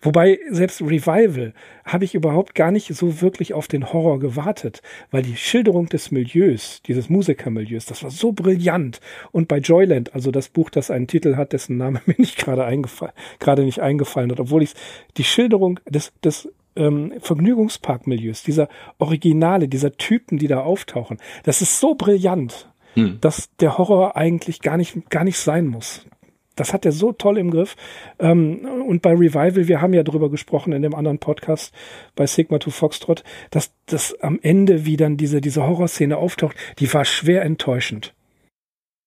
Wobei 0.04 0.38
selbst 0.50 0.82
Revival 0.82 1.54
habe 1.86 2.04
ich 2.04 2.14
überhaupt 2.14 2.54
gar 2.54 2.70
nicht 2.70 2.94
so 2.94 3.22
wirklich 3.22 3.54
auf 3.54 3.68
den 3.68 3.90
Horror 3.90 4.20
gewartet, 4.20 4.82
weil 5.10 5.22
die 5.22 5.36
Schilderung 5.36 5.88
des 5.88 6.10
Milieus, 6.10 6.82
dieses 6.82 7.08
Musikermilieus, 7.08 7.86
das 7.86 8.02
war 8.02 8.10
so 8.10 8.32
brillant. 8.32 9.00
Und 9.32 9.48
bei 9.48 9.58
Joyland, 9.58 10.14
also 10.14 10.30
das 10.30 10.50
Buch, 10.50 10.68
das 10.68 10.90
einen 10.90 11.06
Titel 11.06 11.36
hat, 11.36 11.54
dessen 11.54 11.78
Name 11.78 12.02
mir 12.06 12.16
nicht 12.18 12.36
gerade 12.36 12.66
eingefallen, 12.66 13.14
gerade 13.38 13.64
nicht 13.64 13.80
eingefallen 13.80 14.30
hat, 14.30 14.40
obwohl 14.40 14.62
ich 14.62 14.74
die 15.16 15.24
Schilderung 15.24 15.80
des, 15.88 16.12
des 16.22 16.52
ähm, 16.76 17.14
Vergnügungsparkmilieus, 17.20 18.42
dieser 18.42 18.68
Originale, 18.98 19.68
dieser 19.68 19.96
Typen, 19.96 20.36
die 20.36 20.48
da 20.48 20.60
auftauchen, 20.60 21.16
das 21.44 21.62
ist 21.62 21.80
so 21.80 21.94
brillant, 21.94 22.68
hm. 22.92 23.18
dass 23.22 23.48
der 23.56 23.78
Horror 23.78 24.18
eigentlich 24.18 24.60
gar 24.60 24.76
nicht, 24.76 25.08
gar 25.08 25.24
nicht 25.24 25.38
sein 25.38 25.66
muss 25.66 26.04
das 26.56 26.72
hat 26.72 26.84
er 26.84 26.92
so 26.92 27.12
toll 27.12 27.38
im 27.38 27.50
Griff. 27.50 27.76
Ähm, 28.18 28.66
und 28.86 29.02
bei 29.02 29.12
Revival, 29.12 29.68
wir 29.68 29.80
haben 29.80 29.94
ja 29.94 30.02
drüber 30.02 30.30
gesprochen 30.30 30.72
in 30.72 30.82
dem 30.82 30.94
anderen 30.94 31.18
Podcast 31.18 31.74
bei 32.14 32.26
Sigma 32.26 32.58
to 32.58 32.70
Foxtrot, 32.70 33.24
dass 33.50 33.72
das 33.86 34.20
am 34.20 34.38
Ende, 34.42 34.86
wie 34.86 34.96
dann 34.96 35.16
diese, 35.16 35.40
diese 35.40 35.66
Horrorszene 35.66 36.16
auftaucht, 36.16 36.56
die 36.78 36.92
war 36.92 37.04
schwer 37.04 37.42
enttäuschend. 37.42 38.14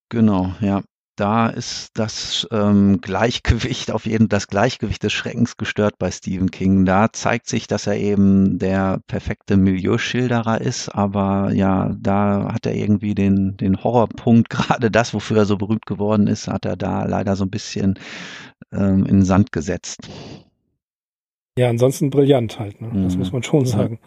Genau, 0.10 0.54
ja 0.62 0.82
da 1.18 1.48
ist 1.48 1.90
das 1.96 2.48
ähm, 2.52 3.02
Gleichgewicht 3.02 3.92
auf 3.92 4.06
jeden 4.06 4.30
das 4.30 4.48
Gleichgewicht 4.48 5.04
des 5.04 5.12
Schreckens 5.14 5.58
gestört 5.58 5.98
bei 5.98 6.12
Stephen 6.12 6.52
King. 6.52 6.86
Da 6.86 7.12
zeigt 7.12 7.48
sich, 7.48 7.68
dass 7.68 7.88
er 7.88 7.98
eben 7.98 8.60
der 8.60 9.02
perfekte 9.08 9.58
Milieuschilderer 9.58 10.62
ist, 10.62 10.90
aber 10.90 11.52
ja, 11.54 11.94
da 12.00 12.54
hat 12.54 12.66
er 12.66 12.76
irgendwie 12.76 13.16
den 13.16 13.58
den 13.58 13.84
Horrorpunkt, 13.84 14.50
gerade 14.52 14.92
das, 14.92 15.14
wofür 15.14 15.38
er 15.38 15.46
so 15.46 15.58
berühmt 15.58 15.86
geworden 15.86 16.28
ist, 16.28 16.48
hat 16.48 16.66
er 16.66 16.78
da 16.78 17.06
leider 17.06 17.36
so 17.36 17.46
ein 17.46 17.52
bisschen 17.52 18.00
ähm, 18.72 19.06
in 19.06 19.18
den 19.18 19.26
Sand 19.26 19.52
gesetzt. 19.52 20.08
Ja, 21.58 21.70
ansonsten 21.70 22.12
brillant 22.12 22.60
halt, 22.60 22.80
ne? 22.80 22.90
das 23.04 23.14
mhm. 23.14 23.20
muss 23.20 23.32
man 23.32 23.42
schon 23.42 23.66
sagen. 23.66 24.00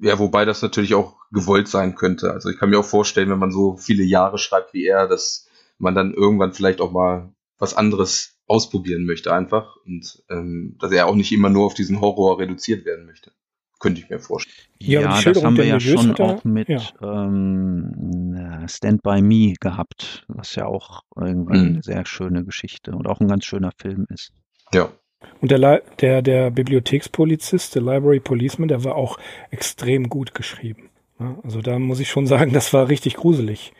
Ja, 0.00 0.18
wobei 0.18 0.44
das 0.44 0.62
natürlich 0.62 0.94
auch 0.94 1.16
gewollt 1.30 1.68
sein 1.68 1.94
könnte. 1.94 2.32
Also 2.32 2.48
ich 2.48 2.58
kann 2.58 2.70
mir 2.70 2.78
auch 2.78 2.84
vorstellen, 2.84 3.28
wenn 3.28 3.38
man 3.38 3.52
so 3.52 3.76
viele 3.76 4.02
Jahre 4.02 4.38
schreibt 4.38 4.72
wie 4.72 4.86
er, 4.86 5.06
dass 5.06 5.46
man 5.78 5.94
dann 5.94 6.14
irgendwann 6.14 6.52
vielleicht 6.52 6.80
auch 6.80 6.92
mal 6.92 7.34
was 7.58 7.74
anderes 7.74 8.38
ausprobieren 8.46 9.04
möchte 9.04 9.32
einfach 9.32 9.76
und 9.86 10.22
ähm, 10.30 10.76
dass 10.80 10.92
er 10.92 11.06
auch 11.06 11.14
nicht 11.14 11.32
immer 11.32 11.50
nur 11.50 11.66
auf 11.66 11.74
diesen 11.74 12.00
Horror 12.00 12.38
reduziert 12.38 12.84
werden 12.84 13.06
möchte. 13.06 13.32
Könnte 13.80 14.00
ich 14.00 14.08
mir 14.08 14.18
vorstellen. 14.18 14.68
Ja, 14.78 15.00
ja 15.00 15.22
das 15.22 15.42
haben 15.42 15.56
wir 15.56 15.64
ja 15.64 15.80
schon 15.80 16.14
auch 16.16 16.44
mit 16.44 16.68
ja. 16.68 16.80
ähm, 17.02 18.64
Stand 18.66 19.02
By 19.02 19.20
Me 19.20 19.54
gehabt, 19.60 20.24
was 20.28 20.54
ja 20.54 20.66
auch 20.66 21.02
irgendwie 21.16 21.58
mhm. 21.58 21.66
eine 21.66 21.82
sehr 21.82 22.06
schöne 22.06 22.44
Geschichte 22.44 22.92
und 22.92 23.06
auch 23.06 23.20
ein 23.20 23.28
ganz 23.28 23.44
schöner 23.44 23.72
Film 23.76 24.06
ist. 24.10 24.32
Ja. 24.72 24.90
Und 25.40 25.50
der, 25.50 25.82
der, 26.00 26.22
der 26.22 26.50
Bibliothekspolizist, 26.50 27.74
der 27.74 27.82
Library 27.82 28.20
Policeman, 28.20 28.68
der 28.68 28.84
war 28.84 28.94
auch 28.94 29.18
extrem 29.50 30.08
gut 30.08 30.34
geschrieben. 30.34 30.90
Also 31.42 31.60
da 31.60 31.78
muss 31.78 32.00
ich 32.00 32.10
schon 32.10 32.26
sagen, 32.26 32.52
das 32.52 32.72
war 32.72 32.88
richtig 32.88 33.14
gruselig 33.16 33.72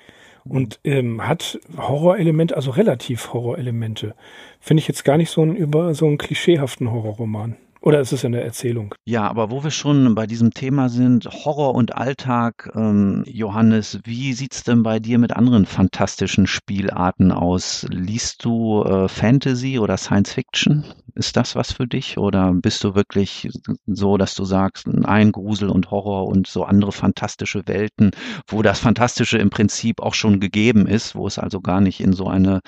und 0.44 0.80
ähm, 0.85 1.26
hat 1.26 1.59
Horrorelemente, 1.76 2.57
also 2.57 2.70
relativ 2.70 3.33
Horrorelemente. 3.33 4.14
Finde 4.61 4.80
ich 4.80 4.88
jetzt 4.88 5.04
gar 5.04 5.16
nicht 5.16 5.30
so 5.30 5.42
einen 5.42 5.57
über 5.57 5.94
so 5.94 6.07
einen 6.07 6.18
klischeehaften 6.18 6.90
Horrorroman. 6.90 7.57
Oder 7.85 8.01
ist 8.01 8.12
es 8.12 8.25
eine 8.25 8.40
Erzählung? 8.40 8.94
Ja, 9.05 9.29
aber 9.29 9.51
wo 9.51 9.62
wir 9.62 9.70
schon 9.70 10.14
bei 10.14 10.27
diesem 10.27 10.55
Thema 10.55 10.88
sind, 10.88 11.27
Horror 11.27 11.75
und 11.75 11.94
Alltag, 11.94 12.70
ähm, 12.75 13.25
Johannes, 13.27 14.01
wie 14.05 14.33
sieht's 14.33 14.62
denn 14.62 14.83
bei 14.83 15.01
dir 15.01 15.18
mit 15.18 15.37
anderen 15.37 15.66
fantastischen 15.66 16.47
Spielarten 16.47 17.31
aus? 17.31 17.87
Liest 17.90 18.42
du 18.42 18.83
äh, 18.85 19.07
Fantasy 19.07 19.79
oder 19.79 19.99
Science 19.99 20.33
Fiction? 20.33 20.87
Ist 21.14 21.37
das 21.37 21.57
was 21.57 21.73
für 21.73 21.87
dich? 21.87 22.16
Oder 22.16 22.55
bist 22.55 22.83
du 22.85 22.94
wirklich 22.94 23.51
so, 23.85 24.16
dass 24.16 24.35
du 24.35 24.47
sagst, 24.47 24.88
ein 24.88 25.31
Grusel 25.31 25.68
und 25.68 25.90
Horror 25.90 26.27
und 26.27 26.47
so 26.47 26.64
andere 26.64 26.90
fantastische 26.90 27.64
Welten, 27.66 28.12
wo 28.49 28.62
das 28.62 28.81
Fantastische 28.81 29.37
im 29.37 29.51
Prinzip 29.51 30.01
auch 30.01 30.14
schon 30.14 30.40
gegeben 30.40 30.87
ist, 30.87 31.14
wo 31.14 31.27
es 31.27 31.38
also 31.38 31.61
gar 31.61 31.83
nicht 31.83 32.01
in 32.01 32.14
so 32.14 32.29
eine, 32.29 32.61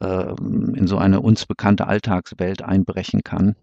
äh, 0.00 0.32
in 0.74 0.86
so 0.86 0.96
eine 0.96 1.20
uns 1.20 1.44
bekannte 1.44 1.86
Alltagswelt 1.86 2.62
einbrechen 2.62 3.20
kann? 3.22 3.56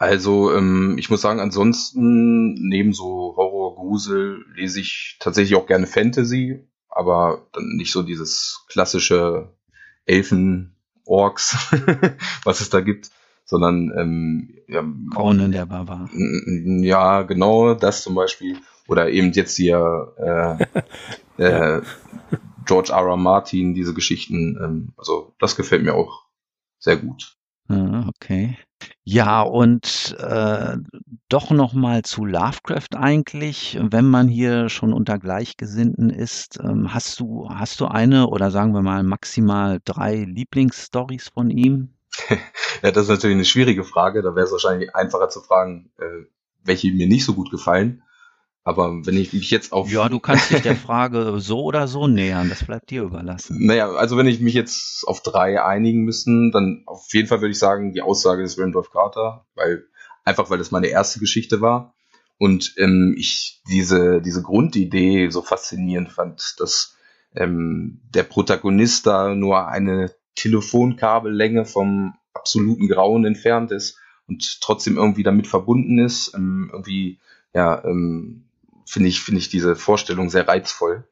Also 0.00 0.50
ähm, 0.56 0.96
ich 0.98 1.10
muss 1.10 1.20
sagen, 1.20 1.40
ansonsten 1.40 2.54
neben 2.54 2.94
so 2.94 3.34
Horror, 3.36 3.76
Grusel 3.76 4.46
lese 4.54 4.80
ich 4.80 5.18
tatsächlich 5.20 5.58
auch 5.58 5.66
gerne 5.66 5.86
Fantasy, 5.86 6.66
aber 6.88 7.46
dann 7.52 7.76
nicht 7.76 7.92
so 7.92 8.02
dieses 8.02 8.64
klassische 8.70 9.54
Elfen, 10.06 10.74
Orks, 11.04 11.70
was 12.44 12.62
es 12.62 12.70
da 12.70 12.80
gibt, 12.80 13.10
sondern 13.44 13.92
ähm, 13.94 14.58
ja, 14.68 14.82
Conan 15.14 15.52
der 15.52 15.66
Barbar. 15.66 16.08
Ja, 16.14 17.20
genau, 17.20 17.74
das 17.74 18.02
zum 18.02 18.14
Beispiel. 18.14 18.56
Oder 18.88 19.10
eben 19.10 19.32
jetzt 19.32 19.54
hier 19.56 20.14
äh, 21.36 21.42
äh, 21.42 21.82
George 22.64 22.92
R. 22.92 23.06
R. 23.06 23.16
Martin, 23.18 23.74
diese 23.74 23.92
Geschichten. 23.92 24.56
Ähm, 24.62 24.92
also 24.96 25.34
das 25.38 25.56
gefällt 25.56 25.82
mir 25.82 25.94
auch 25.94 26.24
sehr 26.78 26.96
gut. 26.96 27.36
Ah, 27.68 28.08
okay. 28.08 28.56
Ja, 29.12 29.42
und 29.42 30.16
äh, 30.20 30.76
doch 31.28 31.50
noch 31.50 31.72
mal 31.72 32.02
zu 32.02 32.24
Lovecraft 32.24 32.94
eigentlich, 32.94 33.76
wenn 33.82 34.04
man 34.08 34.28
hier 34.28 34.68
schon 34.68 34.92
unter 34.92 35.18
Gleichgesinnten 35.18 36.10
ist. 36.10 36.60
Ähm, 36.62 36.94
hast 36.94 37.18
du 37.18 37.48
hast 37.50 37.80
du 37.80 37.86
eine 37.86 38.28
oder 38.28 38.52
sagen 38.52 38.72
wir 38.72 38.82
mal 38.82 39.02
maximal 39.02 39.80
drei 39.84 40.14
Lieblingsstories 40.14 41.28
von 41.28 41.50
ihm? 41.50 41.88
Ja, 42.82 42.92
das 42.92 43.04
ist 43.04 43.08
natürlich 43.10 43.34
eine 43.34 43.44
schwierige 43.44 43.82
Frage. 43.82 44.22
Da 44.22 44.36
wäre 44.36 44.46
es 44.46 44.52
wahrscheinlich 44.52 44.94
einfacher 44.94 45.28
zu 45.28 45.40
fragen, 45.40 45.90
äh, 45.98 46.24
welche 46.62 46.92
mir 46.92 47.08
nicht 47.08 47.24
so 47.24 47.34
gut 47.34 47.50
gefallen. 47.50 48.04
Aber 48.62 49.06
wenn 49.06 49.16
ich 49.16 49.32
mich 49.32 49.50
jetzt 49.50 49.72
auf. 49.72 49.90
Ja, 49.90 50.08
du 50.08 50.20
kannst 50.20 50.50
dich 50.50 50.62
der 50.62 50.76
Frage 50.76 51.34
so 51.40 51.62
oder 51.62 51.88
so 51.88 52.06
nähern, 52.06 52.48
das 52.50 52.64
bleibt 52.64 52.90
dir 52.90 53.02
überlassen. 53.02 53.56
Naja, 53.64 53.90
also 53.90 54.16
wenn 54.16 54.26
ich 54.26 54.40
mich 54.40 54.54
jetzt 54.54 55.04
auf 55.06 55.22
drei 55.22 55.62
einigen 55.62 56.02
müssen, 56.02 56.52
dann 56.52 56.82
auf 56.86 57.06
jeden 57.12 57.26
Fall 57.26 57.40
würde 57.40 57.52
ich 57.52 57.58
sagen, 57.58 57.92
die 57.92 58.02
Aussage 58.02 58.42
des 58.42 58.58
Randolph 58.58 58.90
Carter, 58.90 59.46
weil 59.54 59.84
einfach 60.24 60.50
weil 60.50 60.58
das 60.58 60.70
meine 60.70 60.88
erste 60.88 61.20
Geschichte 61.20 61.60
war. 61.60 61.94
Und 62.38 62.74
ähm, 62.78 63.14
ich 63.18 63.62
diese, 63.68 64.20
diese 64.22 64.42
Grundidee 64.42 65.28
so 65.30 65.42
faszinierend 65.42 66.10
fand, 66.10 66.56
dass 66.58 66.96
ähm, 67.34 68.00
der 68.14 68.22
Protagonist 68.24 69.06
da 69.06 69.34
nur 69.34 69.68
eine 69.68 70.14
Telefonkabellänge 70.36 71.64
vom 71.64 72.14
absoluten 72.32 72.88
Grauen 72.88 73.24
entfernt 73.24 73.72
ist 73.72 73.98
und 74.26 74.60
trotzdem 74.60 74.96
irgendwie 74.96 75.22
damit 75.22 75.46
verbunden 75.46 75.98
ist. 75.98 76.32
Ähm, 76.34 76.70
irgendwie, 76.72 77.18
ja, 77.52 77.84
ähm, 77.84 78.46
finde 78.84 79.08
ich, 79.08 79.20
finde 79.20 79.40
ich 79.40 79.48
diese 79.48 79.76
Vorstellung 79.76 80.30
sehr 80.30 80.48
reizvoll. 80.48 81.08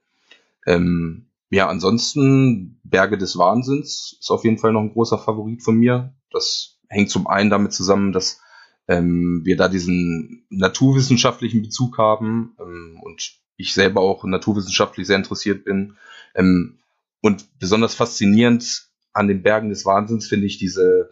Ähm, 0.66 1.26
ja, 1.50 1.68
ansonsten 1.68 2.80
Berge 2.84 3.16
des 3.18 3.38
Wahnsinns 3.38 4.16
ist 4.20 4.30
auf 4.30 4.44
jeden 4.44 4.58
Fall 4.58 4.72
noch 4.72 4.82
ein 4.82 4.92
großer 4.92 5.18
Favorit 5.18 5.62
von 5.62 5.76
mir. 5.76 6.12
Das 6.30 6.78
hängt 6.88 7.10
zum 7.10 7.26
einen 7.26 7.50
damit 7.50 7.72
zusammen, 7.72 8.12
dass 8.12 8.40
ähm, 8.86 9.42
wir 9.44 9.56
da 9.56 9.68
diesen 9.68 10.46
naturwissenschaftlichen 10.50 11.62
Bezug 11.62 11.98
haben 11.98 12.54
ähm, 12.60 13.00
und 13.02 13.32
ich 13.56 13.74
selber 13.74 14.00
auch 14.00 14.24
naturwissenschaftlich 14.24 15.06
sehr 15.06 15.16
interessiert 15.16 15.64
bin. 15.64 15.96
Ähm, 16.34 16.78
und 17.20 17.58
besonders 17.58 17.94
faszinierend 17.94 18.88
an 19.12 19.26
den 19.26 19.42
Bergen 19.42 19.70
des 19.70 19.84
Wahnsinns 19.84 20.28
finde 20.28 20.46
ich 20.46 20.58
diese 20.58 21.10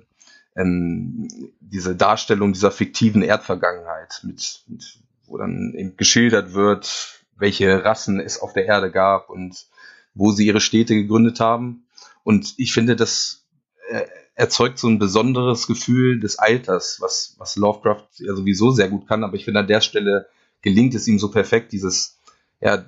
ähm, 0.56 1.28
diese 1.60 1.94
Darstellung 1.94 2.52
dieser 2.52 2.70
fiktiven 2.70 3.22
Erdvergangenheit, 3.22 4.20
mit, 4.24 4.64
mit, 4.66 4.98
wo 5.28 5.38
dann 5.38 5.74
eben 5.76 5.96
geschildert 5.96 6.54
wird, 6.54 7.22
welche 7.36 7.84
Rassen 7.84 8.20
es 8.20 8.40
auf 8.40 8.52
der 8.52 8.66
Erde 8.66 8.90
gab 8.90 9.30
und 9.30 9.66
wo 10.14 10.32
sie 10.32 10.46
ihre 10.46 10.60
Städte 10.60 10.94
gegründet 10.94 11.40
haben. 11.40 11.86
Und 12.24 12.54
ich 12.56 12.72
finde, 12.72 12.96
das 12.96 13.46
äh, 13.90 14.06
erzeugt 14.34 14.78
so 14.78 14.88
ein 14.88 14.98
besonderes 14.98 15.66
Gefühl 15.66 16.20
des 16.20 16.38
Alters, 16.38 16.98
was, 17.00 17.34
was 17.38 17.56
Lovecraft 17.56 18.08
ja 18.18 18.34
sowieso 18.34 18.70
sehr 18.70 18.88
gut 18.88 19.06
kann. 19.06 19.24
Aber 19.24 19.34
ich 19.34 19.44
finde, 19.44 19.60
an 19.60 19.66
der 19.66 19.80
Stelle 19.80 20.28
gelingt 20.62 20.94
es 20.94 21.06
ihm 21.08 21.18
so 21.18 21.30
perfekt, 21.30 21.72
dieses, 21.72 22.18
ja, 22.60 22.84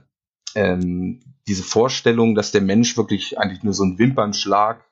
ähm, 0.55 1.21
diese 1.47 1.63
Vorstellung, 1.63 2.35
dass 2.35 2.53
der 2.53 2.61
Mensch 2.61 2.97
wirklich 2.97 3.39
eigentlich 3.39 3.63
nur 3.63 3.75
so 3.75 3.85
ein 3.85 3.99
Wimpernschlag 3.99 4.85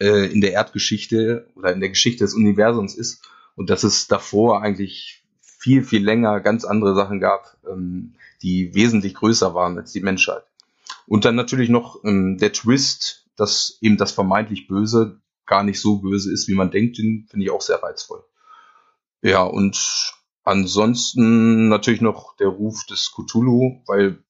äh, 0.00 0.30
in 0.30 0.40
der 0.40 0.52
Erdgeschichte 0.52 1.48
oder 1.54 1.72
in 1.72 1.80
der 1.80 1.88
Geschichte 1.88 2.24
des 2.24 2.34
Universums 2.34 2.94
ist 2.94 3.26
und 3.54 3.70
dass 3.70 3.82
es 3.82 4.06
davor 4.06 4.62
eigentlich 4.62 5.24
viel, 5.66 5.82
viel 5.82 6.04
länger 6.04 6.38
ganz 6.40 6.64
andere 6.64 6.94
Sachen 6.94 7.18
gab, 7.18 7.56
ähm, 7.68 8.14
die 8.42 8.72
wesentlich 8.74 9.14
größer 9.14 9.52
waren 9.52 9.76
als 9.76 9.90
die 9.90 10.00
Menschheit. 10.00 10.44
Und 11.08 11.24
dann 11.24 11.34
natürlich 11.34 11.68
noch 11.68 12.04
ähm, 12.04 12.38
der 12.38 12.52
Twist, 12.52 13.26
dass 13.34 13.78
eben 13.80 13.96
das 13.96 14.12
vermeintlich 14.12 14.68
Böse 14.68 15.20
gar 15.44 15.64
nicht 15.64 15.80
so 15.80 15.96
böse 15.96 16.32
ist, 16.32 16.46
wie 16.46 16.54
man 16.54 16.70
denkt, 16.70 16.98
den 16.98 17.26
finde 17.28 17.46
ich 17.46 17.50
auch 17.50 17.60
sehr 17.60 17.82
reizvoll. 17.82 18.22
Ja, 19.22 19.42
und 19.42 20.14
ansonsten 20.44 21.68
natürlich 21.68 22.00
noch 22.00 22.36
der 22.36 22.48
Ruf 22.48 22.84
des 22.86 23.12
Cthulhu, 23.12 23.82
weil 23.86 24.22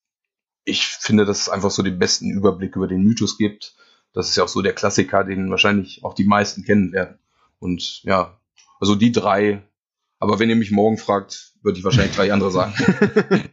ich 0.65 0.87
finde, 0.87 1.27
dass 1.27 1.43
es 1.43 1.49
einfach 1.51 1.71
so 1.71 1.83
den 1.83 1.99
besten 1.99 2.31
Überblick 2.31 2.77
über 2.77 2.89
den 2.89 3.03
Mythos 3.03 3.37
gibt 3.37 3.77
das 4.17 4.31
ist 4.31 4.37
ja 4.37 4.45
auch 4.45 4.49
so 4.49 4.63
der 4.63 4.73
Klassiker, 4.73 5.25
den 5.25 5.51
wahrscheinlich 5.51 6.03
auch 6.03 6.15
die 6.15 6.25
meisten 6.25 6.65
kennen 6.65 6.91
werden. 6.91 7.19
Und 7.59 8.03
ja, 8.03 8.41
also 8.81 8.95
die 8.95 9.13
drei. 9.13 9.63
Aber 10.19 10.39
wenn 10.39 10.49
ihr 10.49 10.57
mich 10.57 10.71
morgen 10.71 10.99
fragt, 10.99 11.53
würde 11.67 11.79
ich 11.79 11.85
wahrscheinlich 11.85 12.17
drei 12.17 12.33
andere 12.33 12.51
sagen. 12.51 12.73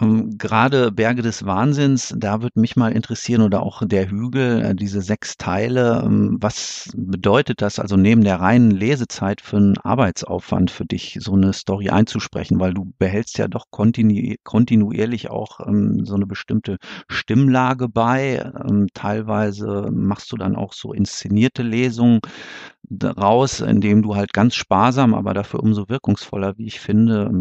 Ähm, 0.00 0.38
gerade 0.38 0.92
Berge 0.92 1.22
des 1.22 1.44
Wahnsinns, 1.44 2.14
da 2.16 2.42
würde 2.42 2.58
mich 2.58 2.76
mal 2.76 2.92
interessieren 2.92 3.42
oder 3.42 3.62
auch 3.62 3.82
der 3.84 4.10
Hügel, 4.10 4.62
äh, 4.62 4.74
diese 4.74 5.02
sechs 5.02 5.36
Teile. 5.36 6.02
Ähm, 6.04 6.38
was 6.40 6.90
bedeutet 6.96 7.60
das 7.60 7.78
also 7.78 7.96
neben 7.96 8.24
der 8.24 8.40
reinen 8.40 8.70
Lesezeit 8.70 9.40
für 9.40 9.58
einen 9.58 9.78
Arbeitsaufwand 9.78 10.70
für 10.70 10.86
dich, 10.86 11.18
so 11.20 11.34
eine 11.34 11.52
Story 11.52 11.90
einzusprechen? 11.90 12.60
Weil 12.60 12.74
du 12.74 12.92
behältst 12.98 13.38
ja 13.38 13.48
doch 13.48 13.66
kontinu 13.70 14.34
kontinuierlich 14.42 15.30
auch 15.30 15.60
ähm, 15.66 16.04
so 16.04 16.14
eine 16.14 16.26
bestimmte 16.26 16.78
Stimmlage 17.08 17.88
bei. 17.88 18.50
Ähm, 18.68 18.88
teilweise 18.94 19.88
machst 19.92 20.32
du 20.32 20.36
dann 20.36 20.56
auch 20.56 20.72
so 20.72 20.92
inszenierte 20.92 21.62
Lesungen 21.62 22.20
raus, 23.04 23.60
indem 23.60 24.02
du 24.02 24.16
halt 24.16 24.32
ganz 24.32 24.54
sparsam, 24.54 25.14
aber 25.14 25.34
dafür 25.34 25.60
umso 25.62 25.88
wirkungsvoller, 25.88 26.58
wie 26.58 26.66
ich 26.66 26.80
finde, 26.80 26.89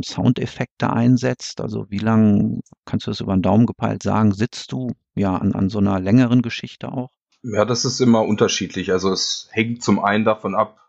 Soundeffekte 0.04 0.92
einsetzt. 0.92 1.62
Also 1.62 1.86
wie 1.90 2.00
lang, 2.00 2.62
kannst 2.86 3.08
du 3.08 3.12
das 3.12 3.22
über 3.22 3.34
den 3.34 3.42
Daumen 3.42 3.66
gepeilt 3.66 4.04
sagen, 4.04 4.34
sitzt 4.34 4.72
du 4.72 4.92
ja 5.16 5.36
an, 5.36 5.54
an 5.54 5.70
so 5.70 5.80
einer 5.80 6.00
längeren 6.00 6.42
Geschichte 6.42 6.92
auch? 6.92 7.10
Ja, 7.42 7.66
das 7.66 7.86
ist 7.86 8.02
immer 8.02 8.24
unterschiedlich. 8.24 8.92
Also 8.92 9.12
es 9.12 9.48
hängt 9.52 9.84
zum 9.84 10.04
einen 10.04 10.26
davon 10.26 10.56
ab, 10.56 10.80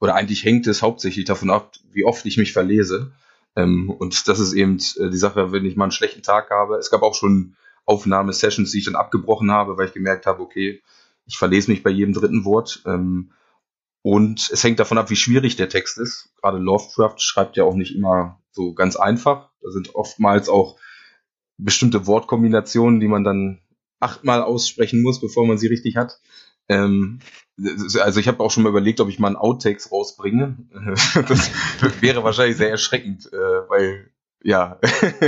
oder 0.00 0.14
eigentlich 0.14 0.44
hängt 0.44 0.66
es 0.66 0.82
hauptsächlich 0.82 1.24
davon 1.24 1.50
ab, 1.50 1.72
wie 1.92 2.04
oft 2.04 2.26
ich 2.26 2.36
mich 2.36 2.52
verlese. 2.52 3.12
Ähm, 3.54 3.90
und 3.90 4.28
das 4.28 4.38
ist 4.38 4.52
eben 4.52 4.78
äh, 4.98 5.10
die 5.10 5.16
Sache, 5.16 5.52
wenn 5.52 5.64
ich 5.64 5.76
mal 5.76 5.84
einen 5.84 5.92
schlechten 5.92 6.22
Tag 6.22 6.50
habe. 6.50 6.76
Es 6.76 6.90
gab 6.90 7.02
auch 7.02 7.14
schon 7.14 7.56
Aufnahmesessions, 7.86 8.72
die 8.72 8.78
ich 8.78 8.84
dann 8.84 8.96
abgebrochen 8.96 9.50
habe, 9.50 9.78
weil 9.78 9.86
ich 9.86 9.94
gemerkt 9.94 10.26
habe, 10.26 10.42
okay, 10.42 10.82
ich 11.24 11.38
verlese 11.38 11.70
mich 11.70 11.82
bei 11.82 11.90
jedem 11.90 12.12
dritten 12.12 12.44
Wort. 12.44 12.82
Und 14.06 14.50
es 14.52 14.62
hängt 14.62 14.78
davon 14.78 14.98
ab, 14.98 15.10
wie 15.10 15.16
schwierig 15.16 15.56
der 15.56 15.68
Text 15.68 15.98
ist. 15.98 16.28
Gerade 16.40 16.58
Lovecraft 16.58 17.16
schreibt 17.18 17.56
ja 17.56 17.64
auch 17.64 17.74
nicht 17.74 17.92
immer 17.96 18.40
so 18.52 18.72
ganz 18.72 18.94
einfach. 18.94 19.50
Da 19.60 19.72
sind 19.72 19.96
oftmals 19.96 20.48
auch 20.48 20.78
bestimmte 21.58 22.06
Wortkombinationen, 22.06 23.00
die 23.00 23.08
man 23.08 23.24
dann 23.24 23.58
achtmal 23.98 24.42
aussprechen 24.42 25.02
muss, 25.02 25.20
bevor 25.20 25.44
man 25.44 25.58
sie 25.58 25.66
richtig 25.66 25.96
hat. 25.96 26.20
Ähm, 26.68 27.18
also 27.98 28.20
ich 28.20 28.28
habe 28.28 28.38
auch 28.44 28.52
schon 28.52 28.62
mal 28.62 28.68
überlegt, 28.68 29.00
ob 29.00 29.08
ich 29.08 29.18
mal 29.18 29.26
einen 29.26 29.36
Outtakes 29.36 29.90
rausbringe. 29.90 30.56
das 31.28 31.50
wäre 32.00 32.22
wahrscheinlich 32.22 32.58
sehr 32.58 32.70
erschreckend, 32.70 33.26
äh, 33.32 33.68
weil 33.68 34.12
ja, 34.40 34.78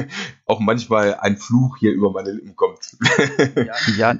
auch 0.49 0.61
manchmal 0.61 1.15
ein 1.21 1.37
Fluch 1.37 1.77
hier 1.79 1.93
über 1.93 2.11
meine 2.11 2.33
Lippen 2.33 2.57
kommt. 2.57 2.97
ja, 3.99 4.15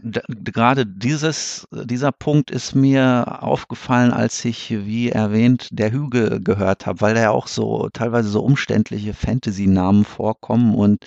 gerade 0.45 0.85
dieses, 0.85 1.67
dieser 1.73 2.13
Punkt 2.13 2.51
ist 2.51 2.75
mir 2.75 3.43
aufgefallen, 3.43 4.13
als 4.13 4.45
ich, 4.45 4.71
wie 4.71 5.09
erwähnt, 5.09 5.69
der 5.73 5.91
Hüge 5.91 6.41
gehört 6.41 6.87
habe, 6.87 7.01
weil 7.01 7.15
da 7.15 7.23
ja 7.23 7.31
auch 7.31 7.47
so 7.47 7.89
teilweise 7.93 8.29
so 8.29 8.43
umständliche 8.43 9.15
Fantasy-Namen 9.15 10.05
vorkommen 10.05 10.75
und 10.75 11.05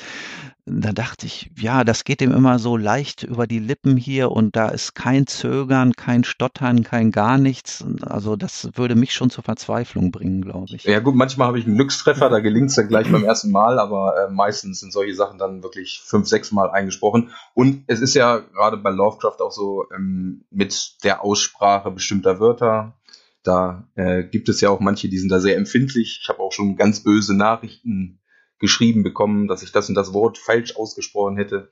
da 0.65 0.91
dachte 0.91 1.25
ich, 1.25 1.51
ja, 1.57 1.83
das 1.83 2.03
geht 2.03 2.21
ihm 2.21 2.31
immer 2.31 2.59
so 2.59 2.77
leicht 2.77 3.23
über 3.23 3.47
die 3.47 3.59
Lippen 3.59 3.97
hier 3.97 4.31
und 4.31 4.55
da 4.55 4.69
ist 4.69 4.93
kein 4.93 5.25
Zögern, 5.25 5.93
kein 5.93 6.23
Stottern, 6.23 6.83
kein 6.83 7.11
gar 7.11 7.37
nichts. 7.37 7.83
Also 8.01 8.35
das 8.35 8.69
würde 8.75 8.95
mich 8.95 9.13
schon 9.13 9.31
zur 9.31 9.43
Verzweiflung 9.43 10.11
bringen, 10.11 10.43
glaube 10.43 10.75
ich. 10.75 10.83
Ja 10.83 10.99
gut, 10.99 11.15
manchmal 11.15 11.47
habe 11.47 11.59
ich 11.59 11.65
einen 11.65 11.75
Glückstreffer, 11.75 12.29
da 12.29 12.39
gelingt 12.39 12.69
es 12.69 12.75
dann 12.75 12.87
gleich 12.87 13.11
beim 13.11 13.23
ersten 13.23 13.51
Mal, 13.51 13.79
aber 13.79 14.13
äh, 14.27 14.31
meistens 14.31 14.79
sind 14.81 14.93
solche 14.93 15.10
Sachen 15.13 15.37
dann 15.37 15.63
wirklich 15.63 16.01
fünf, 16.03 16.27
sechs 16.27 16.51
Mal 16.51 16.69
eingesprochen. 16.69 17.31
Und 17.53 17.83
es 17.87 18.01
ist 18.01 18.13
ja 18.13 18.39
gerade 18.39 18.77
bei 18.77 18.89
Lovecraft 18.89 19.41
auch 19.41 19.51
so 19.51 19.85
ähm, 19.95 20.45
mit 20.49 21.03
der 21.03 21.23
Aussprache 21.23 21.91
bestimmter 21.91 22.39
Wörter. 22.39 22.97
Da 23.43 23.87
äh, 23.95 24.23
gibt 24.23 24.49
es 24.49 24.61
ja 24.61 24.69
auch 24.69 24.79
manche, 24.79 25.09
die 25.09 25.17
sind 25.17 25.29
da 25.29 25.39
sehr 25.39 25.57
empfindlich. 25.57 26.19
Ich 26.21 26.29
habe 26.29 26.39
auch 26.39 26.51
schon 26.51 26.75
ganz 26.75 27.03
böse 27.03 27.35
Nachrichten 27.35 28.19
geschrieben 28.59 29.03
bekommen, 29.03 29.47
dass 29.47 29.63
ich 29.63 29.71
das 29.71 29.89
und 29.89 29.95
das 29.95 30.13
Wort 30.13 30.37
falsch 30.37 30.75
ausgesprochen 30.75 31.37
hätte. 31.37 31.71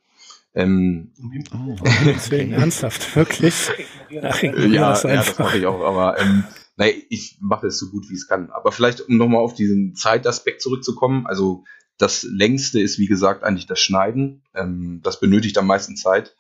Ähm, 0.56 1.14
oh, 1.54 1.76
deswegen 2.06 2.52
ernsthaft, 2.54 3.16
wirklich? 3.16 3.70
Ja, 4.10 4.36
ja, 4.44 5.02
das 5.02 5.38
mache 5.38 5.60
ich 5.60 5.66
auch, 5.68 5.82
aber 5.82 6.20
ähm, 6.20 6.44
naja, 6.76 6.94
ich 7.10 7.38
mache 7.40 7.68
es 7.68 7.78
so 7.78 7.92
gut 7.92 8.10
wie 8.10 8.16
es 8.16 8.28
kann. 8.28 8.50
Aber 8.50 8.72
vielleicht, 8.72 9.02
um 9.02 9.18
nochmal 9.18 9.42
auf 9.42 9.54
diesen 9.54 9.96
Zeitaspekt 9.96 10.62
zurückzukommen, 10.62 11.28
also 11.28 11.66
das 12.00 12.24
längste 12.24 12.82
ist, 12.82 12.98
wie 12.98 13.08
gesagt, 13.08 13.44
eigentlich 13.44 13.68
das 13.68 13.80
Schneiden. 13.80 14.42
Ähm, 14.56 15.02
das 15.04 15.20
benötigt 15.20 15.58
am 15.60 15.68
meisten 15.68 15.96
Zeit 15.96 16.36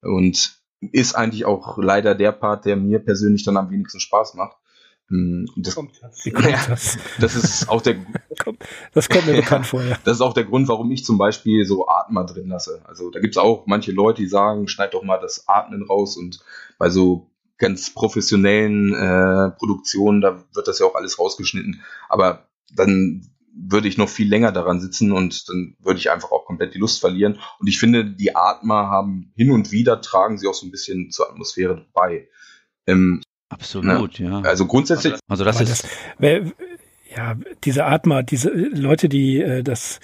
und 0.00 0.58
ist 0.80 1.14
eigentlich 1.14 1.44
auch 1.44 1.78
leider 1.78 2.16
der 2.16 2.32
Part, 2.32 2.64
der 2.64 2.76
mir 2.76 2.98
persönlich 2.98 3.44
dann 3.44 3.56
am 3.56 3.70
wenigsten 3.70 4.00
Spaß 4.00 4.34
macht. 4.34 4.56
Hm, 5.08 5.46
das, 5.56 5.74
kommt 5.74 5.92
das? 6.00 6.24
Ja, 6.24 6.66
das? 6.66 6.98
das 7.20 7.36
ist 7.36 7.68
auch 7.68 7.82
der 7.82 7.96
Das 8.94 9.08
kommt 9.08 9.26
mir 9.26 9.34
bekannt 9.36 9.66
vor, 9.66 9.82
ja. 9.82 9.98
Das 10.04 10.16
ist 10.16 10.22
auch 10.22 10.32
der 10.32 10.44
Grund, 10.44 10.66
warum 10.68 10.90
ich 10.90 11.04
zum 11.04 11.18
Beispiel 11.18 11.66
so 11.66 11.86
Atmer 11.86 12.24
drin 12.24 12.48
lasse. 12.48 12.80
Also 12.84 13.10
da 13.10 13.20
gibt 13.20 13.34
es 13.34 13.38
auch 13.38 13.66
manche 13.66 13.92
Leute, 13.92 14.22
die 14.22 14.28
sagen, 14.28 14.66
schneid 14.66 14.94
doch 14.94 15.02
mal 15.02 15.18
das 15.18 15.46
Atmen 15.46 15.82
raus 15.82 16.16
und 16.16 16.40
bei 16.78 16.88
so 16.88 17.30
ganz 17.58 17.92
professionellen 17.92 18.94
äh, 18.94 19.50
Produktionen, 19.50 20.22
da 20.22 20.42
wird 20.54 20.66
das 20.66 20.78
ja 20.78 20.86
auch 20.86 20.94
alles 20.94 21.18
rausgeschnitten. 21.18 21.82
Aber 22.08 22.48
dann 22.74 23.31
würde 23.54 23.88
ich 23.88 23.98
noch 23.98 24.08
viel 24.08 24.28
länger 24.28 24.52
daran 24.52 24.80
sitzen 24.80 25.12
und 25.12 25.48
dann 25.48 25.76
würde 25.80 25.98
ich 25.98 26.10
einfach 26.10 26.32
auch 26.32 26.44
komplett 26.46 26.74
die 26.74 26.78
Lust 26.78 27.00
verlieren. 27.00 27.38
Und 27.58 27.66
ich 27.66 27.78
finde, 27.78 28.04
die 28.04 28.34
Atmer 28.34 28.88
haben 28.88 29.32
hin 29.36 29.50
und 29.50 29.72
wieder 29.72 30.00
tragen 30.00 30.38
sie 30.38 30.46
auch 30.48 30.54
so 30.54 30.66
ein 30.66 30.70
bisschen 30.70 31.10
zur 31.10 31.30
Atmosphäre 31.30 31.86
bei. 31.92 32.28
Ähm, 32.86 33.22
Absolut, 33.48 34.18
ja. 34.18 34.40
ja. 34.40 34.40
Also 34.40 34.66
grundsätzlich. 34.66 35.14
Also 35.28 35.44
das 35.44 35.60
ist. 35.60 35.84
Das, 36.18 36.52
ja, 37.14 37.36
diese 37.64 37.84
Atma, 37.84 38.22
diese 38.22 38.48
Leute, 38.50 39.08
die 39.08 39.42
äh, 39.42 39.62
das 39.62 40.00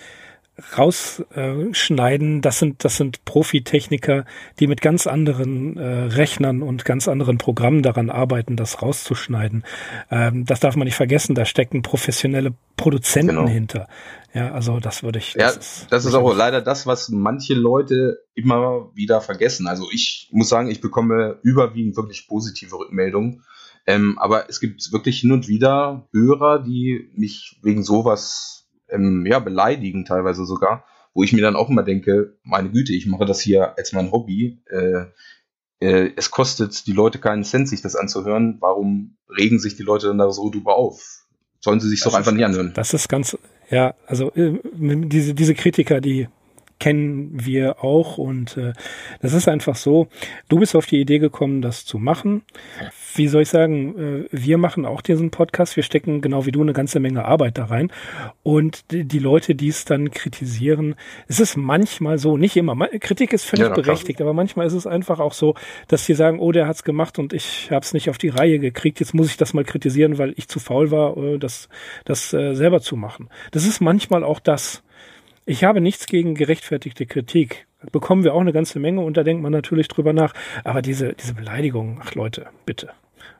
rausschneiden, 0.76 2.40
das 2.40 2.58
sind 2.58 2.84
das 2.84 2.96
sind 2.96 3.24
Profitechniker, 3.24 4.24
die 4.58 4.66
mit 4.66 4.80
ganz 4.80 5.06
anderen 5.06 5.76
äh, 5.76 5.86
Rechnern 5.86 6.62
und 6.62 6.84
ganz 6.84 7.08
anderen 7.08 7.38
Programmen 7.38 7.82
daran 7.82 8.10
arbeiten, 8.10 8.56
das 8.56 8.82
rauszuschneiden. 8.82 9.64
Ähm, 10.10 10.44
das 10.44 10.60
darf 10.60 10.76
man 10.76 10.86
nicht 10.86 10.96
vergessen. 10.96 11.34
Da 11.34 11.44
stecken 11.44 11.82
professionelle 11.82 12.54
Produzenten 12.76 13.36
genau. 13.36 13.48
hinter. 13.48 13.88
Ja, 14.34 14.52
also 14.52 14.78
das 14.80 15.02
würde 15.02 15.18
ich. 15.18 15.34
Das 15.34 15.54
ja, 15.54 15.60
ist, 15.60 15.86
das 15.90 16.04
ist 16.04 16.14
auch 16.14 16.34
leider 16.34 16.60
das, 16.60 16.86
was 16.86 17.08
manche 17.08 17.54
Leute 17.54 18.18
immer 18.34 18.90
wieder 18.94 19.20
vergessen. 19.20 19.66
Also 19.68 19.86
ich 19.92 20.28
muss 20.32 20.48
sagen, 20.48 20.70
ich 20.70 20.80
bekomme 20.80 21.38
überwiegend 21.42 21.96
wirklich 21.96 22.26
positive 22.28 22.76
Rückmeldungen 22.76 23.42
Ähm, 23.86 24.18
aber 24.18 24.50
es 24.50 24.60
gibt 24.60 24.92
wirklich 24.92 25.20
hin 25.20 25.32
und 25.32 25.48
wieder 25.48 26.06
Hörer, 26.12 26.62
die 26.62 27.10
mich 27.14 27.58
wegen 27.62 27.82
sowas 27.82 28.57
ähm, 28.90 29.26
ja, 29.26 29.38
beleidigen, 29.38 30.04
teilweise 30.04 30.44
sogar, 30.44 30.84
wo 31.14 31.22
ich 31.22 31.32
mir 31.32 31.42
dann 31.42 31.56
auch 31.56 31.68
immer 31.68 31.82
denke, 31.82 32.38
meine 32.42 32.70
Güte, 32.70 32.92
ich 32.92 33.06
mache 33.06 33.26
das 33.26 33.40
hier 33.40 33.76
als 33.76 33.92
mein 33.92 34.10
Hobby. 34.12 34.62
Äh, 34.70 35.06
äh, 35.80 36.12
es 36.16 36.30
kostet 36.30 36.86
die 36.86 36.92
Leute 36.92 37.18
keinen 37.18 37.44
Cent, 37.44 37.68
sich 37.68 37.82
das 37.82 37.96
anzuhören. 37.96 38.58
Warum 38.60 39.16
regen 39.28 39.58
sich 39.58 39.76
die 39.76 39.82
Leute 39.82 40.08
dann 40.08 40.18
da 40.18 40.30
so 40.30 40.50
drüber 40.50 40.76
auf? 40.76 41.26
Sollen 41.60 41.80
sie 41.80 41.88
sich 41.88 42.00
doch 42.00 42.14
einfach 42.14 42.32
nicht 42.32 42.44
anhören. 42.44 42.72
Das 42.74 42.94
ist 42.94 43.08
ganz, 43.08 43.36
ja, 43.70 43.94
also 44.06 44.32
äh, 44.34 44.60
diese, 44.72 45.34
diese 45.34 45.54
Kritiker, 45.54 46.00
die 46.00 46.28
kennen 46.78 47.30
wir 47.32 47.82
auch 47.82 48.18
und 48.18 48.56
äh, 48.56 48.72
das 49.20 49.32
ist 49.32 49.48
einfach 49.48 49.76
so, 49.76 50.08
du 50.48 50.58
bist 50.58 50.76
auf 50.76 50.86
die 50.86 51.00
Idee 51.00 51.18
gekommen, 51.18 51.60
das 51.60 51.84
zu 51.84 51.98
machen. 51.98 52.42
Wie 53.14 53.26
soll 53.26 53.42
ich 53.42 53.48
sagen, 53.48 53.98
äh, 53.98 54.28
wir 54.30 54.58
machen 54.58 54.86
auch 54.86 55.00
diesen 55.00 55.30
Podcast, 55.30 55.76
wir 55.76 55.82
stecken 55.82 56.20
genau 56.20 56.46
wie 56.46 56.52
du 56.52 56.62
eine 56.62 56.72
ganze 56.72 57.00
Menge 57.00 57.24
Arbeit 57.24 57.58
da 57.58 57.64
rein. 57.64 57.90
Und 58.42 58.92
die, 58.92 59.04
die 59.04 59.18
Leute, 59.18 59.54
die 59.54 59.68
es 59.68 59.84
dann 59.84 60.10
kritisieren, 60.10 60.94
es 61.26 61.40
ist 61.40 61.56
manchmal 61.56 62.18
so, 62.18 62.36
nicht 62.36 62.56
immer, 62.56 62.76
Kritik 63.00 63.32
ist 63.32 63.44
völlig 63.44 63.66
ja, 63.66 63.74
berechtigt, 63.74 64.20
aber 64.20 64.32
manchmal 64.32 64.66
ist 64.66 64.74
es 64.74 64.86
einfach 64.86 65.18
auch 65.18 65.32
so, 65.32 65.54
dass 65.88 66.06
sie 66.06 66.14
sagen, 66.14 66.38
oh, 66.38 66.52
der 66.52 66.68
hat's 66.68 66.84
gemacht 66.84 67.18
und 67.18 67.32
ich 67.32 67.70
habe 67.70 67.84
es 67.84 67.92
nicht 67.92 68.08
auf 68.08 68.18
die 68.18 68.28
Reihe 68.28 68.58
gekriegt, 68.60 69.00
jetzt 69.00 69.14
muss 69.14 69.30
ich 69.30 69.36
das 69.36 69.52
mal 69.52 69.64
kritisieren, 69.64 70.18
weil 70.18 70.32
ich 70.36 70.48
zu 70.48 70.60
faul 70.60 70.90
war, 70.90 71.16
äh, 71.16 71.38
das, 71.38 71.68
das 72.04 72.32
äh, 72.32 72.54
selber 72.54 72.80
zu 72.80 72.96
machen. 72.96 73.28
Das 73.50 73.66
ist 73.66 73.80
manchmal 73.80 74.22
auch 74.22 74.38
das, 74.38 74.82
ich 75.48 75.64
habe 75.64 75.80
nichts 75.80 76.06
gegen 76.06 76.34
gerechtfertigte 76.34 77.06
Kritik. 77.06 77.66
Bekommen 77.90 78.22
wir 78.22 78.34
auch 78.34 78.40
eine 78.40 78.52
ganze 78.52 78.78
Menge 78.78 79.00
und 79.00 79.16
da 79.16 79.22
denkt 79.22 79.42
man 79.42 79.52
natürlich 79.52 79.88
drüber 79.88 80.12
nach. 80.12 80.34
Aber 80.62 80.82
diese, 80.82 81.14
diese 81.14 81.32
Beleidigung, 81.32 82.00
ach 82.04 82.14
Leute, 82.14 82.48
bitte. 82.66 82.90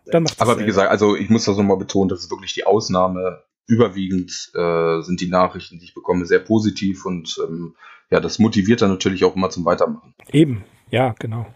Dann 0.06 0.22
macht 0.22 0.40
Aber 0.40 0.58
wie 0.58 0.64
gesagt, 0.64 0.90
also 0.90 1.16
ich 1.16 1.28
muss 1.28 1.44
das 1.44 1.58
nochmal 1.58 1.76
betonen, 1.76 2.08
das 2.08 2.20
ist 2.20 2.30
wirklich 2.30 2.54
die 2.54 2.64
Ausnahme. 2.64 3.42
Überwiegend 3.66 4.50
äh, 4.54 5.02
sind 5.02 5.20
die 5.20 5.28
Nachrichten, 5.28 5.78
die 5.78 5.84
ich 5.84 5.94
bekomme, 5.94 6.24
sehr 6.24 6.38
positiv 6.38 7.04
und 7.04 7.38
ähm, 7.46 7.74
ja, 8.10 8.20
das 8.20 8.38
motiviert 8.38 8.80
dann 8.80 8.90
natürlich 8.90 9.24
auch 9.24 9.36
immer 9.36 9.50
zum 9.50 9.66
Weitermachen. 9.66 10.14
Eben, 10.32 10.64
ja, 10.90 11.14
genau. 11.18 11.46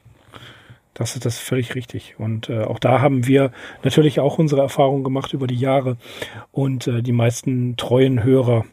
Das 0.93 1.15
ist 1.15 1.25
das 1.25 1.39
völlig 1.39 1.75
richtig. 1.75 2.17
Und 2.19 2.51
äh, 2.51 2.65
auch 2.65 2.79
da 2.79 3.01
haben 3.01 3.27
wir 3.27 3.53
natürlich 3.83 4.21
auch 4.21 4.37
unsere 4.39 4.61
Erfahrungen 4.61 5.05
gemacht 5.05 5.33
über 5.33 5.47
die 5.47 5.59
Jahre. 5.59 5.97
Und 6.51 6.87
äh, 6.87 7.01
die 7.01 7.13
meisten 7.13 7.79
treuen 7.79 8.23
Hörer 8.23 8.67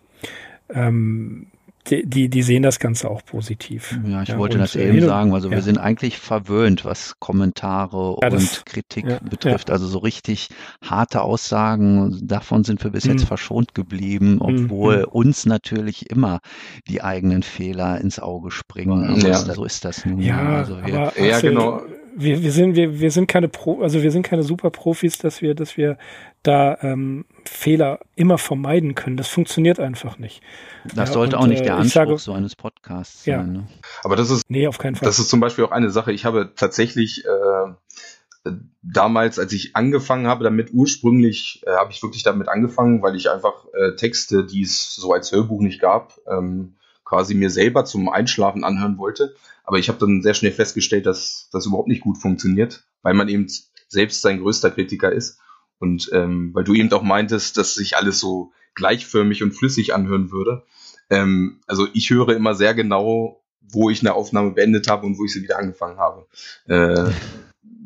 ähm, 0.70 1.48
die, 1.90 2.30
die, 2.30 2.42
sehen 2.42 2.64
das 2.64 2.80
Ganze 2.80 3.10
auch 3.10 3.24
positiv. 3.24 4.00
Ja, 4.06 4.24
ich 4.24 4.30
ja, 4.30 4.38
wollte 4.38 4.58
das 4.58 4.76
eben 4.76 5.02
sagen. 5.02 5.34
Also 5.34 5.50
ja. 5.50 5.56
wir 5.56 5.62
sind 5.62 5.78
eigentlich 5.78 6.18
verwöhnt, 6.18 6.86
was 6.86 7.20
Kommentare 7.20 8.18
ja, 8.22 8.30
das, 8.30 8.60
und 8.60 8.66
Kritik 8.66 9.06
betrifft. 9.30 9.72
Also 9.72 9.88
so 9.88 10.00
richtig 10.00 10.50
harte 10.84 11.22
Aussagen, 11.22 12.20
davon 12.22 12.64
sind 12.64 12.84
wir 12.84 12.92
bis 12.92 13.06
mhm. 13.06 13.12
jetzt 13.12 13.26
verschont 13.26 13.74
geblieben, 13.74 14.34
mhm, 14.34 14.42
obwohl 14.42 15.00
mhm. 15.00 15.06
uns 15.06 15.46
natürlich 15.46 16.10
immer 16.10 16.40
die 16.88 17.02
eigenen 17.02 17.44
Fehler 17.44 18.00
ins 18.00 18.20
Auge 18.20 18.52
springen. 18.52 19.24
Also 19.26 19.54
so 19.54 19.66
ist 19.66 19.86
das 19.86 20.06
nun. 20.06 20.22
Ja, 20.22 20.58
also 20.58 20.78
wir, 20.86 21.00
aber 21.00 21.22
ja, 21.22 21.40
genau 21.40 21.82
wir, 22.16 22.42
wir 22.42 22.52
sind, 22.52 22.76
wir, 22.76 23.00
wir 23.00 23.12
sind 23.12 23.28
keine 23.28 23.48
Pro, 23.48 23.82
also 23.82 24.02
wir 24.02 24.12
sind 24.12 24.24
keine 24.24 24.44
Superprofis, 24.44 25.18
dass 25.18 25.42
wir, 25.42 25.56
dass 25.56 25.78
wir 25.78 25.98
da 26.44 26.78
ähm, 26.82 27.26
Fehler 27.46 28.00
immer 28.16 28.38
vermeiden 28.38 28.96
können. 28.96 29.18
Das 29.18 29.28
funktioniert 29.28 29.80
einfach 29.80 30.18
nicht. 30.18 30.42
Das 30.84 31.10
ja, 31.10 31.14
sollte 31.14 31.38
und, 31.38 31.44
auch 31.44 31.48
nicht 31.48 31.66
der 31.66 31.74
äh, 31.74 31.80
Anspruch 31.80 31.94
sage, 31.94 32.18
so 32.18 32.34
eines 32.34 32.56
Podcasts 32.56 33.26
ja. 33.26 33.40
sein. 33.40 33.54
Ne? 33.54 33.68
Aber 34.04 34.16
das 34.16 34.30
ist, 34.30 34.50
nee, 34.50 34.68
auf 34.68 34.78
keinen 34.78 34.96
Fall. 34.96 35.06
Das 35.06 35.20
ist 35.20 35.30
zum 35.30 35.40
Beispiel 35.40 35.66
auch 35.66 35.72
eine 35.72 35.90
Sache. 35.90 36.12
Ich 36.12 36.26
habe 36.26 36.54
tatsächlich 36.56 37.26
äh, 37.26 38.52
damals, 38.82 39.40
als 39.40 39.52
ich 39.54 39.76
angefangen 39.76 40.28
habe, 40.28 40.44
damit 40.44 40.72
ursprünglich 40.74 41.62
äh, 41.66 41.72
habe 41.72 41.92
ich 41.92 42.02
wirklich 42.02 42.24
damit 42.24 42.48
angefangen, 42.50 43.02
weil 43.02 43.16
ich 43.16 43.30
einfach 43.30 43.66
äh, 43.74 43.96
Texte, 43.96 44.46
die 44.46 44.62
es 44.62 44.96
so 44.96 45.14
als 45.14 45.32
Hörbuch 45.32 45.62
nicht 45.62 45.82
gab, 45.82 46.18
ähm, 46.28 46.76
quasi 47.04 47.34
mir 47.34 47.50
selber 47.50 47.86
zum 47.86 48.10
Einschlafen 48.10 48.64
anhören 48.64 48.98
wollte. 48.98 49.36
Aber 49.70 49.78
ich 49.78 49.88
habe 49.88 50.00
dann 50.00 50.24
sehr 50.24 50.34
schnell 50.34 50.52
festgestellt, 50.52 51.06
dass 51.06 51.48
das 51.52 51.68
überhaupt 51.68 51.90
nicht 51.90 52.02
gut 52.02 52.18
funktioniert, 52.18 52.88
weil 53.04 53.14
man 53.14 53.30
eben 53.30 53.46
selbst 53.88 54.24
sein 54.24 54.40
größter 54.40 54.72
Kritiker 54.72 55.12
ist. 55.12 55.38
Und 55.78 56.10
ähm, 56.12 56.50
weil 56.56 56.64
du 56.64 56.74
eben 56.74 56.92
auch 56.92 57.04
meintest, 57.04 57.56
dass 57.56 57.76
sich 57.76 57.96
alles 57.96 58.20
so 58.20 58.52
gleichförmig 58.74 59.44
und 59.44 59.52
flüssig 59.52 59.94
anhören 59.94 60.32
würde. 60.32 60.64
Ähm, 61.12 61.62
also 61.68 61.88
ich 61.94 62.10
höre 62.10 62.30
immer 62.30 62.56
sehr 62.56 62.74
genau, 62.74 63.44
wo 63.62 63.92
ich 63.92 64.00
eine 64.02 64.16
Aufnahme 64.16 64.54
beendet 64.54 64.90
habe 64.90 65.06
und 65.06 65.20
wo 65.20 65.26
ich 65.26 65.34
sie 65.34 65.44
wieder 65.44 65.60
angefangen 65.60 66.00
habe. 66.00 66.26
Äh, 66.66 67.12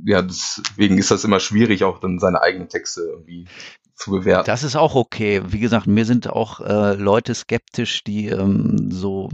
ja, 0.06 0.22
deswegen 0.22 0.98
ist 0.98 1.12
das 1.12 1.26
immer 1.26 1.42
schwierig, 1.42 1.84
auch 1.84 2.00
dann 2.00 2.18
seine 2.18 2.42
eigenen 2.42 2.70
Texte 2.70 3.02
irgendwie 3.02 3.46
zu 3.94 4.12
bewerten. 4.12 4.48
Das 4.48 4.64
ist 4.64 4.78
auch 4.78 4.96
okay. 4.96 5.42
Wie 5.48 5.60
gesagt, 5.60 5.86
mir 5.86 6.06
sind 6.06 6.30
auch 6.30 6.62
äh, 6.62 6.94
Leute 6.94 7.36
skeptisch, 7.36 8.06
die 8.06 8.30
ähm, 8.30 8.90
so 8.90 9.28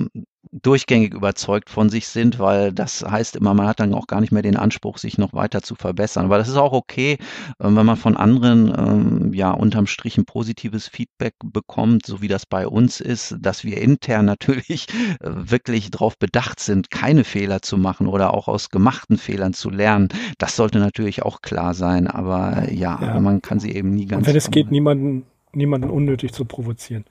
durchgängig 0.52 1.14
überzeugt 1.14 1.70
von 1.70 1.90
sich 1.90 2.08
sind, 2.08 2.40
weil 2.40 2.74
das 2.74 3.04
heißt 3.04 3.36
immer, 3.36 3.54
man 3.54 3.68
hat 3.68 3.80
dann 3.80 3.94
auch 3.94 4.08
gar 4.08 4.20
nicht 4.20 4.32
mehr 4.32 4.42
den 4.42 4.58
Anspruch, 4.58 4.98
sich 4.98 5.18
noch 5.18 5.34
weiter 5.34 5.62
zu 5.62 5.76
verbessern. 5.76 6.26
Aber 6.26 6.38
das 6.38 6.48
ist 6.48 6.58
auch 6.58 6.74
okay, 6.74 7.18
ähm, 7.62 7.76
wenn 7.76 7.86
man 7.86 7.98
von 7.98 8.18
anderen 8.18 8.74
ähm, 8.76 9.34
ja 9.34 9.52
unterm 9.52 9.86
Strich 9.86 10.18
ein 10.18 10.26
positives 10.26 10.88
Feedback 10.88 11.36
bekommt, 11.44 12.06
so 12.06 12.22
wie 12.22 12.28
das 12.28 12.46
bei 12.46 12.68
uns 12.68 13.00
ist, 13.00 13.36
dass 13.40 13.64
wir 13.64 13.80
intern 13.80 14.26
natürlich 14.30 14.88
äh, 14.90 15.30
wirklich 15.30 15.92
darauf 15.92 16.18
bedacht 16.18 16.60
sind, 16.60 16.90
keine 16.90 17.24
Fehler 17.24 17.62
zu 17.62 17.78
machen 17.78 18.08
oder 18.08 18.34
auch 18.34 18.48
aus 18.48 18.70
gemachten 18.70 19.18
Fehlern 19.18 19.54
zu 19.54 19.70
lernen. 19.70 20.10
Das 20.40 20.56
sollte 20.56 20.80
natürlich 20.80 21.24
auch 21.24 21.42
klar 21.42 21.74
sein, 21.74 22.08
aber 22.08 22.72
ja, 22.72 23.00
ja. 23.02 23.20
man 23.20 23.42
kann 23.42 23.60
sie 23.60 23.72
eben 23.72 23.92
nie 23.92 24.06
ganz. 24.06 24.22
Und 24.22 24.28
wenn 24.28 24.36
es 24.36 24.50
geht, 24.50 24.72
niemanden, 24.72 25.26
niemanden 25.54 25.90
unnötig 25.90 26.34
zu 26.34 26.46
provozieren. 26.46 27.06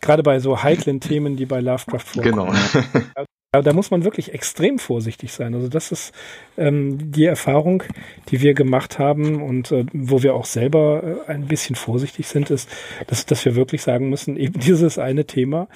Gerade 0.00 0.22
bei 0.22 0.38
so 0.38 0.62
heiklen 0.62 1.00
Themen, 1.00 1.36
die 1.36 1.46
bei 1.46 1.60
Lovecraft 1.60 2.00
vorkommen. 2.00 2.52
Genau. 2.52 3.24
Da 3.54 3.74
muss 3.74 3.90
man 3.90 4.02
wirklich 4.02 4.32
extrem 4.32 4.78
vorsichtig 4.78 5.30
sein. 5.30 5.54
Also 5.54 5.68
das 5.68 5.92
ist 5.92 6.14
ähm, 6.56 7.12
die 7.12 7.26
Erfahrung, 7.26 7.82
die 8.30 8.40
wir 8.40 8.54
gemacht 8.54 8.98
haben 8.98 9.42
und 9.42 9.70
äh, 9.72 9.84
wo 9.92 10.22
wir 10.22 10.34
auch 10.34 10.46
selber 10.46 11.02
äh, 11.28 11.30
ein 11.30 11.48
bisschen 11.48 11.76
vorsichtig 11.76 12.28
sind, 12.28 12.48
ist, 12.48 12.70
dass, 13.08 13.26
dass 13.26 13.44
wir 13.44 13.54
wirklich 13.54 13.82
sagen 13.82 14.08
müssen, 14.08 14.38
eben 14.38 14.54
dieses 14.58 14.98
eine 14.98 15.26
Thema, 15.26 15.68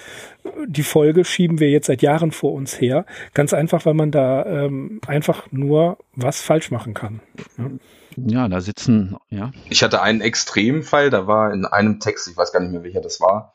die 0.67 0.85
Folge 0.85 1.27
schieben 1.27 1.61
wir 1.61 1.69
jetzt 1.69 1.89
seit 1.89 2.01
Jahren 2.01 2.33
vor 2.33 2.55
uns 2.55 2.81
her. 2.81 3.05
Ganz 3.35 3.53
einfach, 3.53 3.85
weil 3.85 3.93
man 3.93 4.11
da 4.11 4.47
ähm, 4.47 5.03
einfach 5.07 5.47
nur 5.53 5.99
was 6.15 6.41
falsch 6.41 6.71
machen 6.71 6.95
kann. 6.95 7.21
Ja? 7.59 7.71
Ja, 8.17 8.49
da 8.49 8.61
sitzen, 8.61 9.17
ja. 9.29 9.53
Ich 9.69 9.83
hatte 9.83 10.03
einen 10.03 10.21
Extremfall, 10.21 11.11
da 11.11 11.27
war 11.27 11.53
in 11.53 11.65
einem 11.67 12.01
Text, 12.01 12.29
ich 12.29 12.37
weiß 12.37 12.53
gar 12.53 12.61
nicht 12.61 12.73
mehr 12.73 12.83
welcher 12.83 13.01
das 13.01 13.21
war, 13.21 13.55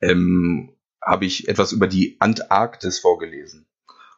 ähm, 0.00 0.74
habe 1.00 1.24
ich 1.24 1.48
etwas 1.48 1.72
über 1.72 1.86
die 1.86 2.16
Antarktis 2.20 3.00
vorgelesen. 3.00 3.66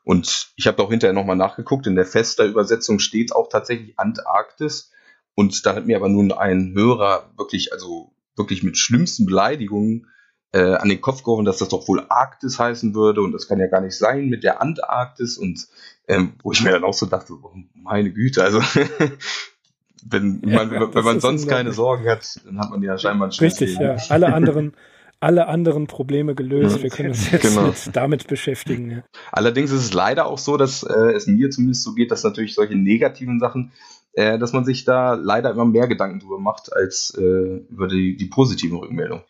Und 0.03 0.53
ich 0.57 0.66
habe 0.66 0.82
auch 0.82 0.90
hinterher 0.90 1.14
nochmal 1.14 1.36
nachgeguckt, 1.36 1.86
in 1.86 1.95
der 1.95 2.05
fester 2.05 2.45
Übersetzung 2.45 2.99
steht 2.99 3.32
auch 3.32 3.49
tatsächlich 3.49 3.99
Antarktis. 3.99 4.92
Und 5.34 5.64
da 5.64 5.74
hat 5.74 5.86
mir 5.86 5.97
aber 5.97 6.09
nun 6.09 6.30
ein 6.32 6.74
Hörer 6.74 7.30
wirklich, 7.36 7.72
also 7.72 8.12
wirklich 8.36 8.62
mit 8.62 8.76
schlimmsten 8.76 9.24
Beleidigungen 9.24 10.09
äh, 10.53 10.74
an 10.74 10.88
den 10.88 11.01
Kopf 11.01 11.22
geworfen, 11.22 11.45
dass 11.45 11.59
das 11.59 11.68
doch 11.68 11.88
wohl 11.88 12.05
Arktis 12.09 12.59
heißen 12.59 12.95
würde 12.95 13.22
und 13.22 13.32
das 13.32 13.49
kann 13.49 13.59
ja 13.59 13.66
gar 13.66 13.80
nicht 13.80 13.97
sein 13.97 14.28
mit 14.28 14.45
der 14.45 14.61
Antarktis 14.61 15.36
und 15.36 15.66
ähm, 16.07 16.34
wo 16.42 16.53
ich 16.53 16.62
mir 16.62 16.70
dann 16.70 16.84
auch 16.84 16.95
so 16.95 17.07
dachte, 17.07 17.32
oh, 17.32 17.53
meine 17.74 18.12
Güte, 18.12 18.45
also 18.45 18.61
wenn, 20.05 20.42
ja, 20.46 20.64
man, 20.64 20.94
wenn 20.94 21.05
man 21.05 21.20
sonst 21.20 21.48
keine 21.48 21.72
Sorgen 21.72 22.09
hat, 22.09 22.40
dann 22.44 22.59
hat 22.59 22.70
man 22.70 22.82
ja 22.82 22.98
scheinbar 22.98 23.28
ein 23.28 23.32
Richtig, 23.32 23.78
ja. 23.78 23.96
Alle 24.09 24.32
anderen, 24.32 24.74
alle 25.20 25.46
anderen 25.46 25.86
Probleme 25.86 26.34
gelöst. 26.34 26.82
Wir 26.82 26.90
können 26.90 27.11
uns 27.11 27.30
jetzt 27.30 27.55
genau. 27.55 27.72
damit 27.92 28.26
beschäftigen. 28.26 28.90
Ja. 28.90 29.02
Allerdings 29.32 29.70
ist 29.70 29.80
es 29.80 29.94
leider 29.94 30.26
auch 30.26 30.38
so, 30.38 30.57
dass 30.57 30.82
äh, 30.82 31.12
es 31.12 31.26
mir 31.26 31.50
zumindest 31.50 31.82
so 31.82 31.94
geht, 31.94 32.11
dass 32.11 32.22
natürlich 32.22 32.55
solche 32.55 32.76
negativen 32.76 33.40
Sachen, 33.40 33.72
äh, 34.12 34.38
dass 34.38 34.52
man 34.52 34.64
sich 34.64 34.84
da 34.84 35.14
leider 35.14 35.50
immer 35.50 35.64
mehr 35.64 35.88
Gedanken 35.88 36.20
drüber 36.20 36.38
macht, 36.38 36.72
als 36.72 37.16
äh, 37.16 37.22
über 37.70 37.88
die, 37.88 38.16
die 38.16 38.26
positiven 38.26 38.78
Rückmeldungen. 38.78 39.24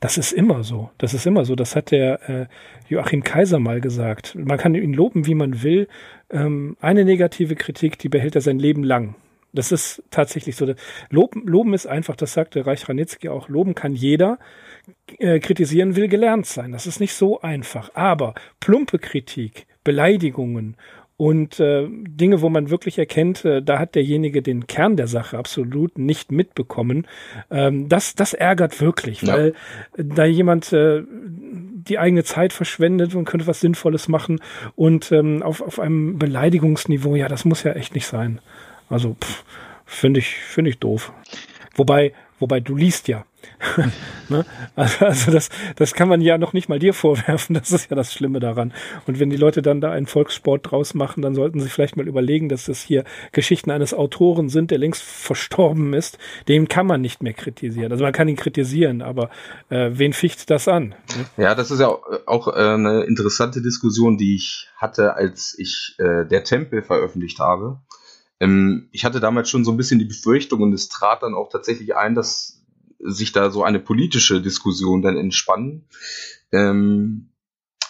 Das 0.00 0.16
ist 0.16 0.32
immer 0.32 0.64
so. 0.64 0.90
Das 0.96 1.12
ist 1.12 1.26
immer 1.26 1.44
so. 1.44 1.54
Das 1.56 1.76
hat 1.76 1.90
der 1.90 2.28
äh, 2.28 2.46
Joachim 2.88 3.22
Kaiser 3.22 3.58
mal 3.58 3.82
gesagt. 3.82 4.34
Man 4.34 4.56
kann 4.56 4.74
ihn 4.74 4.94
loben, 4.94 5.26
wie 5.26 5.34
man 5.34 5.62
will. 5.62 5.88
Ähm, 6.30 6.78
eine 6.80 7.04
negative 7.04 7.54
Kritik, 7.54 7.98
die 7.98 8.08
behält 8.08 8.34
er 8.34 8.40
sein 8.40 8.58
Leben 8.58 8.82
lang. 8.82 9.14
Das 9.54 9.72
ist 9.72 10.02
tatsächlich 10.10 10.56
so. 10.56 10.74
Loben, 11.10 11.46
loben 11.46 11.74
ist 11.74 11.86
einfach, 11.86 12.16
das 12.16 12.32
sagte 12.32 12.66
Reich 12.66 12.88
Ranitzky 12.88 13.28
auch, 13.28 13.48
loben 13.48 13.74
kann 13.74 13.94
jeder. 13.94 14.38
Äh, 15.18 15.38
kritisieren 15.38 15.96
will 15.96 16.08
gelernt 16.08 16.46
sein. 16.46 16.72
Das 16.72 16.86
ist 16.86 17.00
nicht 17.00 17.14
so 17.14 17.40
einfach. 17.40 17.90
Aber 17.94 18.34
plumpe 18.60 18.98
Kritik, 18.98 19.66
Beleidigungen 19.84 20.76
und 21.16 21.60
äh, 21.60 21.86
Dinge, 21.88 22.42
wo 22.42 22.48
man 22.48 22.70
wirklich 22.70 22.98
erkennt, 22.98 23.44
äh, 23.44 23.62
da 23.62 23.78
hat 23.78 23.94
derjenige 23.94 24.42
den 24.42 24.66
Kern 24.66 24.96
der 24.96 25.06
Sache 25.06 25.38
absolut 25.38 25.96
nicht 25.96 26.32
mitbekommen. 26.32 27.06
Ähm, 27.50 27.88
das, 27.88 28.16
das 28.16 28.34
ärgert 28.34 28.80
wirklich, 28.80 29.22
ja. 29.22 29.34
weil 29.34 29.54
da 29.96 30.24
jemand 30.24 30.72
äh, 30.72 31.02
die 31.08 31.98
eigene 31.98 32.24
Zeit 32.24 32.52
verschwendet 32.52 33.14
und 33.14 33.26
könnte 33.26 33.46
was 33.46 33.60
Sinnvolles 33.60 34.08
machen 34.08 34.40
und 34.74 35.12
ähm, 35.12 35.42
auf, 35.42 35.60
auf 35.62 35.78
einem 35.78 36.18
Beleidigungsniveau, 36.18 37.14
ja, 37.14 37.28
das 37.28 37.44
muss 37.44 37.62
ja 37.62 37.72
echt 37.72 37.94
nicht 37.94 38.06
sein. 38.06 38.40
Also, 38.88 39.16
Finde 39.94 40.20
ich, 40.20 40.34
finde 40.34 40.70
ich 40.70 40.78
doof. 40.78 41.12
Wobei, 41.76 42.12
wobei 42.38 42.60
du 42.60 42.74
liest 42.74 43.08
ja. 43.08 43.24
ne? 44.30 44.46
also, 44.74 45.04
also 45.04 45.30
das, 45.30 45.50
das 45.76 45.92
kann 45.92 46.08
man 46.08 46.22
ja 46.22 46.38
noch 46.38 46.54
nicht 46.54 46.70
mal 46.70 46.78
dir 46.78 46.94
vorwerfen. 46.94 47.54
Das 47.54 47.70
ist 47.70 47.90
ja 47.90 47.96
das 47.96 48.12
Schlimme 48.12 48.40
daran. 48.40 48.72
Und 49.06 49.20
wenn 49.20 49.28
die 49.28 49.36
Leute 49.36 49.60
dann 49.60 49.82
da 49.82 49.90
einen 49.90 50.06
Volkssport 50.06 50.70
draus 50.70 50.94
machen, 50.94 51.20
dann 51.22 51.34
sollten 51.34 51.60
sie 51.60 51.68
vielleicht 51.68 51.96
mal 51.96 52.08
überlegen, 52.08 52.48
dass 52.48 52.64
das 52.64 52.80
hier 52.80 53.04
Geschichten 53.32 53.70
eines 53.70 53.92
Autoren 53.92 54.48
sind, 54.48 54.70
der 54.70 54.78
längst 54.78 55.02
verstorben 55.02 55.92
ist. 55.92 56.18
Den 56.48 56.68
kann 56.68 56.86
man 56.86 57.02
nicht 57.02 57.22
mehr 57.22 57.34
kritisieren. 57.34 57.92
Also 57.92 58.02
man 58.02 58.14
kann 58.14 58.28
ihn 58.28 58.36
kritisieren, 58.36 59.02
aber 59.02 59.28
äh, 59.68 59.90
wen 59.92 60.14
ficht 60.14 60.48
das 60.48 60.66
an? 60.66 60.94
Ne? 61.16 61.44
Ja, 61.44 61.54
das 61.54 61.70
ist 61.70 61.80
ja 61.80 61.88
auch, 61.88 62.48
äh, 62.48 62.60
eine 62.60 63.04
interessante 63.04 63.60
Diskussion, 63.60 64.16
die 64.16 64.36
ich 64.36 64.68
hatte, 64.76 65.14
als 65.14 65.54
ich 65.58 65.94
äh, 65.98 66.24
der 66.24 66.44
Tempel 66.44 66.82
veröffentlicht 66.82 67.38
habe. 67.38 67.78
Ähm, 68.40 68.88
ich 68.92 69.04
hatte 69.04 69.20
damals 69.20 69.50
schon 69.50 69.64
so 69.64 69.70
ein 69.70 69.76
bisschen 69.76 69.98
die 69.98 70.04
Befürchtung 70.04 70.62
und 70.62 70.72
es 70.72 70.88
trat 70.88 71.22
dann 71.22 71.34
auch 71.34 71.50
tatsächlich 71.50 71.96
ein, 71.96 72.14
dass 72.14 72.64
sich 72.98 73.32
da 73.32 73.50
so 73.50 73.62
eine 73.62 73.80
politische 73.80 74.40
Diskussion 74.40 75.02
dann 75.02 75.16
entspannen, 75.16 75.88
ähm, 76.52 77.30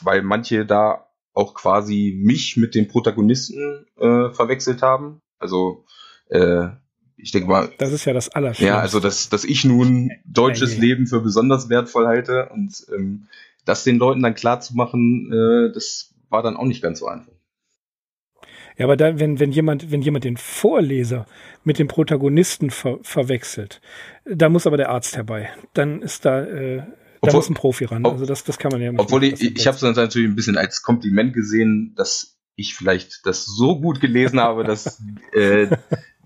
weil 0.01 0.23
manche 0.23 0.67
da 0.67 1.07
auch 1.33 1.55
quasi 1.55 2.19
mich 2.23 2.57
mit 2.57 2.75
den 2.75 2.89
Protagonisten 2.89 3.87
äh, 3.97 4.31
verwechselt 4.31 4.83
haben. 4.83 5.21
Also 5.39 5.85
äh, 6.29 6.69
ich 7.17 7.31
denke 7.33 7.49
mal. 7.49 7.71
Das 7.79 7.93
ist 7.93 8.05
ja 8.05 8.13
das 8.13 8.29
Allerschlimmste. 8.31 8.67
Ja, 8.67 8.81
also 8.81 9.01
dass, 9.01 9.29
dass 9.29 9.45
ich 9.45 9.65
nun 9.65 10.11
deutsches 10.25 10.77
Leben 10.77 11.07
für 11.07 11.21
besonders 11.21 11.69
wertvoll 11.69 12.07
halte 12.07 12.49
und 12.51 12.87
ähm, 12.95 13.29
das 13.65 13.85
den 13.85 13.97
Leuten 13.97 14.23
dann 14.23 14.35
klar 14.35 14.61
zu 14.61 14.75
machen, 14.75 15.33
äh, 15.33 15.73
das 15.73 16.15
war 16.29 16.43
dann 16.43 16.57
auch 16.57 16.65
nicht 16.65 16.83
ganz 16.83 16.99
so 16.99 17.07
einfach. 17.07 17.33
Ja, 18.77 18.87
aber 18.87 18.97
dann, 18.97 19.21
wenn, 19.21 19.39
wenn 19.39 19.53
jemand, 19.53 19.91
wenn 19.91 20.03
jemand 20.03 20.25
den 20.25 20.37
Vorleser 20.37 21.27
mit 21.63 21.79
dem 21.79 21.87
Protagonisten 21.87 22.71
ver 22.71 22.99
verwechselt, 23.03 23.81
da 24.25 24.49
muss 24.49 24.67
aber 24.67 24.77
der 24.77 24.91
Arzt 24.91 25.17
herbei. 25.17 25.51
Dann 25.75 26.03
ist 26.03 26.25
da, 26.25 26.43
äh, 26.43 26.79
da 26.79 26.87
obwohl, 27.21 27.39
muss 27.39 27.51
ein 27.51 27.55
Profi 27.55 27.85
ran. 27.85 28.05
Also 28.05 28.27
das, 28.27 28.45
das 28.45 28.59
kann 28.59 28.73
man 28.73 28.81
ja 28.81 28.91
nicht. 28.91 29.01
Obwohl 29.01 29.25
ich, 29.25 29.41
ich 29.41 29.67
habe 29.67 29.77
es 29.77 29.83
natürlich 29.83 30.29
ein 30.29 30.35
bisschen 30.35 30.57
als 30.57 30.83
Kompliment 30.83 31.33
gesehen, 31.33 31.95
dass 31.97 32.37
ich 32.57 32.75
vielleicht 32.75 33.27
das 33.27 33.47
so 33.47 33.81
gut 33.81 34.01
gelesen 34.01 34.41
habe, 34.41 34.65
dass 34.65 35.03
äh, 35.33 35.69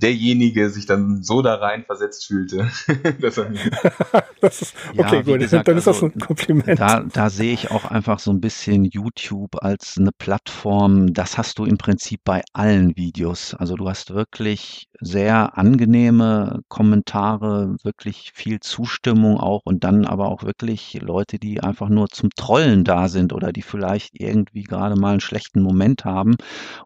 derjenige 0.00 0.70
sich 0.70 0.86
dann 0.86 1.22
so 1.22 1.42
da 1.42 1.56
rein 1.56 1.84
versetzt 1.84 2.26
fühlte. 2.26 2.70
das 3.20 4.62
ist, 4.62 4.74
okay, 4.96 5.16
ja, 5.16 5.22
gut, 5.22 5.40
gesagt, 5.40 5.68
dann 5.68 5.76
ist 5.76 5.86
das 5.86 5.96
also 5.96 6.06
ein 6.06 6.18
Kompliment. 6.18 6.78
Da, 6.78 7.00
da 7.00 7.30
sehe 7.30 7.52
ich 7.52 7.70
auch 7.70 7.84
einfach 7.84 8.18
so 8.18 8.30
ein 8.30 8.40
bisschen 8.40 8.84
YouTube 8.84 9.62
als 9.62 9.96
eine 9.98 10.10
Plattform. 10.16 11.12
Das 11.12 11.38
hast 11.38 11.58
du 11.58 11.64
im 11.64 11.78
Prinzip 11.78 12.20
bei 12.24 12.42
allen 12.52 12.96
Videos. 12.96 13.54
Also 13.54 13.76
du 13.76 13.88
hast 13.88 14.14
wirklich 14.14 14.88
sehr 15.00 15.56
angenehme 15.56 16.60
Kommentare, 16.68 17.76
wirklich 17.82 18.32
viel 18.34 18.60
Zustimmung 18.60 19.38
auch 19.38 19.62
und 19.64 19.84
dann 19.84 20.04
aber 20.04 20.28
auch 20.28 20.42
wirklich 20.42 20.98
Leute, 21.00 21.38
die 21.38 21.60
einfach 21.62 21.88
nur 21.88 22.08
zum 22.08 22.30
Trollen 22.30 22.84
da 22.84 23.08
sind 23.08 23.32
oder 23.32 23.52
die 23.52 23.62
vielleicht 23.62 24.20
irgendwie 24.20 24.64
gerade 24.64 24.96
mal 24.96 25.12
einen 25.12 25.20
schlechten 25.20 25.62
Moment 25.62 26.04
haben 26.04 26.36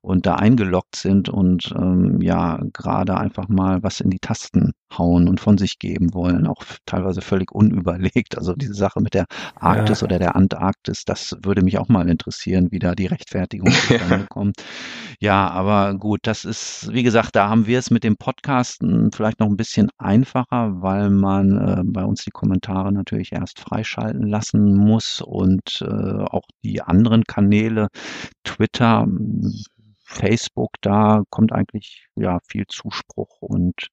und 0.03 0.27
da 0.27 0.35
eingeloggt 0.37 0.97
sind 0.97 1.29
und 1.29 1.73
ähm, 1.77 2.21
ja, 2.21 2.61
gerade 2.73 3.02
da 3.05 3.17
einfach 3.17 3.49
mal 3.49 3.83
was 3.83 4.01
in 4.01 4.11
die 4.11 4.19
Tasten 4.19 4.73
hauen 4.97 5.29
und 5.29 5.41
von 5.41 5.59
sich 5.59 5.79
geben 5.79 6.15
wollen, 6.15 6.47
auch 6.47 6.63
teilweise 6.87 7.21
völlig 7.21 7.53
unüberlegt. 7.53 8.37
Also 8.37 8.55
diese 8.55 8.75
Sache 8.75 9.01
mit 9.01 9.15
der 9.15 9.27
Arktis 9.55 10.01
ja. 10.01 10.07
oder 10.07 10.19
der 10.19 10.37
Antarktis, 10.37 11.05
das 11.05 11.37
würde 11.43 11.63
mich 11.63 11.79
auch 11.79 11.89
mal 11.89 12.09
interessieren, 12.09 12.69
wie 12.71 12.79
da 12.79 12.95
die 12.95 13.07
Rechtfertigung 13.07 13.71
zustande 13.71 14.27
kommt. 14.29 14.57
Ja, 15.19 15.49
aber 15.49 15.95
gut, 15.95 16.21
das 16.25 16.45
ist, 16.45 16.93
wie 16.93 17.03
gesagt, 17.03 17.37
da 17.37 17.49
haben 17.49 17.67
wir 17.67 17.79
es 17.79 17.91
mit 17.91 18.05
dem 18.05 18.17
Podcasten 18.17 19.11
vielleicht 19.13 19.41
noch 19.41 19.49
ein 19.49 19.57
bisschen 19.57 19.91
einfacher, 19.99 20.83
weil 20.83 21.11
man 21.11 21.59
äh, 21.59 21.83
bei 21.85 22.05
uns 22.05 22.25
die 22.25 22.31
Kommentare 22.31 22.93
natürlich 22.93 23.33
erst 23.33 23.61
freischalten 23.61 24.27
lassen 24.27 24.75
muss 24.75 25.21
und 25.21 25.83
äh, 25.83 25.87
auch 25.87 26.45
die 26.65 26.83
anderen 26.83 27.25
Kanäle, 27.25 27.89
Twitter, 28.45 29.07
Facebook, 30.13 30.71
da 30.81 31.23
kommt 31.31 31.53
eigentlich 31.53 32.07
ja 32.17 32.39
viel 32.47 32.67
Zuspruch 32.69 33.41
und 33.41 33.91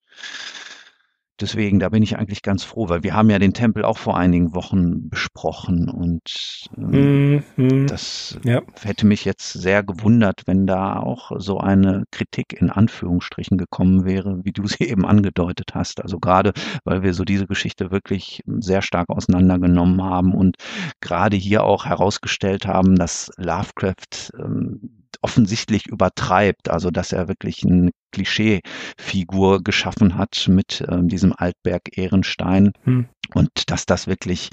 deswegen, 1.42 1.80
da 1.80 1.90
bin 1.90 2.04
ich 2.04 2.18
eigentlich 2.18 2.42
ganz 2.42 2.64
froh, 2.64 2.90
weil 2.90 3.04
wir 3.04 3.14
haben 3.14 3.30
ja 3.30 3.40
den 3.40 3.54
Tempel 3.54 3.86
auch 3.86 3.98
vor 3.98 4.18
einigen 4.18 4.54
Wochen 4.56 5.10
besprochen 5.10 5.90
und 5.90 6.68
ähm, 6.78 7.44
mm, 7.56 7.88
das 7.88 8.38
ja. 8.44 8.62
hätte 8.82 9.06
mich 9.06 9.26
jetzt 9.26 9.54
sehr 9.54 9.84
gewundert, 9.84 10.44
wenn 10.46 10.68
da 10.68 11.00
auch 11.00 11.32
so 11.38 11.60
eine 11.60 12.04
Kritik 12.12 12.60
in 12.60 12.70
Anführungsstrichen 12.70 13.58
gekommen 13.58 14.06
wäre, 14.06 14.44
wie 14.44 14.52
du 14.52 14.68
sie 14.68 14.84
eben 14.90 15.06
angedeutet 15.06 15.72
hast. 15.74 16.02
Also 16.02 16.20
gerade, 16.20 16.54
weil 16.84 17.04
wir 17.04 17.14
so 17.14 17.24
diese 17.24 17.48
Geschichte 17.48 17.92
wirklich 17.92 18.42
sehr 18.46 18.82
stark 18.82 19.10
auseinandergenommen 19.10 20.04
haben 20.04 20.34
und 20.34 20.58
gerade 21.02 21.38
hier 21.38 21.64
auch 21.64 21.86
herausgestellt 21.86 22.66
haben, 22.66 22.96
dass 22.96 23.32
Lovecraft 23.38 24.32
ähm, 24.38 24.99
offensichtlich 25.22 25.88
übertreibt, 25.88 26.70
also 26.70 26.92
dass 26.92 27.12
er 27.12 27.28
wirklich 27.28 27.64
eine 27.66 27.92
Klischeefigur 28.12 29.64
geschaffen 29.64 30.18
hat 30.18 30.48
mit 30.48 30.84
ähm, 30.90 31.08
diesem 31.08 31.34
Altberg 31.36 31.98
Ehrenstein 31.98 32.74
hm. 32.84 33.08
und 33.34 33.70
dass 33.70 33.86
das 33.86 34.08
wirklich 34.08 34.50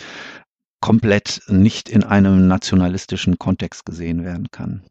komplett 0.81 1.43
nicht 1.49 1.89
in 1.89 2.05
einem 2.05 2.47
nationalistischen 2.49 3.39
Kontext 3.39 3.87
gesehen 3.87 4.25
werden 4.25 4.49
kann. 4.51 4.83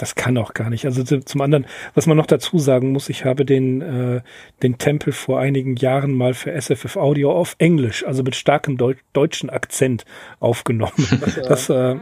Das 0.00 0.14
kann 0.14 0.38
auch 0.38 0.54
gar 0.54 0.70
nicht. 0.70 0.86
Also 0.86 1.04
zum 1.04 1.40
anderen, 1.42 1.66
was 1.94 2.06
man 2.06 2.16
noch 2.16 2.24
dazu 2.24 2.58
sagen 2.58 2.92
muss, 2.92 3.10
ich 3.10 3.26
habe 3.26 3.44
den, 3.44 3.82
äh, 3.82 4.22
den 4.62 4.78
Tempel 4.78 5.12
vor 5.12 5.38
einigen 5.38 5.76
Jahren 5.76 6.14
mal 6.14 6.32
für 6.32 6.58
SFF 6.58 6.96
Audio 6.96 7.32
auf 7.32 7.54
Englisch, 7.58 8.06
also 8.06 8.22
mit 8.22 8.34
starkem 8.34 8.78
Deu 8.78 8.94
deutschen 9.12 9.50
Akzent 9.50 10.06
aufgenommen. 10.38 10.92
Das 11.50 11.68
äh, 11.68 11.96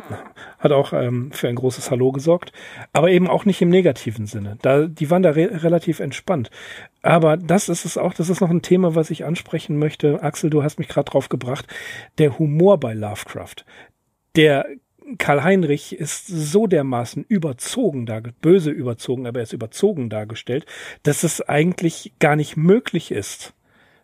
hat 0.59 0.73
auch 0.73 0.93
ähm, 0.93 1.33
für 1.33 1.49
ein 1.49 1.55
großes 1.55 1.91
Hallo 1.91 2.13
gesorgt, 2.13 2.53
aber 2.93 3.11
eben 3.11 3.29
auch 3.29 3.45
nicht 3.45 3.63
im 3.63 3.69
negativen 3.69 4.27
Sinne. 4.27 4.59
Da, 4.63 4.87
die 4.87 5.11
waren 5.11 5.23
da 5.23 5.31
re 5.31 5.63
relativ 5.63 6.01
entspannt. 6.01 6.51
Aber 7.03 7.37
das 7.37 7.69
ist 7.69 7.85
es 7.85 7.97
auch, 7.97 8.13
das 8.15 8.29
ist 8.29 8.41
noch 8.41 8.51
ein 8.51 8.63
Thema, 8.63 8.95
was 8.95 9.11
ich 9.11 9.25
ansprechen 9.25 9.79
möchte. 9.79 10.23
Axel, 10.23 10.51
du 10.51 10.63
hast 10.63 10.79
mich 10.79 10.89
gerade 10.89 11.11
drauf 11.11 11.29
gebracht. 11.29 11.67
Der 12.19 12.39
Humor 12.39 12.79
bei 12.79 12.95
Lovecraft. 12.95 13.65
Der 14.37 14.67
Karl 15.17 15.43
Heinrich 15.43 15.99
ist 15.99 16.27
so 16.27 16.67
dermaßen 16.67 17.25
überzogen 17.27 18.05
böse 18.43 18.71
überzogen, 18.71 19.27
aber 19.27 19.41
er 19.41 19.45
ist 19.45 19.55
überzogen 19.55 20.11
dargestellt, 20.11 20.67
dass 21.03 21.23
es 21.23 21.41
eigentlich 21.41 22.13
gar 22.19 22.37
nicht 22.37 22.59
möglich 22.59 23.11
ist, 23.11 23.55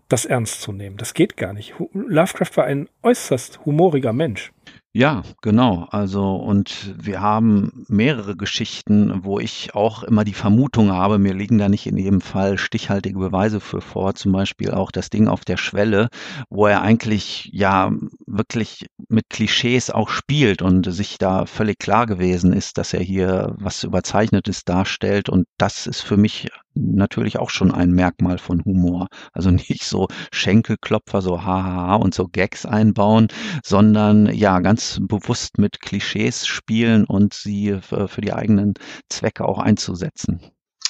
das 0.08 0.24
ernst 0.24 0.62
zu 0.62 0.72
nehmen. 0.72 0.96
Das 0.96 1.12
geht 1.12 1.36
gar 1.36 1.52
nicht. 1.52 1.74
Lovecraft 1.92 2.56
war 2.56 2.64
ein 2.64 2.88
äußerst 3.02 3.66
humoriger 3.66 4.14
Mensch. 4.14 4.53
Ja, 4.96 5.24
genau. 5.42 5.88
Also, 5.90 6.36
und 6.36 6.94
wir 6.96 7.20
haben 7.20 7.84
mehrere 7.88 8.36
Geschichten, 8.36 9.24
wo 9.24 9.40
ich 9.40 9.74
auch 9.74 10.04
immer 10.04 10.22
die 10.22 10.34
Vermutung 10.34 10.92
habe, 10.92 11.18
mir 11.18 11.34
liegen 11.34 11.58
da 11.58 11.68
nicht 11.68 11.86
in 11.88 11.96
jedem 11.96 12.20
Fall 12.20 12.58
stichhaltige 12.58 13.18
Beweise 13.18 13.58
für 13.58 13.80
vor. 13.80 14.14
Zum 14.14 14.30
Beispiel 14.30 14.70
auch 14.70 14.92
das 14.92 15.10
Ding 15.10 15.26
auf 15.26 15.44
der 15.44 15.56
Schwelle, 15.56 16.10
wo 16.48 16.68
er 16.68 16.82
eigentlich 16.82 17.50
ja 17.52 17.90
wirklich 18.24 18.86
mit 19.08 19.30
Klischees 19.30 19.90
auch 19.90 20.10
spielt 20.10 20.62
und 20.62 20.88
sich 20.92 21.18
da 21.18 21.44
völlig 21.46 21.80
klar 21.80 22.06
gewesen 22.06 22.52
ist, 22.52 22.78
dass 22.78 22.94
er 22.94 23.02
hier 23.02 23.56
was 23.58 23.82
Überzeichnetes 23.82 24.64
darstellt. 24.64 25.28
Und 25.28 25.46
das 25.58 25.88
ist 25.88 26.02
für 26.02 26.16
mich 26.16 26.50
natürlich 26.74 27.38
auch 27.38 27.50
schon 27.50 27.70
ein 27.70 27.90
Merkmal 27.92 28.38
von 28.38 28.64
Humor. 28.64 29.08
Also 29.32 29.50
nicht 29.50 29.84
so 29.84 30.08
Schenkelklopfer, 30.32 31.22
so 31.22 31.44
hahaha 31.44 31.96
und 31.96 32.14
so 32.14 32.26
Gags 32.28 32.66
einbauen, 32.66 33.28
sondern 33.64 34.32
ja, 34.34 34.60
ganz 34.60 35.00
bewusst 35.02 35.58
mit 35.58 35.80
Klischees 35.80 36.46
spielen 36.46 37.04
und 37.04 37.34
sie 37.34 37.78
für, 37.80 38.08
für 38.08 38.20
die 38.20 38.32
eigenen 38.32 38.74
Zwecke 39.08 39.44
auch 39.44 39.58
einzusetzen. 39.58 40.40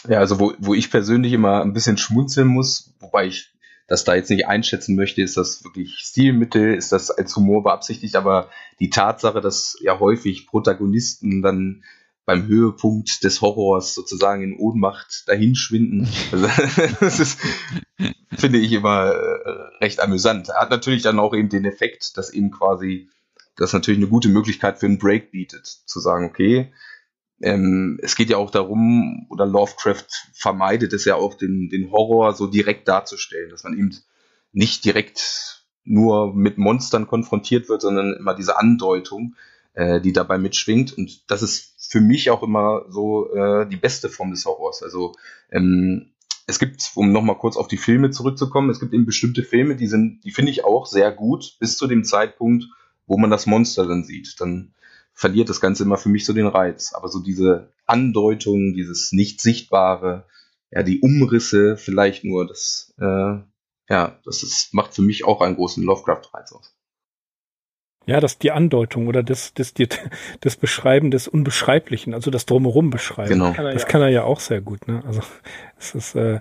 Ja, 0.08 0.18
also 0.18 0.38
wo, 0.38 0.52
wo 0.58 0.74
ich 0.74 0.90
persönlich 0.90 1.32
immer 1.32 1.62
ein 1.62 1.72
bisschen 1.72 1.96
schmunzeln 1.96 2.48
muss, 2.48 2.94
wobei 3.00 3.26
ich 3.26 3.54
das 3.86 4.04
da 4.04 4.14
jetzt 4.14 4.30
nicht 4.30 4.46
einschätzen 4.46 4.96
möchte, 4.96 5.22
ist 5.22 5.36
das 5.36 5.62
wirklich 5.64 5.98
Stilmittel, 5.98 6.74
ist 6.74 6.92
das 6.92 7.10
als 7.10 7.36
Humor 7.36 7.62
beabsichtigt, 7.62 8.16
aber 8.16 8.48
die 8.80 8.90
Tatsache, 8.90 9.40
dass 9.40 9.76
ja 9.82 9.98
häufig 9.98 10.46
Protagonisten 10.46 11.42
dann 11.42 11.84
beim 12.26 12.46
Höhepunkt 12.46 13.22
des 13.22 13.40
Horrors 13.40 13.94
sozusagen 13.94 14.42
in 14.42 14.56
Ohnmacht 14.56 15.24
dahinschwinden. 15.26 16.08
Also, 16.32 16.46
das 17.00 17.20
ist, 17.20 17.38
finde 18.36 18.58
ich 18.58 18.72
immer 18.72 19.12
äh, 19.12 19.50
recht 19.80 20.00
amüsant. 20.00 20.48
Hat 20.48 20.70
natürlich 20.70 21.02
dann 21.02 21.18
auch 21.18 21.34
eben 21.34 21.48
den 21.48 21.64
Effekt, 21.64 22.16
dass 22.16 22.32
eben 22.32 22.50
quasi 22.50 23.10
das 23.56 23.72
natürlich 23.72 23.98
eine 23.98 24.08
gute 24.08 24.28
Möglichkeit 24.28 24.78
für 24.78 24.86
einen 24.86 24.98
Break 24.98 25.30
bietet. 25.30 25.66
Zu 25.66 26.00
sagen, 26.00 26.26
okay, 26.26 26.72
ähm, 27.40 27.98
es 28.02 28.16
geht 28.16 28.30
ja 28.30 28.38
auch 28.38 28.50
darum, 28.50 29.26
oder 29.28 29.46
Lovecraft 29.46 30.06
vermeidet 30.32 30.92
es 30.92 31.04
ja 31.04 31.16
auch, 31.16 31.34
den, 31.34 31.68
den 31.68 31.90
Horror 31.90 32.32
so 32.32 32.46
direkt 32.46 32.88
darzustellen, 32.88 33.50
dass 33.50 33.64
man 33.64 33.74
eben 33.74 33.94
nicht 34.52 34.84
direkt 34.84 35.64
nur 35.84 36.34
mit 36.34 36.56
Monstern 36.56 37.06
konfrontiert 37.06 37.68
wird, 37.68 37.82
sondern 37.82 38.14
immer 38.14 38.34
diese 38.34 38.56
Andeutung, 38.56 39.36
äh, 39.74 40.00
die 40.00 40.12
dabei 40.12 40.38
mitschwingt. 40.38 40.96
Und 40.96 41.30
das 41.30 41.42
ist 41.42 41.73
für 41.90 42.00
mich 42.00 42.30
auch 42.30 42.42
immer 42.42 42.84
so 42.88 43.32
äh, 43.34 43.68
die 43.68 43.76
beste 43.76 44.08
Form 44.08 44.30
des 44.30 44.44
Horrors. 44.44 44.82
Also 44.82 45.14
ähm, 45.50 46.12
es 46.46 46.58
gibt, 46.58 46.90
um 46.94 47.12
nochmal 47.12 47.38
kurz 47.38 47.56
auf 47.56 47.68
die 47.68 47.76
Filme 47.76 48.10
zurückzukommen, 48.10 48.70
es 48.70 48.80
gibt 48.80 48.92
eben 48.92 49.06
bestimmte 49.06 49.42
Filme, 49.42 49.76
die 49.76 49.86
sind, 49.86 50.22
die 50.24 50.30
finde 50.30 50.52
ich 50.52 50.64
auch 50.64 50.86
sehr 50.86 51.10
gut, 51.10 51.56
bis 51.58 51.76
zu 51.76 51.86
dem 51.86 52.04
Zeitpunkt, 52.04 52.66
wo 53.06 53.16
man 53.16 53.30
das 53.30 53.46
Monster 53.46 53.86
dann 53.86 54.04
sieht. 54.04 54.40
Dann 54.40 54.74
verliert 55.14 55.48
das 55.48 55.60
Ganze 55.60 55.84
immer 55.84 55.96
für 55.96 56.08
mich 56.08 56.26
so 56.26 56.32
den 56.32 56.46
Reiz. 56.46 56.92
Aber 56.92 57.08
so 57.08 57.20
diese 57.20 57.72
Andeutung, 57.86 58.74
dieses 58.74 59.12
Nicht-Sichtbare, 59.12 60.26
ja, 60.70 60.82
die 60.82 61.00
Umrisse 61.00 61.76
vielleicht 61.76 62.24
nur, 62.24 62.46
das, 62.46 62.92
äh, 62.98 63.38
ja, 63.88 64.18
das 64.24 64.42
ist, 64.42 64.74
macht 64.74 64.94
für 64.94 65.02
mich 65.02 65.24
auch 65.24 65.40
einen 65.40 65.56
großen 65.56 65.82
Lovecraft-Reiz 65.82 66.52
aus. 66.52 66.73
Ja, 68.06 68.20
das 68.20 68.38
die 68.38 68.50
Andeutung 68.50 69.06
oder 69.06 69.22
das, 69.22 69.54
das, 69.54 69.74
die, 69.74 69.88
das 70.40 70.56
Beschreiben 70.56 71.10
des 71.10 71.28
Unbeschreiblichen, 71.28 72.14
also 72.14 72.30
das 72.30 72.46
Drumherum 72.46 72.90
beschreiben. 72.90 73.30
Genau. 73.30 73.52
Das 73.52 73.86
kann 73.86 74.02
er 74.02 74.08
ja 74.08 74.24
auch 74.24 74.40
sehr 74.40 74.60
gut. 74.60 74.86
Ne? 74.88 75.02
Also 75.06 75.22
es 75.78 75.94
ist, 75.94 76.14
äh, 76.14 76.40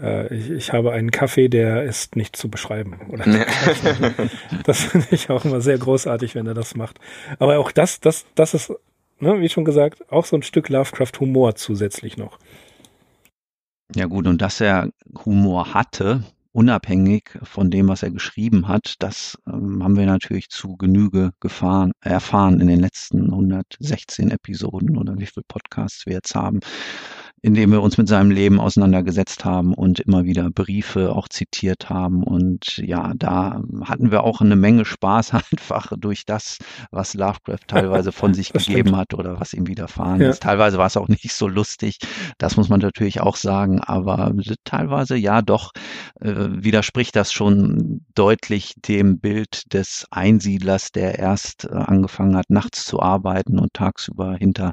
äh, 0.00 0.34
ich, 0.34 0.50
ich 0.50 0.72
habe 0.72 0.92
einen 0.92 1.10
Kaffee, 1.10 1.48
der 1.48 1.84
ist 1.84 2.16
nicht 2.16 2.36
zu 2.36 2.48
beschreiben. 2.48 2.98
Oder 3.08 3.26
Ja. 3.28 3.44
das 4.64 4.84
finde 4.84 5.08
ich 5.10 5.30
auch 5.30 5.44
immer 5.44 5.60
sehr 5.60 5.78
großartig, 5.78 6.34
wenn 6.34 6.46
er 6.46 6.54
das 6.54 6.74
macht. 6.74 6.98
Aber 7.38 7.58
auch 7.58 7.72
das, 7.72 8.00
das, 8.00 8.26
das 8.34 8.54
ist, 8.54 8.72
ne, 9.20 9.40
wie 9.40 9.48
schon 9.48 9.64
gesagt, 9.64 10.10
auch 10.10 10.24
so 10.24 10.36
ein 10.36 10.42
Stück 10.42 10.68
Lovecraft-Humor 10.68 11.54
zusätzlich 11.54 12.16
noch. 12.16 12.38
Ja 13.94 14.06
gut, 14.06 14.26
und 14.26 14.40
dass 14.40 14.60
er 14.60 14.90
Humor 15.24 15.74
hatte, 15.74 16.22
unabhängig 16.52 17.38
von 17.42 17.70
dem, 17.70 17.88
was 17.88 18.02
er 18.02 18.10
geschrieben 18.10 18.68
hat, 18.68 18.94
das 18.98 19.38
ähm, 19.46 19.82
haben 19.82 19.96
wir 19.96 20.06
natürlich 20.06 20.48
zu 20.48 20.76
Genüge 20.76 21.30
gefahren, 21.40 21.92
erfahren 22.00 22.60
in 22.60 22.66
den 22.66 22.80
letzten 22.80 23.24
116 23.30 24.30
Episoden 24.30 24.96
oder 24.96 25.18
wie 25.18 25.26
viele 25.26 25.44
Podcasts 25.46 26.06
wir 26.06 26.14
jetzt 26.14 26.34
haben, 26.34 26.60
in 27.42 27.54
dem 27.54 27.70
wir 27.72 27.82
uns 27.82 27.96
mit 27.98 28.08
seinem 28.08 28.30
Leben 28.30 28.60
auseinandergesetzt 28.60 29.44
haben 29.44 29.72
und 29.74 30.00
immer 30.00 30.24
wieder 30.24 30.50
Briefe 30.50 31.14
auch 31.14 31.28
zitiert 31.28 31.88
haben. 31.88 32.22
Und 32.22 32.76
ja, 32.78 33.12
da 33.16 33.62
hatten 33.84 34.10
wir 34.10 34.24
auch 34.24 34.40
eine 34.40 34.56
Menge 34.56 34.84
Spaß 34.84 35.32
einfach 35.52 35.92
durch 35.98 36.24
das, 36.26 36.58
was 36.90 37.14
Lovecraft 37.14 37.66
teilweise 37.66 38.12
von 38.12 38.34
sich 38.34 38.52
gegeben 38.52 38.88
stimmt. 38.88 38.96
hat 38.96 39.14
oder 39.14 39.40
was 39.40 39.54
ihm 39.54 39.66
widerfahren 39.66 40.20
Ja. 40.20 40.30
ist. 40.30 40.42
Teilweise 40.42 40.78
war 40.78 40.86
es 40.86 40.96
auch 40.96 41.08
nicht 41.08 41.32
so 41.32 41.48
lustig, 41.48 41.98
das 42.38 42.56
muss 42.56 42.68
man 42.68 42.80
natürlich 42.80 43.20
auch 43.20 43.36
sagen, 43.36 43.80
aber 43.80 44.34
teilweise 44.64 45.16
ja 45.16 45.40
doch 45.42 45.72
äh, 46.20 46.34
widerspricht 46.50 47.16
das 47.16 47.32
schon 47.32 48.04
deutlich 48.14 48.74
dem 48.86 49.18
Bild 49.18 49.72
des 49.72 50.06
Einsiedlers, 50.10 50.92
der 50.92 51.18
erst 51.18 51.64
äh, 51.64 51.68
angefangen 51.74 52.36
hat, 52.36 52.50
nachts 52.50 52.84
zu 52.84 53.00
arbeiten 53.00 53.58
und 53.58 53.72
tagsüber 53.74 54.34
hinter 54.36 54.72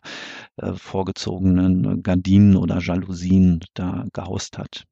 äh, 0.58 0.74
vorgezogenen 0.74 2.04
Gardinen 2.04 2.57
oder 2.58 2.80
Jalousien 2.80 3.60
da 3.74 4.06
gehaust 4.14 4.58
hat. 4.58 4.86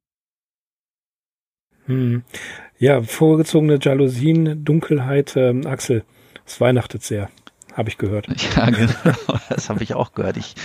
Hm. 1.86 2.24
Ja, 2.78 3.04
vorgezogene 3.04 3.80
Jalousien, 3.82 4.64
Dunkelheit, 4.66 5.36
ähm, 5.38 5.66
Axel, 5.68 6.04
es 6.46 6.60
weihnachtet 6.60 7.04
sehr, 7.04 7.30
habe 7.74 7.90
ich 7.90 7.98
gehört. 7.98 8.28
Ja, 8.56 8.70
genau. 8.70 9.40
Das 9.50 9.70
habe 9.70 9.84
ich 9.84 9.94
auch 9.94 10.14
gehört. 10.14 10.38
Ich, 10.38 10.56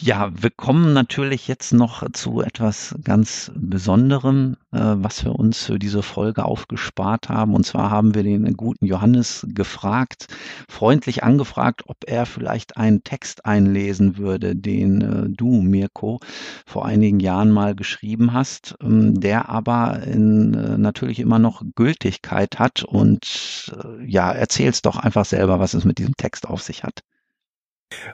ja, 0.00 0.30
wir 0.34 0.50
kommen 0.50 0.92
natürlich 0.92 1.46
jetzt 1.46 1.72
noch 1.72 2.10
zu 2.12 2.40
etwas 2.40 2.94
ganz 3.04 3.52
Besonderem, 3.54 4.56
äh, 4.72 4.78
was 4.78 5.24
wir 5.24 5.34
uns 5.34 5.64
für 5.64 5.78
diese 5.78 6.02
Folge 6.02 6.44
aufgespart 6.44 7.28
haben. 7.28 7.54
Und 7.54 7.64
zwar 7.64 7.90
haben 7.90 8.14
wir 8.14 8.22
den 8.22 8.56
guten 8.56 8.86
Johannes 8.86 9.46
gefragt, 9.48 10.26
freundlich 10.68 11.22
angefragt, 11.22 11.82
ob 11.86 11.98
er 12.06 12.26
vielleicht 12.26 12.76
einen 12.76 13.04
Text 13.04 13.46
einlesen 13.46 14.16
würde, 14.18 14.56
den 14.56 15.00
äh, 15.00 15.30
du, 15.30 15.62
Mirko, 15.62 16.20
vor 16.66 16.86
einigen 16.86 17.20
Jahren 17.20 17.50
mal 17.50 17.74
geschrieben 17.74 18.32
hast, 18.32 18.76
ähm, 18.82 19.20
der 19.20 19.48
aber 19.48 20.02
in, 20.02 20.54
äh, 20.54 20.76
natürlich 20.76 21.20
immer 21.20 21.38
noch 21.38 21.62
Gültigkeit 21.76 22.58
hat. 22.58 22.82
Und 22.82 23.74
äh, 23.76 24.04
ja, 24.04 24.32
erzähl's 24.32 24.82
doch 24.82 24.96
einfach 24.96 25.24
selber, 25.24 25.60
was 25.60 25.74
es 25.74 25.84
mit 25.84 25.98
diesem 25.98 26.16
Text 26.16 26.48
auf 26.48 26.62
sich 26.62 26.82
hat. 26.82 27.02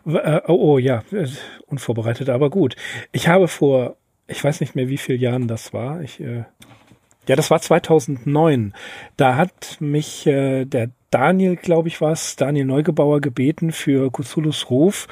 Äh, 0.06 0.40
Oh, 0.46 0.72
oh 0.72 0.78
ja, 0.78 1.02
unvorbereitet, 1.66 2.28
aber 2.28 2.50
gut. 2.50 2.76
Ich 3.12 3.28
habe 3.28 3.48
vor, 3.48 3.96
ich 4.26 4.42
weiß 4.42 4.60
nicht 4.60 4.74
mehr, 4.74 4.88
wie 4.88 4.98
viele 4.98 5.18
Jahren 5.18 5.48
das 5.48 5.72
war. 5.72 6.00
Ich, 6.02 6.20
äh, 6.20 6.44
ja, 7.26 7.36
das 7.36 7.50
war 7.50 7.60
2009. 7.60 8.74
Da 9.16 9.36
hat 9.36 9.76
mich 9.80 10.26
äh, 10.26 10.64
der 10.64 10.90
Daniel, 11.10 11.56
glaube 11.56 11.88
ich, 11.88 12.00
war 12.00 12.12
es, 12.12 12.36
Daniel 12.36 12.64
Neugebauer 12.66 13.20
gebeten, 13.20 13.72
für 13.72 14.10
Cthulhu's 14.10 14.70
Ruf 14.70 15.08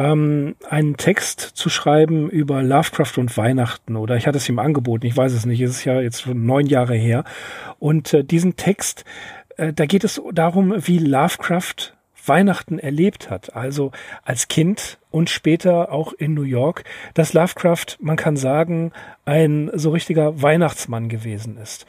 ähm, 0.00 0.56
einen 0.68 0.96
Text 0.96 1.40
zu 1.40 1.68
schreiben 1.68 2.30
über 2.30 2.62
Lovecraft 2.62 3.18
und 3.18 3.36
Weihnachten. 3.36 3.96
Oder 3.96 4.16
ich 4.16 4.26
hatte 4.26 4.38
es 4.38 4.48
ihm 4.48 4.58
angeboten, 4.58 5.06
ich 5.06 5.16
weiß 5.16 5.32
es 5.32 5.46
nicht, 5.46 5.60
es 5.60 5.70
ist 5.70 5.84
ja 5.84 6.00
jetzt 6.00 6.22
schon 6.22 6.46
neun 6.46 6.66
Jahre 6.66 6.94
her. 6.94 7.24
Und 7.78 8.14
äh, 8.14 8.24
diesen 8.24 8.56
Text, 8.56 9.04
äh, 9.56 9.72
da 9.72 9.86
geht 9.86 10.04
es 10.04 10.20
darum, 10.32 10.74
wie 10.76 10.98
Lovecraft 10.98 11.94
Weihnachten 12.26 12.78
erlebt 12.78 13.30
hat, 13.30 13.54
also 13.54 13.92
als 14.24 14.48
Kind 14.48 14.98
und 15.10 15.30
später 15.30 15.92
auch 15.92 16.12
in 16.12 16.34
New 16.34 16.42
York, 16.42 16.84
dass 17.14 17.32
Lovecraft, 17.32 17.98
man 18.00 18.16
kann 18.16 18.36
sagen, 18.36 18.92
ein 19.24 19.70
so 19.74 19.90
richtiger 19.90 20.42
Weihnachtsmann 20.42 21.08
gewesen 21.08 21.56
ist. 21.56 21.86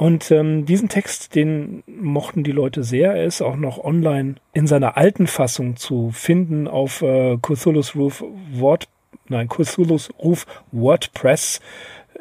Und 0.00 0.30
ähm, 0.30 0.64
diesen 0.64 0.88
Text, 0.88 1.34
den 1.34 1.82
mochten 1.86 2.42
die 2.42 2.52
Leute 2.52 2.84
sehr. 2.84 3.14
Er 3.14 3.26
ist 3.26 3.42
auch 3.42 3.56
noch 3.56 3.76
online 3.76 4.36
in 4.54 4.66
seiner 4.66 4.96
alten 4.96 5.26
Fassung 5.26 5.76
zu 5.76 6.10
finden 6.10 6.68
auf 6.68 7.02
äh, 7.02 7.36
Cthulhu's 7.36 7.94
Roof 7.94 8.24
Word, 8.50 8.88
nein, 9.28 9.48
Cthulhu's 9.48 10.08
Roof 10.18 10.46
WordPress. 10.72 11.60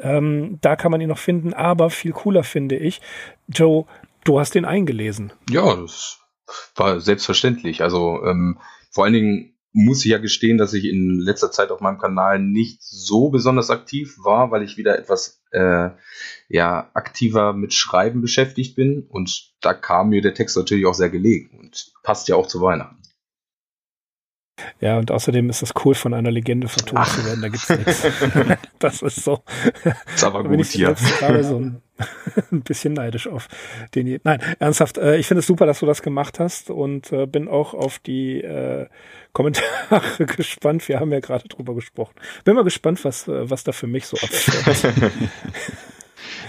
Ähm, 0.01 0.57
da 0.59 0.75
kann 0.75 0.91
man 0.91 0.99
ihn 0.99 1.07
noch 1.07 1.19
finden, 1.19 1.53
aber 1.53 1.89
viel 1.89 2.11
cooler 2.11 2.43
finde 2.43 2.75
ich, 2.75 2.99
Joe, 3.47 3.85
du 4.25 4.41
hast 4.41 4.55
ihn 4.55 4.65
eingelesen. 4.65 5.31
Ja, 5.49 5.73
das 5.73 6.19
war 6.75 6.99
selbstverständlich. 6.99 7.81
Also 7.81 8.23
ähm, 8.25 8.59
vor 8.91 9.05
allen 9.05 9.13
Dingen 9.13 9.55
muss 9.71 10.03
ich 10.03 10.11
ja 10.11 10.17
gestehen, 10.17 10.57
dass 10.57 10.73
ich 10.73 10.85
in 10.85 11.19
letzter 11.19 11.51
Zeit 11.51 11.71
auf 11.71 11.79
meinem 11.79 11.99
Kanal 11.99 12.39
nicht 12.39 12.81
so 12.81 13.29
besonders 13.29 13.69
aktiv 13.69 14.17
war, 14.23 14.51
weil 14.51 14.63
ich 14.63 14.77
wieder 14.77 14.97
etwas 14.97 15.41
äh, 15.51 15.89
ja 16.47 16.89
aktiver 16.93 17.53
mit 17.53 17.73
Schreiben 17.73 18.21
beschäftigt 18.21 18.75
bin 18.75 19.05
und 19.09 19.51
da 19.61 19.73
kam 19.73 20.09
mir 20.09 20.21
der 20.21 20.33
Text 20.33 20.57
natürlich 20.57 20.85
auch 20.85 20.93
sehr 20.93 21.09
gelegen 21.09 21.59
und 21.59 21.91
passt 22.03 22.27
ja 22.27 22.35
auch 22.35 22.47
zu 22.47 22.61
Weihnachten. 22.61 22.97
Ja, 24.81 24.97
und 24.97 25.11
außerdem 25.11 25.49
ist 25.49 25.61
es 25.61 25.73
cool, 25.85 25.95
von 25.95 26.13
einer 26.13 26.31
Legende 26.31 26.67
vertont 26.67 27.07
zu 27.07 27.25
werden. 27.25 27.41
Da 27.41 27.47
gibt's 27.49 27.69
nichts. 27.69 28.07
Das 28.79 29.01
ist 29.01 29.23
so. 29.23 29.43
Ist 30.13 30.23
aber 30.23 30.43
gut 30.43 30.65
hier. 30.65 30.95
gerade 31.19 31.43
so 31.43 31.57
ein, 31.57 31.81
ein 32.51 32.61
bisschen 32.61 32.93
neidisch 32.93 33.27
auf 33.27 33.47
den. 33.95 34.19
Nein, 34.23 34.41
ernsthaft. 34.59 34.97
Äh, 34.97 35.17
ich 35.17 35.27
finde 35.27 35.39
es 35.39 35.47
super, 35.47 35.65
dass 35.65 35.79
du 35.79 35.85
das 35.85 36.01
gemacht 36.01 36.39
hast 36.39 36.69
und 36.69 37.11
äh, 37.11 37.25
bin 37.25 37.47
auch 37.47 37.73
auf 37.73 37.99
die 37.99 38.41
äh, 38.41 38.87
Kommentare 39.33 40.25
gespannt. 40.25 40.87
Wir 40.87 40.99
haben 40.99 41.11
ja 41.11 41.19
gerade 41.19 41.47
drüber 41.47 41.75
gesprochen. 41.75 42.15
Bin 42.43 42.55
mal 42.55 42.63
gespannt, 42.63 43.03
was 43.05 43.27
äh, 43.27 43.49
was 43.49 43.63
da 43.63 43.71
für 43.71 43.87
mich 43.87 44.07
so 44.07 44.17
abfällt. 44.17 44.93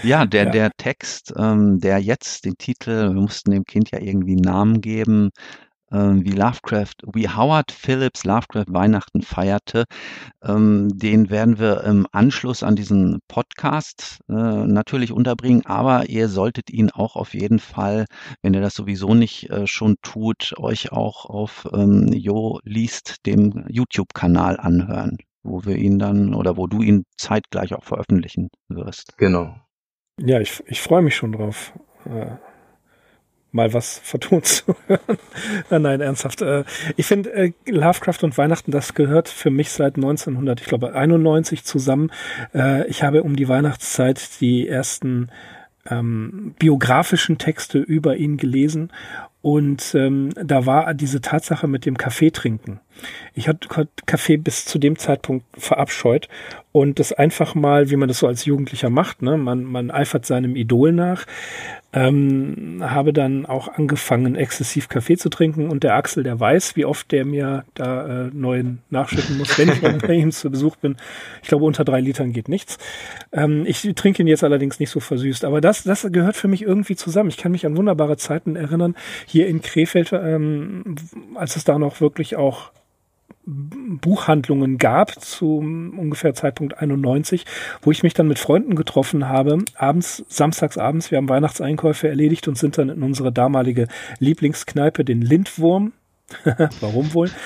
Ja, 0.03 0.25
der, 0.25 0.45
Ja. 0.45 0.49
der 0.51 0.71
Text, 0.77 1.33
ähm, 1.37 1.79
der 1.79 1.99
jetzt 1.99 2.45
den 2.45 2.57
Titel, 2.57 3.09
wir 3.13 3.21
mussten 3.21 3.51
dem 3.51 3.65
Kind 3.65 3.91
ja 3.91 3.99
irgendwie 3.99 4.31
einen 4.33 4.41
Namen 4.41 4.81
geben, 4.81 5.29
wie 5.91 6.31
Lovecraft, 6.31 6.95
wie 7.13 7.27
Howard 7.27 7.71
Phillips 7.71 8.23
Lovecraft 8.23 8.65
Weihnachten 8.67 9.21
feierte, 9.21 9.85
ähm, 10.43 10.89
den 10.93 11.29
werden 11.29 11.59
wir 11.59 11.83
im 11.83 12.07
Anschluss 12.11 12.63
an 12.63 12.75
diesen 12.75 13.19
Podcast 13.27 14.19
äh, 14.29 14.33
natürlich 14.33 15.11
unterbringen, 15.11 15.65
aber 15.65 16.09
ihr 16.09 16.29
solltet 16.29 16.69
ihn 16.69 16.89
auch 16.91 17.15
auf 17.15 17.33
jeden 17.33 17.59
Fall, 17.59 18.05
wenn 18.41 18.53
ihr 18.53 18.61
das 18.61 18.75
sowieso 18.75 19.13
nicht 19.13 19.49
äh, 19.49 19.67
schon 19.67 19.97
tut, 20.01 20.53
euch 20.57 20.91
auch 20.91 21.25
auf 21.25 21.67
ähm, 21.73 22.11
Jo 22.13 22.59
liest, 22.63 23.25
dem 23.25 23.65
YouTube-Kanal 23.67 24.57
anhören, 24.57 25.17
wo 25.43 25.65
wir 25.65 25.75
ihn 25.75 25.99
dann 25.99 26.33
oder 26.33 26.57
wo 26.57 26.67
du 26.67 26.81
ihn 26.81 27.03
zeitgleich 27.17 27.73
auch 27.73 27.83
veröffentlichen 27.83 28.49
wirst. 28.69 29.17
Genau. 29.17 29.55
ja, 30.19 30.39
ich, 30.39 30.63
ich 30.67 30.81
freue 30.81 31.01
mich 31.01 31.15
schon 31.15 31.33
drauf. 31.33 31.73
Äh, 33.51 33.55
mal 33.55 33.73
was 33.73 33.99
vertont 33.99 34.45
zu 34.47 34.75
hören. 34.87 35.17
Nein, 35.69 35.81
nein, 35.81 36.01
ernsthaft. 36.01 36.41
Äh, 36.41 36.63
ich 36.95 37.05
finde, 37.05 37.31
äh, 37.33 37.51
Lovecraft 37.67 38.23
und 38.23 38.37
Weihnachten, 38.37 38.71
das 38.71 38.93
gehört 38.93 39.29
für 39.29 39.51
mich 39.51 39.71
seit 39.71 39.95
1900, 39.95 40.61
ich 40.61 40.67
glaube 40.67 40.93
91 40.93 41.63
zusammen. 41.63 42.11
Äh, 42.53 42.87
ich 42.87 43.03
habe 43.03 43.23
um 43.23 43.35
die 43.35 43.47
Weihnachtszeit 43.47 44.41
die 44.41 44.67
ersten 44.67 45.29
ähm, 45.89 46.55
biografischen 46.59 47.37
Texte 47.37 47.79
über 47.79 48.15
ihn 48.15 48.37
gelesen 48.37 48.91
und 49.41 49.95
ähm, 49.95 50.29
da 50.35 50.67
war 50.67 50.93
diese 50.93 51.19
Tatsache 51.19 51.67
mit 51.67 51.87
dem 51.87 51.97
Kaffee 51.97 52.29
trinken. 52.29 52.79
Ich 53.33 53.47
hatte 53.47 53.87
Kaffee 54.05 54.37
bis 54.37 54.65
zu 54.65 54.77
dem 54.77 54.99
Zeitpunkt 54.99 55.45
verabscheut 55.57 56.29
und 56.71 56.99
das 56.99 57.11
einfach 57.11 57.55
mal, 57.55 57.89
wie 57.89 57.95
man 57.95 58.07
das 58.07 58.19
so 58.19 58.27
als 58.27 58.45
Jugendlicher 58.45 58.91
macht, 58.91 59.23
ne? 59.23 59.37
man, 59.37 59.63
man 59.63 59.89
eifert 59.89 60.27
seinem 60.27 60.55
Idol 60.55 60.91
nach 60.91 61.25
Ähm, 61.93 62.77
habe 62.81 63.11
dann 63.11 63.45
auch 63.45 63.67
angefangen, 63.67 64.35
exzessiv 64.35 64.87
Kaffee 64.87 65.17
zu 65.17 65.29
trinken 65.29 65.69
und 65.69 65.83
der 65.83 65.95
Axel, 65.95 66.23
der 66.23 66.39
weiß, 66.39 66.75
wie 66.75 66.85
oft 66.85 67.11
der 67.11 67.25
mir 67.25 67.65
da 67.73 68.27
äh, 68.27 68.29
neuen 68.33 68.79
nachschütten 68.89 69.37
muss, 69.37 69.57
wenn 69.57 69.69
ich 69.69 69.81
bei 70.01 70.13
ihm 70.13 70.31
zu 70.31 70.49
Besuch 70.49 70.77
bin. 70.77 70.95
Ich 71.41 71.49
glaube, 71.49 71.65
unter 71.65 71.83
drei 71.83 71.99
Litern 71.99 72.31
geht 72.31 72.47
nichts. 72.47 72.77
Ähm, 73.33 73.65
ich 73.65 73.81
trinke 73.95 74.23
ihn 74.23 74.27
jetzt 74.27 74.43
allerdings 74.43 74.79
nicht 74.79 74.89
so 74.89 74.99
versüßt, 74.99 75.43
aber 75.43 75.59
das, 75.59 75.83
das 75.83 76.07
gehört 76.11 76.37
für 76.37 76.47
mich 76.47 76.61
irgendwie 76.61 76.95
zusammen. 76.95 77.29
Ich 77.29 77.37
kann 77.37 77.51
mich 77.51 77.65
an 77.65 77.75
wunderbare 77.75 78.17
Zeiten 78.17 78.55
erinnern, 78.55 78.95
hier 79.25 79.47
in 79.47 79.61
Krefeld, 79.61 80.13
ähm, 80.13 80.95
als 81.35 81.55
es 81.55 81.65
da 81.65 81.77
noch 81.77 81.99
wirklich 81.99 82.37
auch 82.37 82.71
Buchhandlungen 83.45 84.77
gab 84.77 85.19
zu 85.19 85.57
ungefähr 85.57 86.33
Zeitpunkt 86.33 86.77
91, 86.77 87.45
wo 87.81 87.91
ich 87.91 88.03
mich 88.03 88.13
dann 88.13 88.27
mit 88.27 88.39
Freunden 88.39 88.75
getroffen 88.75 89.27
habe, 89.27 89.59
abends, 89.75 90.23
samstags 90.27 90.77
abends, 90.77 91.09
wir 91.09 91.17
haben 91.17 91.29
Weihnachtseinkäufe 91.29 92.07
erledigt 92.07 92.47
und 92.47 92.57
sind 92.57 92.77
dann 92.77 92.89
in 92.89 93.01
unsere 93.01 93.31
damalige 93.31 93.87
Lieblingskneipe, 94.19 95.03
den 95.03 95.21
Lindwurm, 95.21 95.93
Warum 96.81 97.13
wohl? 97.13 97.29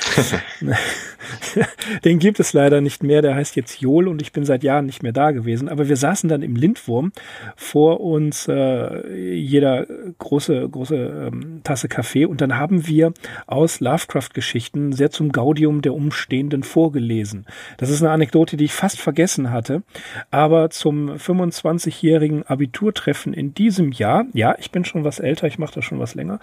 Den 2.03 2.19
gibt 2.19 2.39
es 2.39 2.53
leider 2.53 2.81
nicht 2.81 3.03
mehr. 3.03 3.21
Der 3.21 3.35
heißt 3.35 3.55
jetzt 3.55 3.81
Jol 3.81 4.07
und 4.07 4.21
ich 4.21 4.31
bin 4.31 4.45
seit 4.45 4.63
Jahren 4.63 4.85
nicht 4.85 5.03
mehr 5.03 5.11
da 5.11 5.31
gewesen. 5.31 5.69
Aber 5.69 5.87
wir 5.87 5.97
saßen 5.97 6.29
dann 6.29 6.41
im 6.41 6.55
Lindwurm 6.55 7.11
vor 7.55 8.01
uns 8.01 8.47
äh, 8.47 9.33
jeder 9.33 9.85
große 10.17 10.67
große 10.69 10.95
ähm, 10.95 11.61
Tasse 11.63 11.87
Kaffee 11.87 12.25
und 12.25 12.41
dann 12.41 12.57
haben 12.57 12.87
wir 12.87 13.13
aus 13.47 13.79
Lovecraft-Geschichten 13.79 14.93
sehr 14.93 15.11
zum 15.11 15.31
Gaudium 15.31 15.81
der 15.81 15.93
Umstehenden 15.93 16.63
vorgelesen. 16.63 17.45
Das 17.77 17.89
ist 17.89 18.01
eine 18.01 18.11
Anekdote, 18.11 18.57
die 18.57 18.65
ich 18.65 18.73
fast 18.73 18.99
vergessen 18.99 19.51
hatte. 19.51 19.83
Aber 20.31 20.69
zum 20.69 21.11
25-jährigen 21.11 22.43
Abiturtreffen 22.43 23.33
in 23.33 23.53
diesem 23.53 23.91
Jahr, 23.91 24.25
ja, 24.33 24.55
ich 24.59 24.71
bin 24.71 24.85
schon 24.85 25.03
was 25.03 25.19
älter, 25.19 25.47
ich 25.47 25.59
mache 25.59 25.75
das 25.75 25.85
schon 25.85 25.99
was 25.99 26.15
länger, 26.15 26.39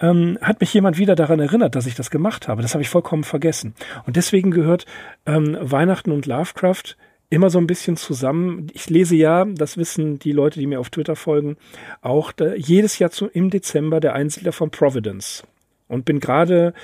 ähm, 0.00 0.38
hat 0.40 0.60
mich 0.60 0.72
jemand 0.74 0.98
wieder 0.98 1.14
daran 1.14 1.40
erinnert, 1.40 1.74
dass 1.76 1.86
ich 1.86 1.94
das 1.94 2.10
gemacht 2.10 2.48
habe. 2.48 2.62
Das 2.62 2.74
habe 2.74 2.82
ich 2.82 2.88
vollkommen 2.88 3.24
vergessen. 3.24 3.74
Und 4.06 4.16
deswegen 4.16 4.50
gehört 4.50 4.86
ähm, 5.26 5.56
Weihnachten 5.60 6.10
und 6.10 6.26
Lovecraft 6.26 6.96
immer 7.30 7.50
so 7.50 7.58
ein 7.58 7.66
bisschen 7.66 7.96
zusammen. 7.96 8.68
Ich 8.72 8.88
lese 8.90 9.16
ja, 9.16 9.44
das 9.44 9.76
wissen 9.76 10.18
die 10.18 10.32
Leute, 10.32 10.60
die 10.60 10.66
mir 10.66 10.80
auf 10.80 10.90
Twitter 10.90 11.16
folgen, 11.16 11.56
auch 12.00 12.32
da, 12.32 12.54
jedes 12.54 12.98
Jahr 12.98 13.10
zu, 13.10 13.26
im 13.26 13.50
Dezember 13.50 14.00
der 14.00 14.14
Einsiedler 14.14 14.52
von 14.52 14.70
Providence. 14.70 15.44
Und 15.88 16.04
bin 16.04 16.20
gerade 16.20 16.74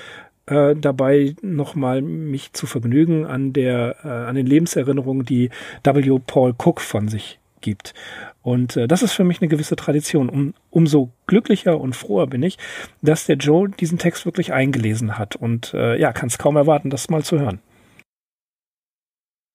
äh, 0.45 0.75
dabei, 0.75 1.35
nochmal 1.41 2.01
mich 2.01 2.53
zu 2.53 2.67
vergnügen 2.67 3.25
an 3.25 3.53
der, 3.53 3.97
äh, 4.03 4.07
an 4.07 4.35
den 4.35 4.45
Lebenserinnerungen, 4.45 5.25
die 5.25 5.49
W. 5.83 6.19
Paul 6.25 6.53
Cook 6.57 6.81
von 6.81 7.07
sich 7.07 7.39
gibt. 7.63 7.95
Und 8.43 8.77
äh, 8.77 8.87
das 8.87 9.01
ist 9.01 9.13
für 9.13 9.23
mich 9.23 9.41
eine 9.41 9.47
gewisse 9.47 9.75
Tradition. 9.75 10.29
Um, 10.29 10.53
umso 10.69 11.11
glücklicher 11.25 11.81
und 11.81 11.95
froher 11.95 12.27
bin 12.27 12.43
ich, 12.43 12.59
dass 13.01 13.25
der 13.25 13.37
Joe 13.37 13.69
diesen 13.69 13.97
Text 13.97 14.25
wirklich 14.25 14.53
eingelesen 14.53 15.17
hat. 15.17 15.35
Und 15.35 15.73
äh, 15.73 15.99
ja, 15.99 16.13
kann 16.13 16.27
es 16.27 16.37
kaum 16.37 16.55
erwarten, 16.55 16.91
das 16.91 17.09
mal 17.09 17.23
zu 17.23 17.39
hören. 17.39 17.59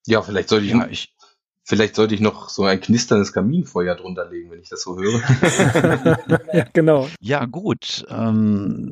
Ja, 0.07 0.23
vielleicht 0.23 0.49
sollte 0.49 0.67
ich, 0.67 0.73
ja, 0.73 0.89
ich 0.89 1.15
Vielleicht 1.69 1.97
sollte 1.97 2.15
ich 2.15 2.23
noch 2.23 2.49
so 2.49 2.65
ein 2.65 2.81
knisterndes 2.81 3.35
Kaminfeuer 3.35 3.95
drunter 3.95 4.27
legen, 4.31 4.51
wenn 4.51 4.59
ich 4.59 4.71
das 4.71 4.81
so 4.81 4.97
höre. 4.97 5.21
ja, 6.55 6.65
genau. 6.73 7.11
Ja, 7.21 7.45
gut. 7.45 8.07
Ähm, 8.09 8.91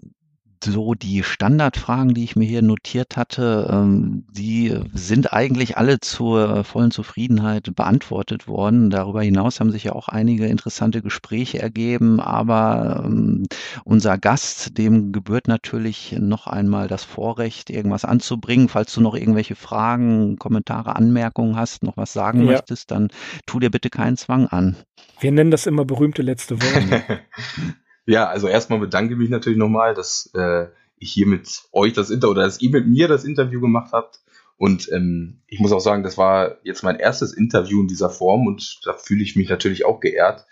so 0.66 0.94
die 0.94 1.22
Standardfragen, 1.22 2.14
die 2.14 2.24
ich 2.24 2.36
mir 2.36 2.46
hier 2.46 2.62
notiert 2.62 3.16
hatte, 3.16 3.68
ähm, 3.70 4.24
die 4.30 4.78
sind 4.92 5.32
eigentlich 5.32 5.76
alle 5.76 6.00
zur 6.00 6.64
vollen 6.64 6.90
Zufriedenheit 6.90 7.74
beantwortet 7.74 8.48
worden. 8.48 8.90
Darüber 8.90 9.22
hinaus 9.22 9.60
haben 9.60 9.70
sich 9.70 9.84
ja 9.84 9.92
auch 9.92 10.08
einige 10.08 10.46
interessante 10.46 11.02
Gespräche 11.02 11.60
ergeben, 11.60 12.20
aber 12.20 13.04
ähm, 13.04 13.46
unser 13.84 14.18
Gast, 14.18 14.76
dem 14.76 15.12
gebührt 15.12 15.48
natürlich 15.48 16.16
noch 16.18 16.46
einmal 16.46 16.88
das 16.88 17.04
Vorrecht, 17.04 17.70
irgendwas 17.70 18.04
anzubringen. 18.04 18.68
Falls 18.68 18.92
du 18.92 19.00
noch 19.00 19.14
irgendwelche 19.14 19.54
Fragen, 19.56 20.36
Kommentare, 20.38 20.96
Anmerkungen 20.96 21.56
hast, 21.56 21.82
noch 21.82 21.96
was 21.96 22.12
sagen 22.12 22.40
ja. 22.40 22.52
möchtest, 22.52 22.90
dann 22.90 23.08
tu 23.46 23.60
dir 23.60 23.70
bitte 23.70 23.90
keinen 23.90 24.16
Zwang 24.16 24.46
an. 24.46 24.76
Wir 25.20 25.32
nennen 25.32 25.50
das 25.50 25.66
immer 25.66 25.84
berühmte 25.84 26.22
letzte 26.22 26.60
Worte. 26.60 27.20
Ja, 28.06 28.28
also 28.28 28.46
erstmal 28.46 28.78
bedanke 28.78 29.14
ich 29.14 29.18
mich 29.18 29.30
natürlich 29.30 29.58
nochmal, 29.58 29.94
dass 29.94 30.30
äh, 30.34 30.66
ich 30.98 31.12
hier 31.12 31.26
mit 31.26 31.64
euch 31.72 31.92
das 31.92 32.10
Interview 32.10 32.32
oder 32.32 32.42
dass 32.44 32.60
ihr 32.60 32.70
mit 32.70 32.86
mir 32.86 33.08
das 33.08 33.24
Interview 33.24 33.60
gemacht 33.60 33.92
habt. 33.92 34.20
Und 34.58 34.90
ähm, 34.90 35.42
ich 35.46 35.60
muss 35.60 35.72
auch 35.72 35.80
sagen, 35.80 36.02
das 36.02 36.16
war 36.16 36.56
jetzt 36.62 36.82
mein 36.82 36.98
erstes 36.98 37.34
Interview 37.34 37.82
in 37.82 37.88
dieser 37.88 38.08
Form 38.08 38.46
und 38.46 38.80
da 38.84 38.94
fühle 38.94 39.22
ich 39.22 39.36
mich 39.36 39.50
natürlich 39.50 39.84
auch 39.84 40.00
geehrt. 40.00 40.46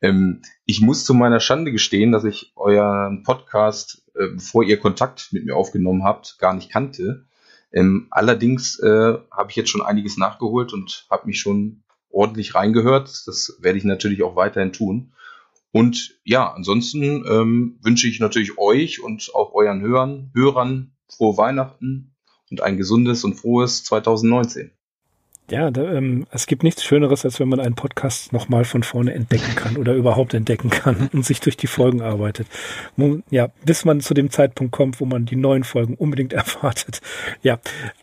Ähm, 0.00 0.40
ich 0.64 0.80
muss 0.80 1.04
zu 1.04 1.12
meiner 1.12 1.40
Schande 1.40 1.70
gestehen, 1.70 2.10
dass 2.10 2.24
ich 2.24 2.52
euren 2.56 3.22
Podcast, 3.22 4.02
äh, 4.14 4.28
bevor 4.34 4.64
ihr 4.64 4.78
Kontakt 4.78 5.28
mit 5.32 5.44
mir 5.44 5.56
aufgenommen 5.56 6.04
habt, 6.04 6.38
gar 6.38 6.54
nicht 6.54 6.70
kannte. 6.70 7.26
Ähm, 7.72 8.06
allerdings 8.10 8.78
äh, 8.78 9.18
habe 9.30 9.50
ich 9.50 9.56
jetzt 9.56 9.68
schon 9.68 9.82
einiges 9.82 10.16
nachgeholt 10.16 10.72
und 10.72 11.06
habe 11.10 11.26
mich 11.26 11.38
schon 11.38 11.82
ordentlich 12.10 12.54
reingehört. 12.54 13.24
Das 13.26 13.58
werde 13.60 13.78
ich 13.78 13.84
natürlich 13.84 14.22
auch 14.22 14.36
weiterhin 14.36 14.72
tun. 14.72 15.12
Und 15.72 16.20
ja, 16.24 16.52
ansonsten 16.52 17.24
ähm, 17.28 17.78
wünsche 17.82 18.08
ich 18.08 18.20
natürlich 18.20 18.58
euch 18.58 19.02
und 19.02 19.30
auch 19.34 19.52
euren 19.52 19.80
Hörern, 19.80 20.30
Hörern 20.34 20.96
frohe 21.08 21.36
Weihnachten 21.36 22.16
und 22.50 22.60
ein 22.62 22.76
gesundes 22.76 23.24
und 23.24 23.34
frohes 23.34 23.84
2019. 23.84 24.72
Ja, 25.50 25.70
da, 25.70 25.92
ähm, 25.92 26.26
es 26.30 26.46
gibt 26.46 26.62
nichts 26.62 26.84
Schöneres, 26.84 27.24
als 27.24 27.40
wenn 27.40 27.48
man 27.48 27.60
einen 27.60 27.74
Podcast 27.74 28.32
nochmal 28.32 28.64
von 28.64 28.82
vorne 28.82 29.12
entdecken 29.14 29.54
kann 29.56 29.76
oder 29.76 29.94
überhaupt 29.94 30.32
entdecken 30.34 30.70
kann 30.70 31.10
und 31.12 31.24
sich 31.24 31.40
durch 31.40 31.56
die 31.56 31.66
Folgen 31.66 32.02
arbeitet. 32.02 32.46
Ja, 33.30 33.48
bis 33.64 33.84
man 33.84 34.00
zu 34.00 34.14
dem 34.14 34.30
Zeitpunkt 34.30 34.72
kommt, 34.72 35.00
wo 35.00 35.06
man 35.06 35.26
die 35.26 35.36
neuen 35.36 35.64
Folgen 35.64 35.94
unbedingt 35.94 36.32
erwartet. 36.32 37.00
Ja, 37.42 37.58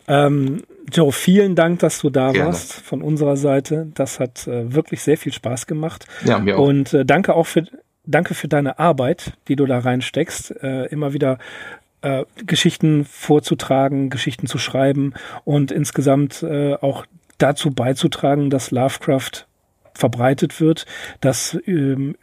ähm, 0.06 0.62
Joe, 0.92 1.12
vielen 1.12 1.54
Dank, 1.54 1.80
dass 1.80 2.00
du 2.00 2.10
da 2.10 2.32
Gerne. 2.32 2.46
warst 2.48 2.72
von 2.72 3.02
unserer 3.02 3.36
Seite. 3.36 3.88
Das 3.94 4.20
hat 4.20 4.46
äh, 4.46 4.74
wirklich 4.74 5.02
sehr 5.02 5.18
viel 5.18 5.32
Spaß 5.32 5.66
gemacht. 5.66 6.06
Ja, 6.24 6.38
mir 6.38 6.58
auch. 6.58 6.66
Und 6.66 6.94
äh, 6.94 7.04
danke 7.04 7.34
auch 7.34 7.46
für, 7.46 7.64
danke 8.06 8.34
für 8.34 8.48
deine 8.48 8.78
Arbeit, 8.78 9.32
die 9.48 9.56
du 9.56 9.66
da 9.66 9.78
reinsteckst. 9.78 10.62
Äh, 10.62 10.86
immer 10.86 11.12
wieder 11.12 11.38
äh, 12.00 12.24
Geschichten 12.46 13.04
vorzutragen, 13.04 14.08
Geschichten 14.08 14.46
zu 14.46 14.58
schreiben 14.58 15.14
und 15.44 15.72
insgesamt 15.72 16.42
äh, 16.42 16.74
auch 16.74 17.04
dazu 17.38 17.70
beizutragen, 17.70 18.50
dass 18.50 18.70
Lovecraft 18.70 19.46
verbreitet 19.94 20.60
wird, 20.60 20.86
dass 21.20 21.58
ähm, 21.66 22.16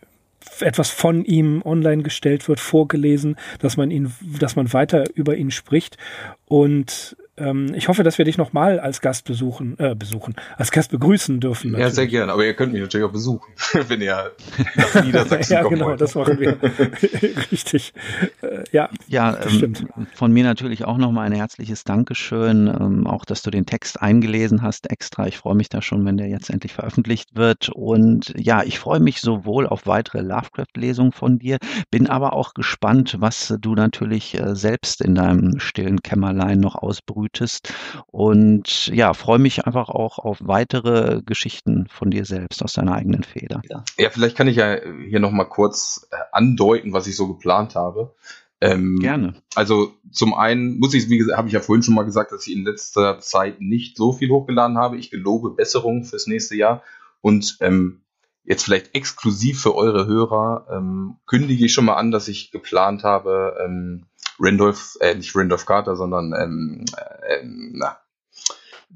etwas 0.60 0.90
von 0.90 1.26
ihm 1.26 1.62
online 1.64 2.04
gestellt 2.04 2.48
wird, 2.48 2.60
vorgelesen, 2.60 3.36
dass 3.60 3.78
man 3.78 3.92
ihn, 3.92 4.14
dass 4.40 4.56
man 4.56 4.72
weiter 4.74 5.06
über 5.16 5.36
ihn 5.36 5.52
spricht. 5.52 5.98
Und 6.46 7.18
ähm, 7.38 7.74
ich 7.76 7.90
hoffe, 7.90 8.04
dass 8.04 8.18
wir 8.18 8.24
dich 8.24 8.38
nochmal 8.38 8.80
als 8.80 9.02
Gast 9.02 9.26
besuchen, 9.26 9.78
äh, 9.78 9.94
besuchen, 9.94 10.36
als 10.58 10.72
Gast 10.72 10.92
begrüßen 10.92 11.40
dürfen. 11.42 11.72
Natürlich. 11.72 11.90
Ja, 11.90 11.94
sehr 11.94 12.08
gerne. 12.08 12.32
Aber 12.32 12.46
ihr 12.46 12.54
könnt 12.54 12.72
mich 12.72 12.82
natürlich 12.82 13.06
auch 13.06 13.12
besuchen, 13.12 13.52
wenn 13.88 14.02
ihr 14.02 14.32
nach 14.76 15.04
Niedersachsen 15.04 15.54
Ja, 15.54 15.64
genau, 15.64 15.88
wollt. 15.88 16.02
das 16.02 16.16
machen 16.16 16.40
wir. 16.40 16.58
Richtig. 17.52 17.94
Äh, 18.42 18.64
ja, 18.72 18.90
ja 19.08 19.38
ähm, 19.42 19.50
stimmt. 19.50 19.86
Von 20.14 20.32
mir 20.32 20.46
natürlich 20.46 20.86
auch 20.86 20.98
nochmal 20.98 21.26
ein 21.26 21.34
herzliches 21.34 21.84
Dankeschön, 21.84 22.68
ähm, 22.68 23.06
auch 23.06 23.26
dass 23.26 23.42
du 23.42 23.52
den 23.52 23.66
Text 23.66 24.02
eingelesen 24.02 24.62
hast 24.62 24.90
extra. 24.90 25.28
Ich 25.28 25.38
freue 25.38 25.56
mich 25.56 25.68
da 25.68 25.82
schon, 25.82 26.06
wenn 26.06 26.18
der 26.18 26.28
jetzt 26.28 26.50
endlich 26.50 26.74
veröffentlicht 26.74 27.36
wird. 27.36 27.68
Und 27.70 28.34
ja, 28.38 28.64
ich 28.64 28.80
freue 28.80 29.02
mich 29.02 29.20
sowohl 29.20 29.68
auf 29.68 29.88
weitere 29.88 30.22
Lovecraft-Lesungen 30.22 31.12
von 31.12 31.40
dir, 31.40 31.58
bin 31.92 32.08
aber 32.08 32.32
auch 32.32 32.54
gespannt, 32.54 33.18
was 33.20 33.54
du 33.60 33.76
natürlich 33.76 34.40
äh, 34.40 34.56
selbst 34.56 35.02
in 35.02 35.16
deinem 35.16 35.60
stillen 35.60 36.02
Kämmerlein 36.02 36.62
noch 36.62 36.76
ausbrütest 36.76 37.25
brütest. 37.26 37.74
Und 38.08 38.88
ja, 38.88 39.14
freue 39.14 39.40
mich 39.40 39.66
einfach 39.66 39.90
auch 39.90 40.20
auf 40.20 40.40
weitere 40.42 41.22
Geschichten 41.26 41.88
von 41.90 42.12
dir 42.12 42.26
selbst 42.26 42.64
aus 42.64 42.74
deiner 42.74 42.94
eigenen 42.94 43.24
Feder. 43.24 43.62
Ja, 43.98 44.10
vielleicht 44.10 44.38
kann 44.38 44.48
ich 44.48 44.58
ja 44.58 44.78
hier 45.08 45.20
nochmal 45.20 45.50
kurz 45.50 46.08
äh, 46.12 46.18
andeuten, 46.32 46.94
was 46.94 47.08
ich 47.08 47.16
so 47.16 47.28
geplant 47.28 47.76
habe. 47.76 48.14
Ähm, 48.62 49.00
Gerne. 49.02 49.36
Also 49.54 49.94
zum 50.12 50.34
einen 50.34 50.80
muss 50.80 50.94
ich, 50.94 51.10
wie 51.10 51.18
gesagt, 51.18 51.38
habe 51.38 51.48
ich 51.48 51.54
ja 51.54 51.60
vorhin 51.60 51.84
schon 51.84 51.96
mal 51.96 52.06
gesagt, 52.06 52.32
dass 52.32 52.48
ich 52.48 52.54
in 52.54 52.64
letzter 52.64 53.20
Zeit 53.20 53.60
nicht 53.60 53.98
so 53.98 54.14
viel 54.14 54.30
hochgeladen 54.30 54.78
habe. 54.78 54.98
Ich 54.98 55.12
gelobe 55.12 55.52
Besserung 55.52 56.06
fürs 56.06 56.28
nächste 56.28 56.56
Jahr 56.56 56.82
und 57.22 57.58
ähm, 57.60 58.02
jetzt 58.46 58.64
vielleicht 58.64 58.96
exklusiv 58.96 59.62
für 59.62 59.76
eure 59.76 60.06
Hörer 60.06 60.68
ähm, 60.72 61.18
kündige 61.26 61.66
ich 61.66 61.74
schon 61.74 61.86
mal 61.86 61.96
an, 61.96 62.12
dass 62.12 62.28
ich 62.28 62.52
geplant 62.52 63.04
habe, 63.04 63.58
ähm, 63.64 64.06
Randolph, 64.40 64.98
äh, 65.00 65.16
nicht 65.16 65.36
Randolph 65.36 65.66
Carter, 65.66 65.96
sondern 65.96 66.34
ähm, 66.34 66.86
äh, 66.96 67.44
na, 67.44 67.98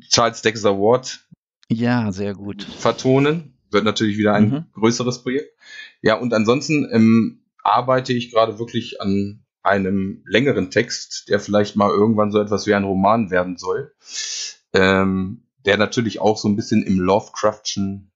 Charles 0.10 0.42
Dexter 0.42 0.78
Ward. 0.78 1.26
Ja, 1.70 2.12
sehr 2.12 2.34
gut. 2.34 2.64
Vertonen. 2.64 3.56
Wird 3.72 3.84
natürlich 3.84 4.18
wieder 4.18 4.34
ein 4.34 4.50
mhm. 4.50 4.66
größeres 4.74 5.22
Projekt. 5.22 5.56
Ja, 6.02 6.16
und 6.16 6.34
ansonsten 6.34 6.90
ähm, 6.92 7.44
arbeite 7.64 8.14
ich 8.14 8.32
gerade 8.32 8.58
wirklich 8.58 9.00
an 9.00 9.46
einem 9.62 10.24
längeren 10.26 10.72
Text, 10.72 11.30
der 11.30 11.40
vielleicht 11.40 11.76
mal 11.76 11.92
irgendwann 11.92 12.32
so 12.32 12.40
etwas 12.40 12.66
wie 12.66 12.74
ein 12.74 12.84
Roman 12.84 13.30
werden 13.30 13.58
soll. 13.58 13.94
Ähm, 14.74 15.44
der 15.66 15.78
natürlich 15.78 16.22
auch 16.22 16.38
so 16.38 16.48
ein 16.48 16.56
bisschen 16.56 16.84
im 16.84 17.00
Lovecraftschen 17.00 18.12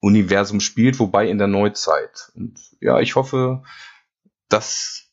Universum 0.00 0.60
spielt, 0.60 0.98
wobei 0.98 1.28
in 1.28 1.38
der 1.38 1.46
Neuzeit. 1.46 2.30
Und 2.34 2.58
ja, 2.80 3.00
ich 3.00 3.16
hoffe, 3.16 3.62
dass 4.48 5.07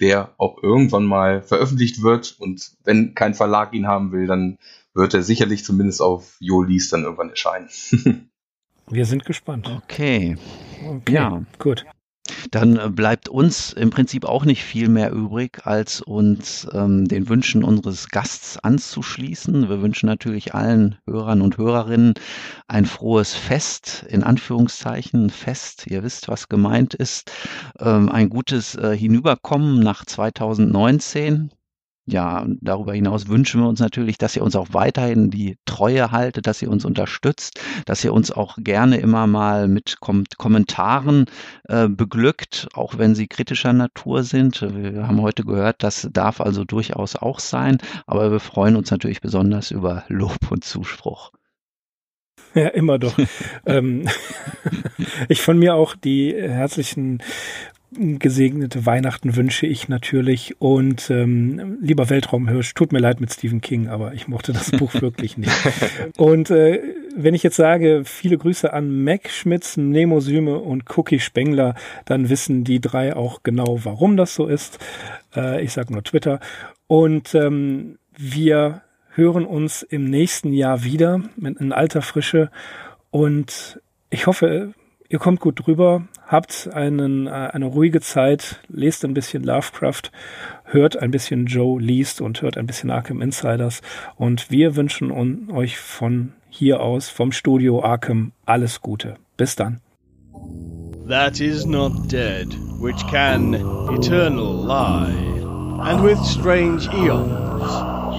der 0.00 0.34
auch 0.38 0.62
irgendwann 0.62 1.04
mal 1.04 1.42
veröffentlicht 1.42 2.02
wird 2.02 2.36
und 2.38 2.72
wenn 2.84 3.14
kein 3.14 3.34
Verlag 3.34 3.72
ihn 3.72 3.86
haben 3.86 4.12
will, 4.12 4.26
dann 4.26 4.58
wird 4.94 5.14
er 5.14 5.22
sicherlich 5.22 5.64
zumindest 5.64 6.02
auf 6.02 6.36
Jolis 6.40 6.88
dann 6.88 7.04
irgendwann 7.04 7.30
erscheinen. 7.30 7.68
Wir 8.88 9.04
sind 9.04 9.24
gespannt. 9.24 9.68
Okay. 9.68 10.36
okay. 10.86 11.12
Ja. 11.12 11.42
Gut. 11.58 11.84
Dann 12.50 12.76
äh, 12.76 12.88
bleibt 12.90 13.28
uns 13.28 13.72
im 13.72 13.90
Prinzip 13.90 14.24
auch 14.24 14.44
nicht 14.44 14.62
viel 14.62 14.88
mehr 14.88 15.12
übrig, 15.12 15.60
als 15.64 16.00
uns 16.00 16.66
ähm, 16.72 17.06
den 17.06 17.28
Wünschen 17.28 17.64
unseres 17.64 18.08
Gasts 18.08 18.58
anzuschließen. 18.58 19.68
Wir 19.68 19.82
wünschen 19.82 20.06
natürlich 20.06 20.54
allen 20.54 20.98
Hörern 21.06 21.42
und 21.42 21.58
Hörerinnen 21.58 22.14
ein 22.68 22.84
frohes 22.84 23.34
Fest, 23.34 24.04
in 24.08 24.22
Anführungszeichen 24.22 25.30
Fest. 25.30 25.86
Ihr 25.86 26.02
wisst, 26.02 26.28
was 26.28 26.48
gemeint 26.48 26.94
ist. 26.94 27.30
Ähm, 27.78 28.10
ein 28.10 28.28
gutes 28.28 28.74
äh, 28.74 28.96
Hinüberkommen 28.96 29.80
nach 29.80 30.04
2019 30.04 31.50
ja, 32.06 32.46
darüber 32.60 32.94
hinaus 32.94 33.28
wünschen 33.28 33.60
wir 33.60 33.68
uns 33.68 33.80
natürlich, 33.80 34.16
dass 34.16 34.36
ihr 34.36 34.42
uns 34.42 34.54
auch 34.54 34.68
weiterhin 34.70 35.30
die 35.30 35.58
Treue 35.64 36.12
haltet, 36.12 36.46
dass 36.46 36.62
ihr 36.62 36.70
uns 36.70 36.84
unterstützt, 36.84 37.60
dass 37.84 38.04
ihr 38.04 38.12
uns 38.12 38.30
auch 38.30 38.56
gerne 38.58 38.98
immer 38.98 39.26
mal 39.26 39.66
mit 39.66 39.98
Kom 40.00 40.24
Kommentaren 40.38 41.26
äh, 41.64 41.88
beglückt, 41.88 42.68
auch 42.74 42.96
wenn 42.98 43.14
sie 43.14 43.26
kritischer 43.26 43.72
Natur 43.72 44.22
sind. 44.22 44.62
Wir 44.62 45.08
haben 45.08 45.20
heute 45.20 45.44
gehört, 45.44 45.82
das 45.82 46.08
darf 46.12 46.40
also 46.40 46.64
durchaus 46.64 47.16
auch 47.16 47.40
sein, 47.40 47.78
aber 48.06 48.30
wir 48.30 48.40
freuen 48.40 48.76
uns 48.76 48.90
natürlich 48.90 49.20
besonders 49.20 49.72
über 49.72 50.04
Lob 50.08 50.50
und 50.50 50.64
Zuspruch. 50.64 51.32
Ja, 52.54 52.68
immer 52.68 52.98
doch. 52.98 53.16
ähm, 53.66 54.08
ich 55.28 55.42
von 55.42 55.58
mir 55.58 55.74
auch 55.74 55.94
die 55.94 56.34
herzlichen 56.34 57.22
gesegnete 57.98 58.86
Weihnachten 58.86 59.36
wünsche 59.36 59.66
ich 59.66 59.88
natürlich. 59.88 60.60
Und 60.60 61.10
ähm, 61.10 61.78
lieber 61.80 62.10
Weltraumhirsch, 62.10 62.74
tut 62.74 62.92
mir 62.92 62.98
leid 62.98 63.20
mit 63.20 63.32
Stephen 63.32 63.60
King, 63.60 63.88
aber 63.88 64.14
ich 64.14 64.28
mochte 64.28 64.52
das 64.52 64.70
Buch 64.70 64.94
wirklich 65.00 65.36
nicht. 65.36 65.52
Und 66.16 66.50
äh, 66.50 66.80
wenn 67.16 67.34
ich 67.34 67.42
jetzt 67.42 67.56
sage, 67.56 68.02
viele 68.04 68.38
Grüße 68.38 68.72
an 68.72 69.04
Mac 69.04 69.28
Schmitz, 69.30 69.76
Nemo 69.76 70.20
Süme 70.20 70.58
und 70.58 70.84
Cookie 70.96 71.20
Spengler, 71.20 71.74
dann 72.04 72.28
wissen 72.28 72.64
die 72.64 72.80
drei 72.80 73.16
auch 73.16 73.42
genau, 73.42 73.80
warum 73.84 74.16
das 74.16 74.34
so 74.34 74.46
ist. 74.46 74.78
Äh, 75.34 75.62
ich 75.62 75.72
sage 75.72 75.92
nur 75.92 76.02
Twitter. 76.02 76.40
Und 76.86 77.34
ähm, 77.34 77.98
wir 78.16 78.82
hören 79.14 79.46
uns 79.46 79.82
im 79.82 80.04
nächsten 80.04 80.52
Jahr 80.52 80.84
wieder 80.84 81.22
mit 81.36 81.58
in 81.58 81.72
alter 81.72 82.02
Frische. 82.02 82.50
Und 83.10 83.80
ich 84.10 84.26
hoffe, 84.26 84.74
ihr 85.08 85.18
kommt 85.18 85.40
gut 85.40 85.66
drüber, 85.66 86.06
habt 86.26 86.68
einen, 86.72 87.26
äh, 87.26 87.30
eine 87.30 87.66
ruhige 87.66 88.00
Zeit, 88.00 88.60
lest 88.68 89.04
ein 89.04 89.14
bisschen 89.14 89.44
Lovecraft, 89.44 90.10
hört 90.64 90.96
ein 90.96 91.10
bisschen 91.10 91.46
Joe 91.46 91.80
liest 91.80 92.20
und 92.20 92.42
hört 92.42 92.56
ein 92.56 92.66
bisschen 92.66 92.90
Arkham 92.90 93.22
Insiders. 93.22 93.82
Und 94.16 94.50
wir 94.50 94.76
wünschen 94.76 95.50
euch 95.50 95.78
von 95.78 96.32
hier 96.48 96.80
aus, 96.80 97.08
vom 97.08 97.32
Studio 97.32 97.84
Arkham, 97.84 98.32
alles 98.44 98.80
Gute. 98.80 99.16
Bis 99.36 99.56
dann. 99.56 99.80
That 101.08 101.40
is 101.40 101.64
not 101.66 102.10
dead, 102.10 102.48
which 102.80 103.06
can 103.06 103.54
eternal 103.54 104.66
lie, 104.66 105.14
and 105.80 106.02
with 106.02 106.18
strange 106.24 106.88
eons, 106.88 107.70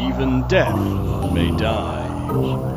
even 0.10 0.48
death 0.48 0.78
may 1.34 1.52
die. 1.58 2.77